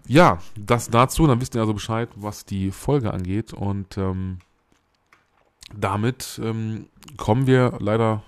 ja, 0.08 0.40
das 0.58 0.90
dazu. 0.90 1.28
Dann 1.28 1.42
wisst 1.42 1.56
ihr 1.56 1.62
also 1.62 1.74
Bescheid, 1.74 2.10
was 2.16 2.46
die 2.46 2.72
Folge 2.72 3.14
angeht. 3.14 3.54
Und 3.54 3.98
ähm, 3.98 4.40
damit 5.76 6.40
ähm, 6.44 6.88
kommen 7.18 7.48
wir 7.48 7.78
leider 7.80 8.24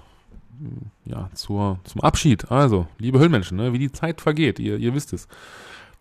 mm, 0.60 1.10
ja, 1.10 1.30
zur, 1.34 1.80
zum 1.84 2.02
Abschied. 2.02 2.52
Also, 2.52 2.88
liebe 2.98 3.20
Höllmenschen, 3.20 3.58
ne, 3.58 3.74
wie 3.74 3.80
die 3.80 3.92
Zeit 3.92 4.22
vergeht, 4.22 4.60
ihr, 4.60 4.78
ihr 4.78 4.94
wisst 4.94 5.14
es. 5.14 5.28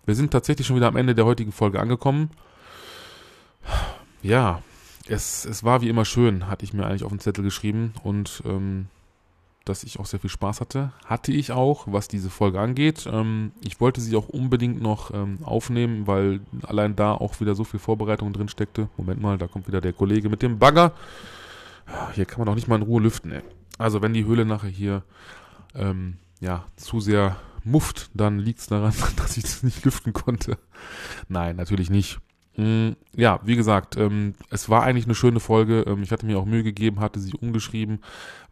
Wir 0.06 0.14
sind 0.14 0.30
tatsächlich 0.30 0.66
schon 0.66 0.76
wieder 0.76 0.88
am 0.88 0.96
Ende 0.96 1.14
der 1.14 1.24
heutigen 1.24 1.52
Folge 1.52 1.80
angekommen. 1.80 2.30
Ja, 4.22 4.62
es, 5.08 5.44
es 5.44 5.64
war 5.64 5.80
wie 5.80 5.88
immer 5.88 6.04
schön, 6.04 6.46
hatte 6.46 6.64
ich 6.64 6.72
mir 6.72 6.86
eigentlich 6.86 7.04
auf 7.04 7.10
den 7.10 7.20
Zettel 7.20 7.44
geschrieben. 7.44 7.94
Und 8.02 8.42
ähm, 8.46 8.88
dass 9.64 9.84
ich 9.84 9.98
auch 9.98 10.06
sehr 10.06 10.20
viel 10.20 10.30
Spaß 10.30 10.60
hatte. 10.60 10.92
Hatte 11.04 11.32
ich 11.32 11.52
auch, 11.52 11.86
was 11.86 12.08
diese 12.08 12.30
Folge 12.30 12.60
angeht. 12.60 13.08
Ähm, 13.10 13.52
ich 13.62 13.80
wollte 13.80 14.00
sie 14.00 14.16
auch 14.16 14.28
unbedingt 14.28 14.82
noch 14.82 15.12
ähm, 15.12 15.38
aufnehmen, 15.42 16.06
weil 16.06 16.40
allein 16.62 16.96
da 16.96 17.12
auch 17.12 17.40
wieder 17.40 17.54
so 17.54 17.64
viel 17.64 17.80
Vorbereitung 17.80 18.32
drin 18.32 18.48
steckte. 18.48 18.88
Moment 18.96 19.20
mal, 19.20 19.38
da 19.38 19.46
kommt 19.46 19.66
wieder 19.66 19.80
der 19.80 19.92
Kollege 19.92 20.28
mit 20.28 20.42
dem 20.42 20.58
Bagger. 20.58 20.92
Hier 22.12 22.24
kann 22.24 22.40
man 22.40 22.48
auch 22.48 22.54
nicht 22.54 22.68
mal 22.68 22.76
in 22.76 22.82
Ruhe 22.82 23.02
lüften. 23.02 23.32
Ey. 23.32 23.42
Also 23.78 24.02
wenn 24.02 24.12
die 24.12 24.24
Höhle 24.24 24.44
nachher 24.44 24.70
hier 24.70 25.02
ähm, 25.74 26.18
ja 26.40 26.64
zu 26.76 27.00
sehr 27.00 27.36
mufft, 27.64 28.10
dann 28.14 28.38
liegt 28.38 28.60
es 28.60 28.66
daran, 28.66 28.92
dass 29.16 29.36
ich 29.36 29.44
das 29.44 29.62
nicht 29.62 29.84
lüften 29.84 30.12
konnte. 30.12 30.58
Nein, 31.28 31.56
natürlich 31.56 31.90
nicht. 31.90 32.18
Mm, 32.56 32.90
ja, 33.16 33.40
wie 33.44 33.56
gesagt, 33.56 33.96
ähm, 33.96 34.34
es 34.50 34.68
war 34.68 34.84
eigentlich 34.84 35.06
eine 35.06 35.14
schöne 35.14 35.40
Folge. 35.40 35.84
Ähm, 35.86 36.02
ich 36.02 36.12
hatte 36.12 36.26
mir 36.26 36.38
auch 36.38 36.44
Mühe 36.44 36.62
gegeben, 36.62 37.00
hatte 37.00 37.20
sie 37.20 37.34
umgeschrieben. 37.34 38.00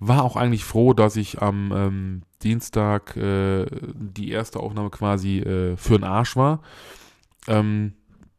War 0.00 0.24
auch 0.24 0.36
eigentlich 0.36 0.64
froh, 0.64 0.92
dass 0.92 1.16
ich 1.16 1.40
am 1.40 1.72
ähm, 1.74 2.22
Dienstag 2.42 3.16
äh, 3.16 3.66
die 3.94 4.30
erste 4.30 4.60
Aufnahme 4.60 4.90
quasi 4.90 5.38
äh, 5.38 5.76
für 5.76 5.98
den 5.98 6.04
Arsch 6.04 6.36
war. 6.36 6.60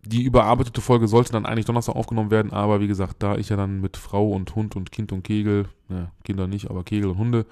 Die 0.05 0.23
überarbeitete 0.23 0.81
Folge 0.81 1.07
sollte 1.07 1.31
dann 1.31 1.45
eigentlich 1.45 1.65
Donnerstag 1.65 1.95
aufgenommen 1.95 2.31
werden, 2.31 2.51
aber 2.51 2.79
wie 2.79 2.87
gesagt, 2.87 3.23
da 3.23 3.35
ich 3.35 3.49
ja 3.49 3.55
dann 3.55 3.79
mit 3.79 3.95
Frau 3.95 4.31
und 4.31 4.53
Hund 4.55 4.75
und 4.75 4.91
Kind 4.91 5.11
und 5.11 5.23
Kegel, 5.23 5.67
ja, 5.89 6.11
Kinder 6.23 6.47
nicht, 6.47 6.69
aber 6.69 6.83
Kegel 6.83 7.09
und 7.11 7.17
Hunde, 7.17 7.45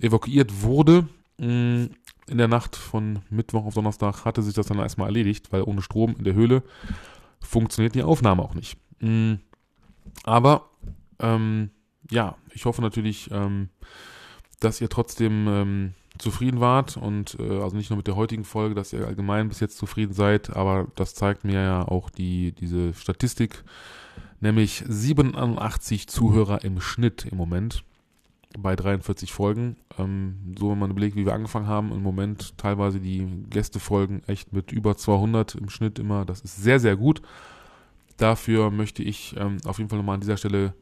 evakuiert 0.00 0.62
wurde, 0.62 1.06
mh, 1.38 1.46
mm, 1.46 1.90
in 2.26 2.38
der 2.38 2.48
Nacht 2.48 2.74
von 2.74 3.20
Mittwoch 3.30 3.66
auf 3.66 3.74
Donnerstag 3.74 4.24
hatte 4.24 4.42
sich 4.42 4.54
das 4.54 4.66
dann 4.66 4.78
erstmal 4.78 5.08
erledigt, 5.08 5.52
weil 5.52 5.62
ohne 5.62 5.82
Strom 5.82 6.14
in 6.18 6.24
der 6.24 6.34
Höhle 6.34 6.62
funktioniert 7.44 7.94
die 7.94 8.02
Aufnahme 8.02 8.42
auch 8.42 8.54
nicht. 8.54 8.78
Mm, 9.00 9.34
aber 10.24 10.70
ähm, 11.20 11.70
ja, 12.10 12.36
ich 12.52 12.64
hoffe 12.64 12.82
natürlich, 12.82 13.30
ähm, 13.30 13.68
dass 14.60 14.80
ihr 14.80 14.88
trotzdem 14.88 15.46
ähm, 15.48 15.94
zufrieden 16.18 16.60
wart 16.60 16.96
und 16.96 17.36
äh, 17.38 17.60
also 17.60 17.76
nicht 17.76 17.90
nur 17.90 17.96
mit 17.96 18.06
der 18.06 18.16
heutigen 18.16 18.44
Folge, 18.44 18.74
dass 18.74 18.92
ihr 18.92 19.06
allgemein 19.06 19.48
bis 19.48 19.60
jetzt 19.60 19.78
zufrieden 19.78 20.12
seid, 20.12 20.54
aber 20.54 20.86
das 20.94 21.14
zeigt 21.14 21.44
mir 21.44 21.60
ja 21.60 21.88
auch 21.88 22.10
die 22.10 22.52
diese 22.52 22.94
Statistik, 22.94 23.64
nämlich 24.40 24.84
87 24.86 26.08
Zuhörer 26.08 26.62
im 26.64 26.80
Schnitt 26.80 27.26
im 27.30 27.36
Moment 27.36 27.84
bei 28.58 28.76
43 28.76 29.32
Folgen. 29.32 29.76
Ähm, 29.98 30.54
so 30.58 30.70
wenn 30.70 30.78
man 30.78 30.90
überlegt, 30.90 31.16
wie 31.16 31.26
wir 31.26 31.34
angefangen 31.34 31.66
haben, 31.66 31.92
im 31.92 32.02
Moment 32.02 32.56
teilweise 32.58 33.00
die 33.00 33.26
Gästefolgen 33.50 34.22
echt 34.26 34.52
mit 34.52 34.72
über 34.72 34.96
200 34.96 35.54
im 35.54 35.68
Schnitt 35.68 35.98
immer. 35.98 36.24
Das 36.24 36.40
ist 36.40 36.56
sehr, 36.56 36.80
sehr 36.80 36.96
gut. 36.96 37.22
Dafür 38.16 38.70
möchte 38.70 39.02
ich 39.02 39.34
ähm, 39.36 39.58
auf 39.64 39.78
jeden 39.78 39.90
Fall 39.90 39.98
nochmal 39.98 40.14
an 40.14 40.20
dieser 40.20 40.36
Stelle 40.36 40.74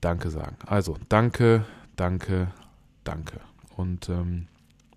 Danke 0.00 0.30
sagen. 0.30 0.56
Also 0.66 0.96
danke, 1.08 1.64
danke, 1.96 2.48
danke. 3.04 3.40
Und 3.76 4.08
ähm, 4.08 4.46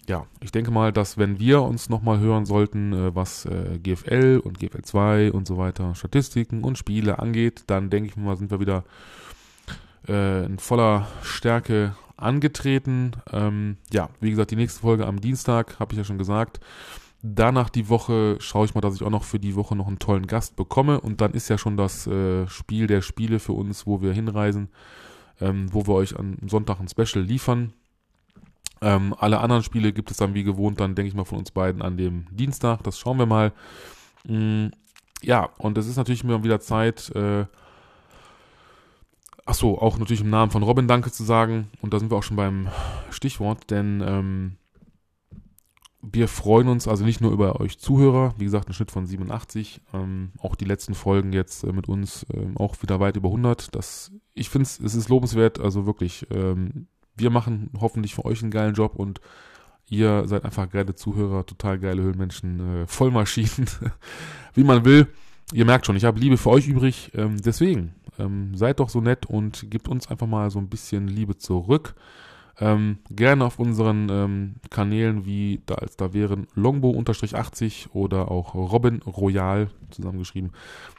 ja, 0.07 0.26
ich 0.41 0.51
denke 0.51 0.72
mal, 0.72 0.91
dass 0.91 1.17
wenn 1.17 1.39
wir 1.39 1.61
uns 1.61 1.89
nochmal 1.89 2.20
hören 2.20 2.45
sollten, 2.45 2.93
äh, 2.93 3.15
was 3.15 3.45
äh, 3.45 3.80
GFL 3.82 4.41
und 4.43 4.59
GFL 4.59 4.82
2 4.82 5.32
und 5.32 5.47
so 5.47 5.57
weiter, 5.57 5.95
Statistiken 5.95 6.63
und 6.63 6.78
Spiele 6.78 7.20
angeht, 7.20 7.63
dann 7.67 7.89
denke 7.89 8.09
ich 8.09 8.17
mal, 8.17 8.36
sind 8.36 8.51
wir 8.51 8.59
wieder 8.59 8.84
äh, 10.08 10.45
in 10.45 10.60
voller 10.60 11.08
Stärke 11.24 11.95
angetreten. 12.18 13.12
Ähm, 13.32 13.78
ja, 13.91 14.10
wie 14.20 14.30
gesagt, 14.30 14.52
die 14.52 14.56
nächste 14.56 14.82
Folge 14.82 15.08
am 15.08 15.22
Dienstag, 15.22 15.80
habe 15.80 15.93
ich 15.93 15.97
ja 15.97 16.04
schon 16.04 16.18
gesagt. 16.18 16.60
Danach 17.22 17.70
die 17.70 17.89
Woche 17.89 18.38
schaue 18.39 18.66
ich 18.66 18.76
mal, 18.76 18.82
dass 18.82 18.95
ich 18.95 19.04
auch 19.04 19.10
noch 19.10 19.26
für 19.26 19.39
die 19.39 19.56
Woche 19.56 19.76
noch 19.76 19.88
einen 19.88 20.00
tollen 20.00 20.28
Gast 20.28 20.56
bekomme. 20.56 21.02
Und 21.02 21.20
dann 21.22 21.34
ist 21.34 21.50
ja 21.50 21.58
schon 21.58 21.76
das 21.76 22.08
äh, 22.08 22.47
Spiel 22.47 22.88
der 22.88 23.02
Spiele 23.02 23.39
für 23.39 23.54
uns, 23.54 23.86
wo 23.86 24.02
wir 24.02 24.14
hinreisen, 24.14 24.70
ähm, 25.41 25.68
wo 25.74 25.86
wir 25.86 25.95
euch 25.95 26.18
am 26.18 26.38
Sonntag 26.47 26.80
ein 26.80 26.88
Special 26.88 27.24
liefern. 27.24 27.74
Ähm, 28.82 29.14
alle 29.18 29.39
anderen 29.39 29.64
Spiele 29.64 29.91
gibt 29.91 30.12
es 30.12 30.18
dann 30.18 30.34
wie 30.34 30.43
gewohnt 30.43 30.80
dann, 30.80 30.95
denke 30.95 31.10
ich 31.10 31.16
mal, 31.16 31.26
von 31.26 31.39
uns 31.39 31.52
beiden 31.52 31.82
an 31.82 31.97
dem 31.97 32.26
Dienstag. 32.32 32.84
Das 32.84 32.97
schauen 32.97 33.18
wir 33.18 33.26
mal. 33.26 33.52
Mm, 34.26 34.68
ja, 35.22 35.50
und 35.58 35.78
es 35.78 35.88
ist 35.88 35.97
natürlich 35.97 36.24
immer 36.24 36.43
wieder 36.43 36.62
Zeit, 36.62 37.14
äh, 37.16 37.45
ach 39.50 39.56
so, 39.56 39.80
auch 39.80 39.97
natürlich 39.97 40.22
im 40.22 40.30
Namen 40.30 40.52
von 40.52 40.62
Robin 40.62 40.88
Danke 40.88 41.12
zu 41.12 41.24
sagen. 41.24 41.70
Und 41.82 41.91
da 41.91 42.00
sind 42.00 42.12
wir 42.12 42.18
auch 42.18 42.24
schon 42.24 42.38
beim 42.38 42.68
Stichwort, 43.10 43.72
denn 43.72 44.04
ähm, 44.06 44.58
wir 46.04 46.28
freuen 46.28 46.68
uns 46.68 46.88
also 46.88 47.04
nicht 47.04 47.20
nur 47.20 47.32
über 47.32 47.60
euch 47.60 47.80
Zuhörer, 47.80 48.36
wie 48.38 48.45
gesagt, 48.45 48.70
ein 48.70 48.74
Schnitt 48.74 48.91
von 48.91 49.08
87, 49.08 49.82
ähm, 49.93 50.32
auch 50.38 50.56
die 50.56 50.66
letzten 50.66 50.93
Folgen 50.93 51.34
jetzt 51.34 51.64
äh, 51.64 51.74
mit 51.74 51.89
uns 51.89 52.28
ähm, 52.32 52.58
auch 52.58 52.80
wieder 52.84 53.00
weit 53.00 53.18
über 53.18 53.30
100. 53.30 53.76
Das, 53.76 54.12
ich 54.36 54.50
finde 54.50 54.66
es, 54.66 54.80
ist 54.80 55.10
lobenswert, 55.10 55.60
also 55.60 55.88
wirklich. 55.88 56.28
Ähm, 56.30 56.88
wir 57.16 57.32
machen 57.32 57.72
hoffentlich 57.82 58.14
für 58.14 58.26
euch 58.26 58.43
einen 58.43 58.52
geilen 58.52 58.76
Job 58.76 58.95
und 58.95 59.20
ihr 59.88 60.28
seid 60.28 60.45
einfach 60.45 60.70
geile 60.70 60.93
Zuhörer, 60.93 61.45
total 61.47 61.80
geile 61.80 62.04
Höhlenmenschen, 62.04 62.84
äh, 62.84 62.88
Vollmaschinen, 62.88 63.68
wie 64.54 64.64
man 64.64 64.86
will. 64.86 65.08
Ihr 65.54 65.66
merkt 65.66 65.86
schon, 65.86 65.95
ich 65.95 66.06
habe 66.06 66.20
Liebe 66.20 66.38
für 66.38 66.52
euch 66.52 66.68
übrig. 66.68 67.12
Ähm, 67.16 67.41
deswegen 67.41 67.95
ähm, 68.20 68.56
seid 68.56 68.80
doch 68.80 68.89
so 68.89 69.02
nett 69.02 69.26
und 69.26 69.72
gebt 69.72 69.88
uns 69.88 70.08
einfach 70.08 70.28
mal 70.28 70.52
so 70.52 70.60
ein 70.60 70.70
bisschen 70.70 71.08
Liebe 71.08 71.38
zurück. 71.38 71.95
Ähm, 72.62 72.97
gerne 73.10 73.45
auf 73.45 73.58
unseren 73.58 74.10
ähm, 74.10 74.56
Kanälen 74.70 75.26
wie 75.26 75.62
da 75.66 75.76
als 75.76 75.95
da 75.95 76.12
wären 76.14 76.45
Longbow-80 76.56 77.91
oder 77.93 78.30
auch 78.30 78.54
Robin 78.54 79.02
Royal 79.04 79.70
zusammengeschrieben 79.91 80.52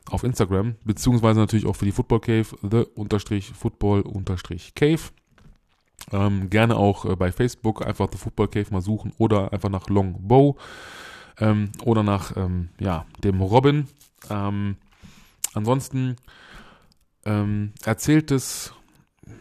auf 0.09 0.25
Instagram, 0.25 0.77
beziehungsweise 0.85 1.39
natürlich 1.39 1.67
auch 1.67 1.77
für 1.77 1.85
die 1.85 1.93
Football 1.93 2.21
Cave, 2.21 2.47
the-football-cave. 2.63 5.01
Ähm, 6.13 6.49
gerne 6.49 6.77
auch 6.77 7.05
äh, 7.05 7.15
bei 7.15 7.31
Facebook 7.31 7.87
einfach 7.87 8.09
The 8.11 8.17
Football 8.17 8.49
Cave 8.49 8.69
mal 8.71 8.81
suchen 8.81 9.13
oder 9.19 9.53
einfach 9.53 9.69
nach 9.69 9.91
Long 9.91 10.17
Bow 10.27 10.57
ähm, 11.39 11.73
oder 11.85 12.03
nach 12.03 12.35
ja, 12.79 13.05
dem 13.23 13.43
Robin. 13.43 13.87
Ähm, 14.29 14.77
ansonsten 15.55 16.17
ähm, 17.25 17.73
erzählt 17.85 18.31
es 18.31 18.73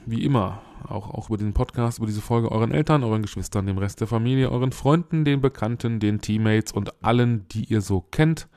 wie 0.06 0.24
immer 0.24 0.62
auch, 0.88 1.10
auch 1.10 1.30
über 1.30 1.38
diesen 1.38 1.54
Podcast, 1.54 1.98
über 1.98 2.08
diese 2.08 2.22
Folge 2.22 2.52
euren 2.52 2.72
Eltern, 2.72 3.04
euren 3.04 3.22
Geschwistern, 3.22 3.66
dem 3.66 3.78
Rest 3.78 4.00
der 4.00 4.08
Familie, 4.08 4.52
euren 4.52 4.72
Freunden, 4.72 5.26
den 5.26 5.42
Bekannten, 5.42 6.00
den 6.00 6.22
Teammates 6.22 6.72
und 6.72 7.04
allen, 7.04 7.48
die 7.50 7.66
ihr 7.66 7.82
so 7.82 8.02
kennt. 8.02 8.48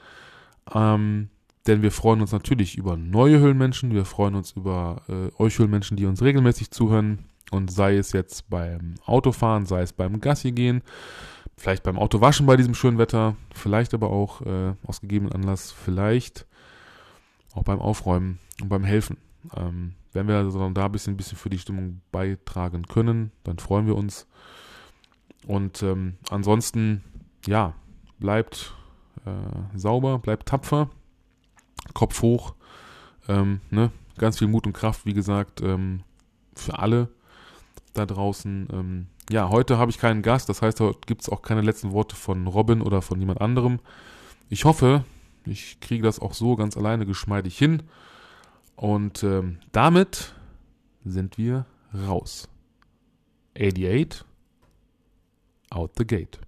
Ähm, 0.72 1.28
denn 1.66 1.82
wir 1.82 1.92
freuen 1.92 2.20
uns 2.20 2.32
natürlich 2.32 2.76
über 2.76 2.96
neue 2.96 3.38
Höhlenmenschen, 3.38 3.92
wir 3.92 4.04
freuen 4.04 4.34
uns 4.34 4.52
über 4.52 5.02
äh, 5.08 5.30
euch 5.40 5.58
Höhlenmenschen, 5.58 5.96
die 5.96 6.06
uns 6.06 6.22
regelmäßig 6.22 6.70
zuhören, 6.70 7.26
und 7.52 7.70
sei 7.70 7.96
es 7.96 8.12
jetzt 8.12 8.48
beim 8.48 8.94
Autofahren, 9.04 9.66
sei 9.66 9.82
es 9.82 9.92
beim 9.92 10.20
Gassi 10.20 10.52
gehen, 10.52 10.82
vielleicht 11.56 11.82
beim 11.82 11.98
Autowaschen 11.98 12.46
bei 12.46 12.56
diesem 12.56 12.74
schönen 12.74 12.98
Wetter, 12.98 13.36
vielleicht 13.54 13.94
aber 13.94 14.10
auch 14.10 14.40
äh, 14.42 14.74
aus 14.86 15.00
gegebenen 15.00 15.32
Anlass, 15.32 15.72
vielleicht 15.72 16.46
auch 17.54 17.64
beim 17.64 17.80
Aufräumen 17.80 18.38
und 18.60 18.68
beim 18.68 18.84
Helfen. 18.84 19.18
Ähm, 19.56 19.94
wenn 20.12 20.28
wir 20.28 20.36
also 20.36 20.70
da 20.70 20.84
ein 20.84 20.92
bisschen, 20.92 21.16
bisschen 21.16 21.38
für 21.38 21.50
die 21.50 21.58
Stimmung 21.58 22.00
beitragen 22.10 22.86
können, 22.86 23.32
dann 23.44 23.58
freuen 23.58 23.86
wir 23.86 23.96
uns. 23.96 24.26
Und 25.46 25.82
ähm, 25.82 26.16
ansonsten, 26.30 27.02
ja, 27.46 27.74
bleibt 28.18 28.74
äh, 29.24 29.78
sauber, 29.78 30.18
bleibt 30.18 30.48
tapfer, 30.48 30.90
Kopf 31.94 32.22
hoch, 32.22 32.54
ähm, 33.28 33.60
ne? 33.70 33.90
ganz 34.18 34.38
viel 34.38 34.48
Mut 34.48 34.66
und 34.66 34.72
Kraft, 34.72 35.06
wie 35.06 35.14
gesagt, 35.14 35.60
ähm, 35.62 36.02
für 36.54 36.78
alle 36.78 37.08
da 37.94 38.06
draußen. 38.06 38.68
Ja, 39.32 39.48
heute 39.48 39.78
habe 39.78 39.90
ich 39.90 39.96
keinen 39.96 40.20
Gast, 40.20 40.50
das 40.50 40.60
heißt, 40.60 40.78
heute 40.80 40.98
gibt 41.06 41.22
es 41.22 41.30
auch 41.30 41.40
keine 41.40 41.62
letzten 41.62 41.92
Worte 41.92 42.14
von 42.14 42.46
Robin 42.46 42.82
oder 42.82 43.00
von 43.00 43.18
jemand 43.18 43.40
anderem. 43.40 43.80
Ich 44.50 44.66
hoffe, 44.66 45.06
ich 45.46 45.80
kriege 45.80 46.02
das 46.02 46.18
auch 46.18 46.34
so 46.34 46.54
ganz 46.54 46.76
alleine 46.76 47.06
geschmeidig 47.06 47.56
hin. 47.56 47.82
Und 48.76 49.22
ähm, 49.22 49.56
damit 49.72 50.34
sind 51.02 51.38
wir 51.38 51.64
raus. 51.94 52.50
88 53.56 54.22
out 55.70 55.92
the 55.96 56.06
gate. 56.06 56.38